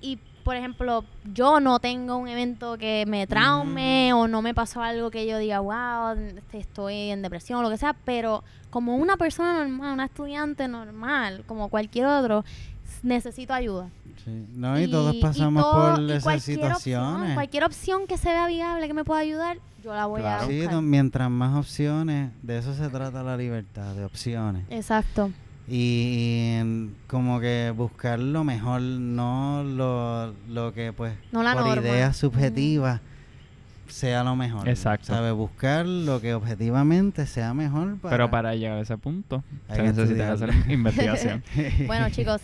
y 0.00 0.18
por 0.42 0.56
ejemplo, 0.56 1.04
yo 1.32 1.60
no 1.60 1.78
tengo 1.78 2.16
un 2.16 2.28
evento 2.28 2.76
que 2.78 3.04
me 3.06 3.26
traume 3.26 4.12
o 4.12 4.28
no 4.28 4.42
me 4.42 4.54
pasó 4.54 4.82
algo 4.82 5.10
que 5.10 5.26
yo 5.26 5.38
diga, 5.38 5.60
wow, 5.60 6.12
este, 6.36 6.58
estoy 6.58 7.10
en 7.10 7.22
depresión 7.22 7.60
o 7.60 7.62
lo 7.62 7.70
que 7.70 7.76
sea, 7.78 7.94
pero 8.04 8.42
como 8.70 8.96
una 8.96 9.16
persona 9.16 9.58
normal, 9.58 9.92
una 9.94 10.04
estudiante 10.06 10.68
normal, 10.68 11.44
como 11.46 11.68
cualquier 11.68 12.06
otro, 12.06 12.44
necesito 13.02 13.54
ayuda. 13.54 13.88
Sí. 14.24 14.46
No, 14.54 14.78
y, 14.80 14.88
todos 14.88 15.16
pasamos 15.16 15.62
todo- 15.64 15.94
por 15.96 16.00
y 16.02 16.10
esas 16.12 16.22
cualquier 16.22 16.58
opción, 16.58 16.78
situaciones. 16.78 17.34
cualquier 17.34 17.64
opción 17.64 18.06
que 18.06 18.16
se 18.18 18.28
vea 18.28 18.46
viable, 18.46 18.86
que 18.86 18.94
me 18.94 19.04
pueda 19.04 19.20
ayudar, 19.20 19.58
yo 19.82 19.92
la 19.94 20.06
voy 20.06 20.20
Claro. 20.20 20.44
a 20.44 20.46
Sí, 20.46 20.56
buscar. 20.58 20.74
no, 20.74 20.82
mientras 20.82 21.28
más 21.30 21.56
opciones, 21.58 22.30
de 22.42 22.58
eso 22.58 22.72
se 22.74 22.88
trata 22.88 23.22
la 23.24 23.36
libertad, 23.36 23.94
de 23.94 24.04
opciones. 24.04 24.64
Exacto. 24.70 25.30
Y, 25.74 26.90
como 27.06 27.40
que 27.40 27.72
buscar 27.74 28.18
lo 28.18 28.44
mejor, 28.44 28.82
no 28.82 29.64
lo, 29.64 30.34
lo 30.46 30.74
que 30.74 30.92
pues 30.92 31.14
No 31.32 31.42
la 31.42 31.54
por 31.54 31.64
norma. 31.64 31.80
ideas 31.80 32.14
subjetivas 32.14 33.00
sea 33.88 34.22
lo 34.22 34.36
mejor. 34.36 34.68
Exacto. 34.68 35.06
¿Sabe? 35.06 35.32
Buscar 35.32 35.86
lo 35.86 36.20
que 36.20 36.34
objetivamente 36.34 37.26
sea 37.26 37.54
mejor 37.54 37.96
para... 37.96 38.16
Pero 38.16 38.30
para 38.30 38.54
llegar 38.54 38.76
a 38.76 38.80
ese 38.82 38.98
punto, 38.98 39.44
Hay 39.68 39.76
se 39.76 39.82
que 39.82 39.88
necesita 39.88 40.32
hacer 40.32 40.50
investigación. 40.68 41.42
Bueno, 41.86 42.10
chicos, 42.10 42.42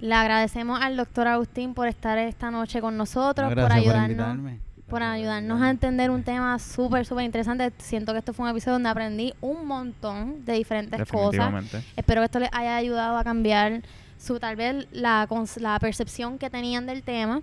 le 0.00 0.14
agradecemos 0.14 0.78
al 0.80 0.96
doctor 0.98 1.26
Agustín 1.26 1.72
por 1.72 1.88
estar 1.88 2.18
esta 2.18 2.50
noche 2.50 2.82
con 2.82 2.98
nosotros, 2.98 3.48
No, 3.48 3.54
por 3.54 3.64
gracias 3.64 3.84
por 3.84 3.96
ayudarnos, 3.96 4.36
invitarme. 4.36 4.67
Por 4.88 5.02
ayudarnos 5.02 5.60
a 5.60 5.70
entender 5.70 6.10
un 6.10 6.22
tema 6.22 6.58
súper, 6.58 7.04
súper 7.04 7.24
interesante. 7.24 7.72
Siento 7.78 8.12
que 8.12 8.18
esto 8.18 8.32
fue 8.32 8.44
un 8.46 8.50
episodio 8.50 8.74
donde 8.74 8.88
aprendí 8.88 9.34
un 9.40 9.66
montón 9.66 10.44
de 10.44 10.54
diferentes 10.54 11.06
cosas. 11.08 11.52
Espero 11.96 12.20
que 12.22 12.24
esto 12.26 12.38
les 12.38 12.50
haya 12.52 12.76
ayudado 12.76 13.18
a 13.18 13.24
cambiar 13.24 13.82
su 14.18 14.40
tal 14.40 14.56
vez 14.56 14.88
la, 14.90 15.28
la 15.60 15.78
percepción 15.78 16.38
que 16.38 16.50
tenían 16.50 16.86
del 16.86 17.02
tema. 17.02 17.42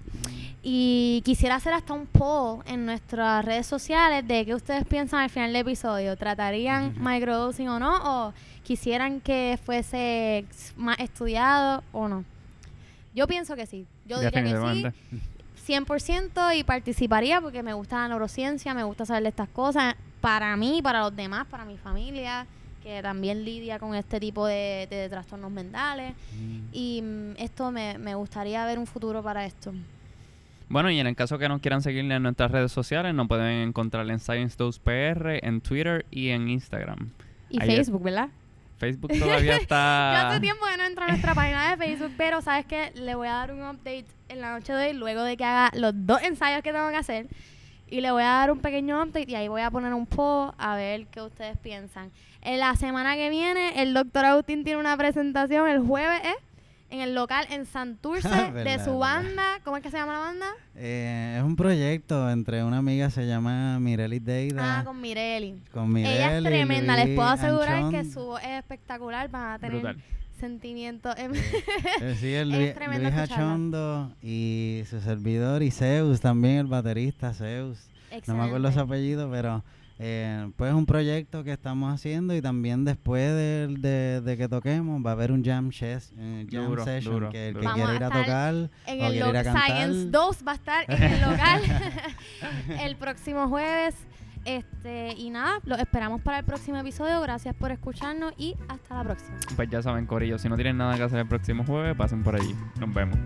Y 0.63 1.21
quisiera 1.23 1.55
hacer 1.55 1.73
hasta 1.73 1.93
un 1.93 2.07
poll 2.07 2.63
en 2.65 2.85
nuestras 2.87 3.45
redes 3.45 3.67
sociales 3.67 4.27
de 4.27 4.45
qué 4.45 4.55
ustedes 4.55 4.83
piensan 4.85 5.19
al 5.21 5.29
final 5.29 5.53
del 5.53 5.61
episodio. 5.61 6.17
¿Tratarían 6.17 6.87
Ujú. 6.95 6.99
microdosing 7.07 7.69
o 7.69 7.79
no? 7.79 7.97
¿O 8.03 8.33
quisieran 8.63 9.21
que 9.21 9.59
fuese 9.63 10.45
más 10.75 10.97
estudiado 10.99 11.83
o 11.91 12.07
no? 12.07 12.25
Yo 13.13 13.27
pienso 13.27 13.55
que 13.55 13.67
sí. 13.67 13.85
Yo 14.05 14.19
diría 14.19 14.43
que 14.43 14.91
sí. 14.91 15.21
Definitivamente. 15.65 16.35
100% 16.35 16.57
y 16.57 16.63
participaría 16.63 17.41
porque 17.41 17.63
me 17.63 17.73
gusta 17.73 17.97
la 17.97 18.09
neurociencia, 18.09 18.73
me 18.73 18.83
gusta 18.83 19.05
saber 19.05 19.23
de 19.23 19.29
estas 19.29 19.49
cosas. 19.49 19.95
Para 20.21 20.55
mí, 20.55 20.81
para 20.81 21.01
los 21.01 21.15
demás, 21.15 21.45
para 21.47 21.65
mi 21.65 21.77
familia, 21.77 22.47
que 22.83 23.01
también 23.01 23.43
lidia 23.43 23.79
con 23.79 23.95
este 23.95 24.19
tipo 24.19 24.45
de, 24.45 24.87
de 24.89 25.09
trastornos 25.09 25.51
mentales. 25.51 26.13
Mm. 26.33 26.59
Y 26.71 27.01
mm, 27.01 27.31
esto 27.37 27.71
me, 27.71 27.97
me 27.97 28.15
gustaría 28.15 28.65
ver 28.65 28.79
un 28.79 28.87
futuro 28.87 29.23
para 29.23 29.45
esto. 29.45 29.73
Bueno, 30.67 30.89
y 30.89 30.99
en 30.99 31.07
el 31.07 31.15
caso 31.15 31.37
que 31.37 31.47
nos 31.47 31.61
quieran 31.61 31.81
seguir 31.81 32.11
en 32.11 32.23
nuestras 32.23 32.51
redes 32.51 32.71
sociales, 32.71 33.13
nos 33.13 33.27
pueden 33.27 33.67
encontrar 33.67 34.09
en 34.09 34.19
Science 34.19 34.55
2 34.57 34.79
PR, 34.79 35.45
en 35.45 35.61
Twitter 35.61 36.05
y 36.09 36.29
en 36.29 36.49
Instagram. 36.49 37.09
Y 37.49 37.61
Ahí 37.61 37.67
Facebook, 37.67 38.03
¿verdad? 38.03 38.29
Facebook 38.77 39.11
todavía 39.17 39.53
Yo 39.55 39.61
está... 39.61 40.29
hace 40.29 40.39
tiempo 40.39 40.65
que 40.65 40.77
no 40.77 40.85
entro 40.85 41.03
a 41.03 41.07
nuestra 41.07 41.33
página 41.33 41.71
de 41.71 41.77
Facebook, 41.77 42.11
pero 42.17 42.41
¿sabes 42.41 42.65
qué? 42.65 42.91
Le 42.95 43.15
voy 43.15 43.27
a 43.27 43.33
dar 43.33 43.51
un 43.51 43.61
update 43.61 44.05
en 44.29 44.41
la 44.41 44.51
noche 44.51 44.73
de 44.73 44.87
hoy, 44.87 44.93
luego 44.93 45.23
de 45.23 45.37
que 45.37 45.45
haga 45.45 45.71
los 45.75 45.93
dos 45.95 46.21
ensayos 46.23 46.61
que 46.61 46.71
tengo 46.71 46.89
que 46.89 46.97
hacer. 46.97 47.27
Y 47.87 48.01
le 48.01 48.11
voy 48.11 48.23
a 48.23 48.27
dar 48.27 48.51
un 48.51 48.59
pequeño 48.59 49.01
update 49.01 49.31
y 49.31 49.35
ahí 49.35 49.47
voy 49.47 49.61
a 49.61 49.69
poner 49.69 49.93
un 49.93 50.07
poll 50.07 50.53
a 50.57 50.75
ver 50.75 51.05
qué 51.07 51.21
ustedes 51.21 51.57
piensan. 51.57 52.11
En 52.41 52.59
la 52.59 52.75
semana 52.75 53.15
que 53.15 53.29
viene, 53.29 53.81
el 53.81 53.93
doctor 53.93 54.25
Agustín 54.25 54.63
tiene 54.63 54.79
una 54.79 54.97
presentación 54.97 55.67
el 55.67 55.79
jueves, 55.79 56.21
¿eh? 56.23 56.35
En 56.91 57.01
el 57.01 57.15
local 57.15 57.45
en 57.49 57.65
Santurce 57.65 58.29
de 58.29 58.51
Verdad, 58.51 58.85
su 58.85 58.91
verdad. 58.91 59.23
banda. 59.23 59.43
¿Cómo 59.63 59.77
es 59.77 59.83
que 59.83 59.89
se 59.89 59.97
llama 59.97 60.13
la 60.13 60.19
banda? 60.19 60.45
Eh, 60.75 61.35
es 61.37 61.43
un 61.43 61.55
proyecto 61.55 62.29
entre 62.29 62.63
una 62.63 62.77
amiga 62.77 63.09
se 63.09 63.25
llama 63.27 63.79
Mireli 63.79 64.19
Deida. 64.19 64.79
Ah, 64.79 64.83
con 64.83 65.01
Mireli. 65.01 65.61
con 65.73 65.91
Mireli, 65.91 66.13
Ella 66.15 66.37
es 66.37 66.43
tremenda, 66.43 66.95
les 66.95 67.15
puedo 67.15 67.27
asegurar 67.27 67.89
que 67.89 68.05
su 68.05 68.19
voz 68.21 68.41
es 68.43 68.59
espectacular. 68.59 69.29
Van 69.29 69.53
a 69.53 69.59
tener 69.59 69.73
Brutal. 69.81 69.97
sentimientos. 70.39 71.15
Eh, 72.01 72.15
sí, 72.19 72.33
el 72.33 72.51
Es 72.53 72.57
Luis, 72.59 72.73
tremendo 72.75 73.09
Luis 73.09 73.15
escucharla. 73.15 73.45
Achondo 73.45 74.15
y 74.21 74.83
su 74.89 74.99
servidor 75.01 75.63
y 75.63 75.71
Zeus 75.71 76.19
también, 76.21 76.57
el 76.57 76.67
baterista 76.67 77.33
Zeus. 77.33 77.79
No 78.27 78.35
me 78.35 78.43
acuerdo 78.43 78.67
su 78.71 78.79
Excelente. 78.79 78.81
apellido, 78.93 79.31
pero 79.31 79.63
eh, 79.97 80.51
pues 80.57 80.69
es 80.71 80.75
un 80.75 80.85
proyecto 80.85 81.43
que 81.43 81.53
estamos 81.53 81.93
haciendo 81.93 82.35
y 82.35 82.41
también 82.41 82.83
después 82.85 83.23
de, 83.33 83.67
de- 83.79 84.21
de 84.21 84.37
que 84.37 84.47
toquemos 84.49 85.05
va 85.05 85.11
a 85.11 85.13
haber 85.13 85.31
un 85.31 85.43
jam, 85.43 85.69
eh, 85.81 85.99
jam 86.51 86.65
Duro, 86.67 86.83
session 86.83 87.13
duro, 87.13 87.29
que 87.29 87.47
el 87.49 87.55
que. 87.55 87.61
Vamos 87.65 87.75
quiera 87.75 87.91
a 87.91 87.95
ir 87.95 88.03
a 88.03 88.09
tocar 88.09 88.53
en 88.53 89.01
o 89.01 89.05
el 89.05 89.11
quiere 89.11 89.15
ir 89.15 89.23
a 89.23 89.27
local 89.27 89.43
cantar. 89.45 89.65
Science 89.65 90.09
2 90.11 90.37
va 90.47 90.51
a 90.51 90.55
estar 90.55 90.85
en 90.91 91.03
el 91.03 91.21
local 91.21 91.61
el 92.81 92.95
próximo 92.97 93.47
jueves. 93.47 93.95
Este, 94.43 95.13
y 95.17 95.31
nada, 95.31 95.59
lo 95.65 95.75
esperamos 95.75 96.21
para 96.21 96.37
el 96.37 96.45
próximo 96.45 96.77
episodio. 96.77 97.19
Gracias 97.21 97.55
por 97.55 97.71
escucharnos 97.71 98.31
y 98.37 98.55
hasta 98.67 98.95
la 98.97 99.03
próxima. 99.03 99.37
Pues 99.55 99.69
ya 99.71 99.81
saben, 99.81 100.05
Corillo, 100.05 100.37
si 100.37 100.49
no 100.49 100.55
tienen 100.55 100.77
nada 100.77 100.95
que 100.97 101.01
hacer 101.03 101.17
el 101.19 101.27
próximo 101.27 101.63
jueves, 101.63 101.95
pasen 101.95 102.21
por 102.21 102.35
allí. 102.35 102.53
Nos 102.79 102.93
vemos. 102.93 103.17